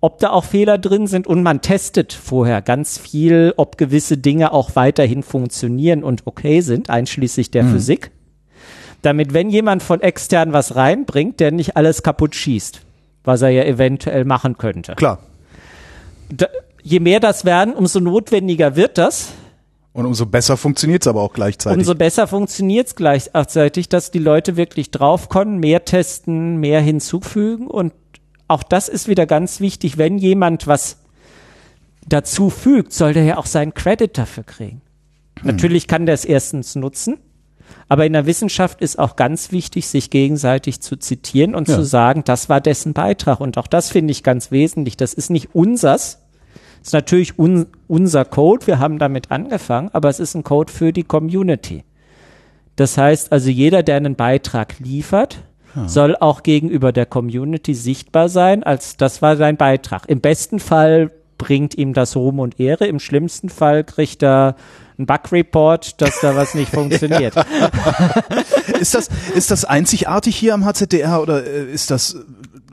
ob 0.00 0.18
da 0.18 0.30
auch 0.30 0.44
Fehler 0.44 0.78
drin 0.78 1.06
sind 1.06 1.26
und 1.26 1.42
man 1.42 1.62
testet 1.62 2.12
vorher 2.12 2.62
ganz 2.62 2.98
viel, 2.98 3.54
ob 3.56 3.78
gewisse 3.78 4.18
Dinge 4.18 4.52
auch 4.52 4.76
weiterhin 4.76 5.22
funktionieren 5.22 6.04
und 6.04 6.22
okay 6.26 6.60
sind, 6.60 6.90
einschließlich 6.90 7.50
der 7.50 7.64
mhm. 7.64 7.72
Physik. 7.72 8.10
Damit, 9.02 9.32
wenn 9.32 9.50
jemand 9.50 9.82
von 9.82 10.00
extern 10.00 10.52
was 10.52 10.74
reinbringt, 10.76 11.40
der 11.40 11.52
nicht 11.52 11.76
alles 11.76 12.02
kaputt 12.02 12.34
schießt, 12.34 12.80
was 13.24 13.42
er 13.42 13.50
ja 13.50 13.64
eventuell 13.64 14.24
machen 14.24 14.58
könnte. 14.58 14.94
Klar. 14.94 15.18
Da, 16.28 16.46
je 16.82 17.00
mehr 17.00 17.20
das 17.20 17.44
werden, 17.44 17.74
umso 17.74 18.00
notwendiger 18.00 18.76
wird 18.76 18.98
das. 18.98 19.28
Und 19.92 20.04
umso 20.04 20.26
besser 20.26 20.56
funktioniert 20.56 21.02
es 21.02 21.08
aber 21.08 21.22
auch 21.22 21.32
gleichzeitig. 21.32 21.78
Umso 21.78 21.94
besser 21.94 22.26
funktioniert 22.26 22.88
es 22.88 22.96
gleichzeitig, 22.96 23.88
dass 23.88 24.10
die 24.10 24.18
Leute 24.18 24.56
wirklich 24.56 24.90
drauf 24.90 25.30
kommen, 25.30 25.58
mehr 25.58 25.84
testen, 25.84 26.58
mehr 26.58 26.80
hinzufügen 26.80 27.66
und 27.66 27.92
auch 28.48 28.62
das 28.62 28.88
ist 28.88 29.08
wieder 29.08 29.26
ganz 29.26 29.60
wichtig, 29.60 29.98
wenn 29.98 30.18
jemand 30.18 30.66
was 30.66 30.98
dazu 32.06 32.50
fügt, 32.50 32.92
soll 32.92 33.12
der 33.12 33.24
ja 33.24 33.38
auch 33.38 33.46
seinen 33.46 33.74
Credit 33.74 34.16
dafür 34.16 34.44
kriegen. 34.44 34.82
Hm. 35.40 35.46
Natürlich 35.46 35.88
kann 35.88 36.06
der 36.06 36.14
es 36.14 36.24
erstens 36.24 36.76
nutzen, 36.76 37.18
aber 37.88 38.06
in 38.06 38.12
der 38.12 38.26
Wissenschaft 38.26 38.80
ist 38.80 38.98
auch 38.98 39.16
ganz 39.16 39.52
wichtig, 39.52 39.86
sich 39.88 40.10
gegenseitig 40.10 40.80
zu 40.80 40.96
zitieren 40.96 41.54
und 41.54 41.68
ja. 41.68 41.76
zu 41.76 41.84
sagen, 41.84 42.22
das 42.24 42.48
war 42.48 42.60
dessen 42.60 42.92
Beitrag. 42.92 43.40
Und 43.40 43.58
auch 43.58 43.66
das 43.66 43.90
finde 43.90 44.12
ich 44.12 44.22
ganz 44.22 44.50
wesentlich. 44.50 44.96
Das 44.96 45.14
ist 45.14 45.30
nicht 45.30 45.54
unsers. 45.54 46.22
Das 46.78 46.88
ist 46.88 46.92
natürlich 46.92 47.38
un 47.38 47.66
unser 47.88 48.24
Code. 48.24 48.66
Wir 48.66 48.78
haben 48.78 48.98
damit 48.98 49.30
angefangen, 49.30 49.90
aber 49.92 50.08
es 50.08 50.20
ist 50.20 50.34
ein 50.34 50.44
Code 50.44 50.72
für 50.72 50.92
die 50.92 51.04
Community. 51.04 51.84
Das 52.76 52.98
heißt 52.98 53.32
also, 53.32 53.50
jeder, 53.50 53.82
der 53.82 53.96
einen 53.96 54.16
Beitrag 54.16 54.78
liefert, 54.78 55.42
soll 55.86 56.16
auch 56.16 56.42
gegenüber 56.42 56.92
der 56.92 57.06
Community 57.06 57.74
sichtbar 57.74 58.28
sein, 58.28 58.62
als 58.62 58.96
das 58.96 59.22
war 59.22 59.36
sein 59.36 59.56
Beitrag. 59.56 60.08
Im 60.08 60.20
besten 60.20 60.58
Fall 60.58 61.10
bringt 61.38 61.76
ihm 61.76 61.92
das 61.92 62.16
Ruhm 62.16 62.38
und 62.40 62.58
Ehre, 62.58 62.86
im 62.86 62.98
schlimmsten 62.98 63.48
Fall 63.48 63.84
kriegt 63.84 64.22
er 64.22 64.56
einen 64.98 65.06
Bug-Report, 65.06 66.00
dass 66.00 66.20
da 66.20 66.36
was 66.36 66.54
nicht 66.54 66.70
funktioniert. 66.74 67.34
ist 68.80 68.94
das, 68.94 69.08
ist 69.34 69.50
das 69.50 69.64
einzigartig 69.64 70.36
hier 70.36 70.54
am 70.54 70.64
HZDR 70.64 71.20
oder 71.20 71.46
äh, 71.46 71.70
ist 71.70 71.90
das 71.90 72.16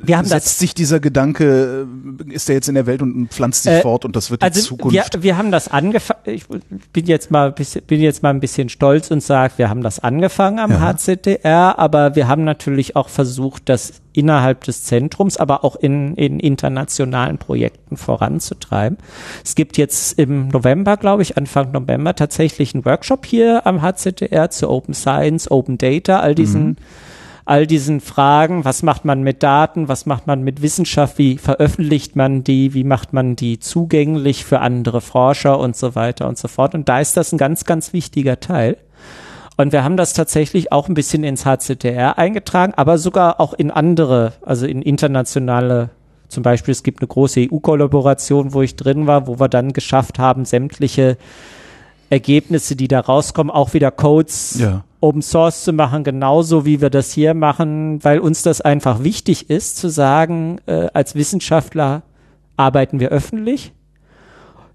wir 0.04 0.18
haben 0.18 0.26
setzt 0.26 0.48
das, 0.48 0.60
sich 0.60 0.74
dieser 0.74 1.00
Gedanke, 1.00 1.88
äh, 2.30 2.34
ist 2.34 2.48
der 2.48 2.56
jetzt 2.56 2.68
in 2.68 2.76
der 2.76 2.86
Welt 2.86 3.02
und 3.02 3.30
pflanzt 3.32 3.64
sich 3.64 3.74
äh, 3.74 3.82
fort 3.82 4.06
und 4.06 4.16
das 4.16 4.32
wird 4.32 4.44
also 4.44 4.60
die 4.60 4.66
Zukunft? 4.66 4.94
Wir, 4.94 5.24
wir 5.24 5.38
haben 5.38 5.52
das 5.52 5.68
angefangen, 5.68 6.20
ich 6.26 6.46
bin 6.48 7.06
jetzt 7.06 7.32
mal, 7.32 7.52
bin 7.52 8.02
jetzt 8.02 8.24
mal 8.24 8.30
ein 8.30 8.40
bisschen 8.40 8.70
stolz 8.70 9.12
und 9.12 9.22
sage, 9.22 9.54
wir 9.58 9.70
haben 9.70 9.82
das 9.82 10.00
angefangen 10.00 10.60
am 10.60 10.72
ja. 10.72 10.94
HZDR, 10.94 11.80
aber 11.80 12.16
wir 12.16 12.28
haben 12.28 12.44
natürlich 12.44 12.96
auch 12.96 13.10
versucht, 13.10 13.70
das 13.70 13.94
innerhalb 14.14 14.64
des 14.64 14.84
Zentrums, 14.84 15.38
aber 15.38 15.64
auch 15.64 15.76
in, 15.76 16.16
in 16.16 16.40
internationalen 16.40 17.38
Projekten 17.38 17.98
voranzutreiben. 17.98 18.98
Es 19.44 19.56
gibt 19.56 19.78
jetzt 19.78 20.20
im 20.20 20.50
November, 20.50 20.98
glaube 20.98 21.24
ich, 21.24 21.38
Anfang 21.38 21.72
November 21.72 22.16
tatsächlich 22.16 22.76
einen 22.76 22.86
Workshop 22.86 23.26
hier 23.26 23.66
am 23.66 23.82
HZDR 23.82 24.52
zu 24.52 24.70
Open 24.70 24.94
Science, 24.94 25.50
Open 25.50 25.78
Data, 25.78 26.20
all 26.20 26.36
diesen 26.36 26.66
mhm 26.66 26.76
all 27.46 27.68
diesen 27.68 28.00
Fragen, 28.00 28.64
was 28.64 28.84
macht 28.84 29.06
man 29.06 29.22
mit 29.22 29.44
Daten, 29.44 29.88
was 29.88 30.06
macht 30.06 30.28
man 30.28 30.44
mit 30.44 30.62
Wissenschaft, 30.62 31.18
wie 31.18 31.38
veröffentlicht 31.38 32.16
man 32.16 32.44
die, 32.44 32.74
wie 32.74 32.84
macht 32.84 33.12
man 33.14 33.36
die 33.36 33.60
zugänglich 33.60 34.46
für 34.46 34.60
andere 34.60 35.02
Forscher 35.02 35.60
und 35.60 35.76
so 35.76 35.96
weiter 35.96 36.28
und 36.28 36.38
so 36.38 36.48
fort. 36.48 36.74
Und 36.74 36.88
da 36.88 37.00
ist 37.00 37.18
das 37.18 37.32
ein 37.32 37.38
ganz, 37.38 37.66
ganz 37.66 37.92
wichtiger 37.92 38.40
Teil. 38.40 38.78
Und 39.58 39.72
wir 39.72 39.84
haben 39.84 39.98
das 39.98 40.14
tatsächlich 40.14 40.72
auch 40.72 40.88
ein 40.88 40.96
bisschen 40.96 41.24
ins 41.24 41.46
HCTR 41.46 42.18
eingetragen, 42.18 42.74
aber 42.76 42.98
sogar 42.98 43.40
auch 43.40 43.54
in 43.54 43.70
andere, 43.70 44.34
also 44.42 44.66
in 44.66 44.82
internationale, 44.82 45.90
zum 46.28 46.42
Beispiel 46.44 46.72
es 46.72 46.82
gibt 46.82 47.02
eine 47.02 47.08
große 47.08 47.48
EU-Kollaboration, 47.52 48.54
wo 48.54 48.62
ich 48.62 48.76
drin 48.76 49.06
war, 49.06 49.28
wo 49.28 49.40
wir 49.40 49.50
dann 49.50 49.74
geschafft 49.74 50.18
haben, 50.18 50.46
sämtliche 50.46 51.18
Ergebnisse, 52.10 52.76
die 52.76 52.88
da 52.88 53.00
rauskommen, 53.00 53.52
auch 53.52 53.74
wieder 53.74 53.92
Codes 53.92 54.58
ja. 54.60 54.84
Open 55.02 55.22
Source 55.22 55.64
zu 55.64 55.74
machen, 55.74 56.04
genauso 56.04 56.66
wie 56.66 56.80
wir 56.80 56.90
das 56.90 57.12
hier 57.12 57.34
machen, 57.34 58.04
weil 58.04 58.20
uns 58.20 58.42
das 58.42 58.62
einfach 58.62 59.04
wichtig 59.04 59.50
ist, 59.50 59.78
zu 59.78 59.90
sagen, 59.90 60.60
äh, 60.66 60.88
als 60.94 61.16
Wissenschaftler 61.16 62.04
arbeiten 62.56 63.00
wir 63.00 63.10
öffentlich, 63.10 63.74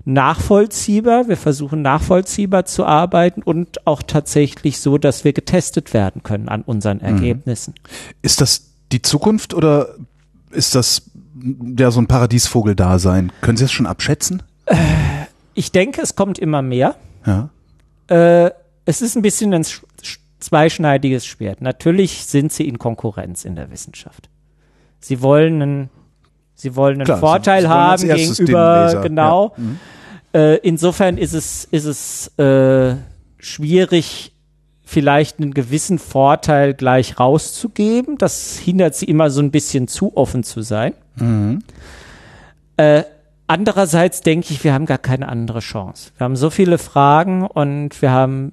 nachvollziehbar, 0.04 1.28
wir 1.28 1.36
versuchen 1.36 1.82
nachvollziehbar 1.82 2.64
zu 2.64 2.84
arbeiten 2.84 3.42
und 3.42 3.86
auch 3.86 4.02
tatsächlich 4.02 4.80
so, 4.80 4.98
dass 4.98 5.24
wir 5.24 5.32
getestet 5.32 5.92
werden 5.94 6.22
können 6.22 6.48
an 6.48 6.62
unseren 6.62 6.98
mhm. 6.98 7.04
Ergebnissen. 7.04 7.74
Ist 8.22 8.40
das 8.40 8.70
die 8.90 9.02
Zukunft 9.02 9.54
oder 9.54 9.94
ist 10.50 10.74
das 10.74 11.02
ja 11.78 11.90
so 11.90 12.00
ein 12.00 12.06
Paradiesvogel-Dasein? 12.06 13.32
Können 13.42 13.58
Sie 13.58 13.64
es 13.64 13.72
schon 13.72 13.86
abschätzen? 13.86 14.42
Äh, 14.66 14.76
ich 15.54 15.72
denke, 15.72 16.00
es 16.00 16.16
kommt 16.16 16.38
immer 16.38 16.62
mehr. 16.62 16.96
Ja. 17.28 17.50
Äh, 18.46 18.50
es 18.84 19.02
ist 19.02 19.16
ein 19.16 19.22
bisschen 19.22 19.52
ein 19.52 19.64
zweischneidiges 20.40 21.26
Schwert. 21.26 21.60
Natürlich 21.60 22.24
sind 22.24 22.52
sie 22.52 22.66
in 22.66 22.78
Konkurrenz 22.78 23.44
in 23.44 23.54
der 23.54 23.70
Wissenschaft. 23.70 24.28
Sie 25.00 25.20
wollen 25.22 25.62
einen, 25.62 25.90
sie 26.54 26.74
wollen 26.74 26.96
einen 26.96 27.04
Klar, 27.04 27.18
Vorteil 27.18 27.62
sie, 27.62 27.66
sie 27.66 27.72
haben 27.72 28.02
gegenüber, 28.02 29.00
genau. 29.02 29.54
Ja. 29.56 29.62
Mhm. 29.62 29.80
Äh, 30.34 30.56
insofern 30.56 31.18
ist 31.18 31.34
es, 31.34 31.64
ist 31.64 31.84
es 31.84 32.38
äh, 32.38 32.96
schwierig, 33.38 34.32
vielleicht 34.84 35.38
einen 35.38 35.52
gewissen 35.52 35.98
Vorteil 35.98 36.74
gleich 36.74 37.20
rauszugeben. 37.20 38.16
Das 38.16 38.56
hindert 38.56 38.94
sie 38.94 39.04
immer 39.06 39.30
so 39.30 39.40
ein 39.42 39.50
bisschen 39.50 39.86
zu 39.86 40.16
offen 40.16 40.44
zu 40.44 40.62
sein. 40.62 40.94
Mhm. 41.16 41.62
Äh, 42.76 43.04
andererseits 43.48 44.20
denke 44.20 44.52
ich, 44.52 44.62
wir 44.62 44.72
haben 44.72 44.86
gar 44.86 44.98
keine 44.98 45.28
andere 45.28 45.58
Chance. 45.58 46.12
Wir 46.16 46.24
haben 46.24 46.36
so 46.36 46.50
viele 46.50 46.78
Fragen 46.78 47.44
und 47.44 48.00
wir 48.00 48.12
haben 48.12 48.52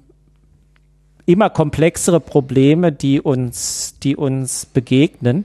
immer 1.26 1.50
komplexere 1.50 2.20
Probleme, 2.20 2.92
die 2.92 3.20
uns, 3.20 3.96
die 4.02 4.16
uns 4.16 4.66
begegnen, 4.66 5.44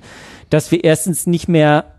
dass 0.49 0.71
wir 0.71 0.83
erstens 0.83 1.27
nicht 1.27 1.47
mehr 1.47 1.90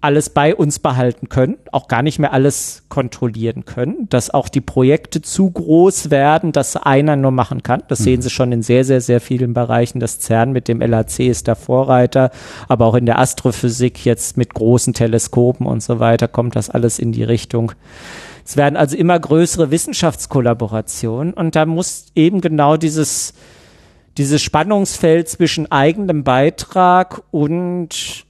alles 0.00 0.30
bei 0.30 0.54
uns 0.54 0.78
behalten 0.78 1.28
können, 1.28 1.56
auch 1.72 1.88
gar 1.88 2.02
nicht 2.02 2.20
mehr 2.20 2.32
alles 2.32 2.84
kontrollieren 2.88 3.64
können, 3.64 4.08
dass 4.10 4.30
auch 4.30 4.48
die 4.48 4.60
Projekte 4.60 5.22
zu 5.22 5.50
groß 5.50 6.10
werden, 6.10 6.52
dass 6.52 6.76
einer 6.76 7.16
nur 7.16 7.32
machen 7.32 7.64
kann. 7.64 7.82
Das 7.88 8.00
mhm. 8.00 8.04
sehen 8.04 8.22
Sie 8.22 8.30
schon 8.30 8.52
in 8.52 8.62
sehr, 8.62 8.84
sehr, 8.84 9.00
sehr 9.00 9.20
vielen 9.20 9.54
Bereichen. 9.54 9.98
Das 9.98 10.20
CERN 10.20 10.52
mit 10.52 10.68
dem 10.68 10.80
LAC 10.80 11.18
ist 11.20 11.48
der 11.48 11.56
Vorreiter, 11.56 12.30
aber 12.68 12.86
auch 12.86 12.94
in 12.94 13.06
der 13.06 13.18
Astrophysik 13.18 14.04
jetzt 14.04 14.36
mit 14.36 14.54
großen 14.54 14.94
Teleskopen 14.94 15.66
und 15.66 15.82
so 15.82 15.98
weiter 15.98 16.28
kommt 16.28 16.54
das 16.54 16.70
alles 16.70 17.00
in 17.00 17.10
die 17.10 17.24
Richtung. 17.24 17.72
Es 18.44 18.56
werden 18.56 18.76
also 18.76 18.96
immer 18.96 19.18
größere 19.18 19.72
Wissenschaftskollaborationen 19.72 21.34
und 21.34 21.56
da 21.56 21.66
muss 21.66 22.06
eben 22.14 22.40
genau 22.40 22.76
dieses, 22.76 23.34
dieses 24.16 24.40
Spannungsfeld 24.42 25.28
zwischen 25.28 25.70
eigenem 25.70 26.22
Beitrag 26.22 27.22
und 27.32 28.27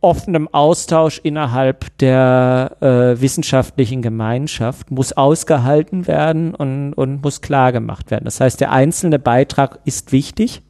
offenem 0.00 0.48
Austausch 0.48 1.20
innerhalb 1.22 1.96
der 1.98 2.76
äh, 2.80 3.20
wissenschaftlichen 3.20 4.02
Gemeinschaft 4.02 4.90
muss 4.90 5.12
ausgehalten 5.12 6.06
werden 6.06 6.54
und, 6.54 6.94
und 6.94 7.22
muss 7.22 7.40
klar 7.40 7.72
gemacht 7.72 8.10
werden. 8.10 8.24
Das 8.24 8.40
heißt, 8.40 8.60
der 8.60 8.72
einzelne 8.72 9.18
Beitrag 9.18 9.78
ist 9.84 10.12
wichtig 10.12 10.62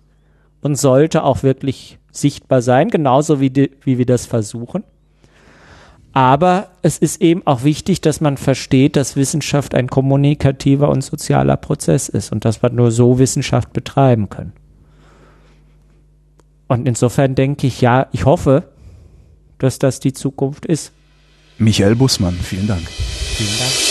und 0.62 0.76
sollte 0.76 1.22
auch 1.22 1.42
wirklich 1.42 1.98
sichtbar 2.10 2.60
sein, 2.60 2.88
genauso 2.88 3.40
wie, 3.40 3.50
die, 3.50 3.70
wie 3.82 3.98
wir 3.98 4.06
das 4.06 4.26
versuchen. 4.26 4.82
Aber 6.12 6.68
es 6.82 6.98
ist 6.98 7.22
eben 7.22 7.46
auch 7.46 7.62
wichtig, 7.62 8.00
dass 8.00 8.20
man 8.20 8.36
versteht, 8.36 8.96
dass 8.96 9.14
Wissenschaft 9.14 9.76
ein 9.76 9.86
kommunikativer 9.86 10.88
und 10.88 11.02
sozialer 11.02 11.56
Prozess 11.56 12.08
ist 12.08 12.32
und 12.32 12.44
dass 12.44 12.64
wir 12.64 12.70
nur 12.70 12.90
so 12.90 13.20
Wissenschaft 13.20 13.72
betreiben 13.72 14.28
können. 14.28 14.52
Und 16.66 16.88
insofern 16.88 17.36
denke 17.36 17.68
ich, 17.68 17.80
ja, 17.80 18.08
ich 18.10 18.24
hoffe, 18.24 18.64
dass 19.60 19.78
das 19.78 20.00
die 20.00 20.12
Zukunft 20.12 20.66
ist. 20.66 20.92
Michael 21.58 21.94
Bussmann, 21.94 22.34
vielen 22.34 22.66
Dank. 22.66 22.88
Vielen 22.88 23.58
Dank. 23.58 23.89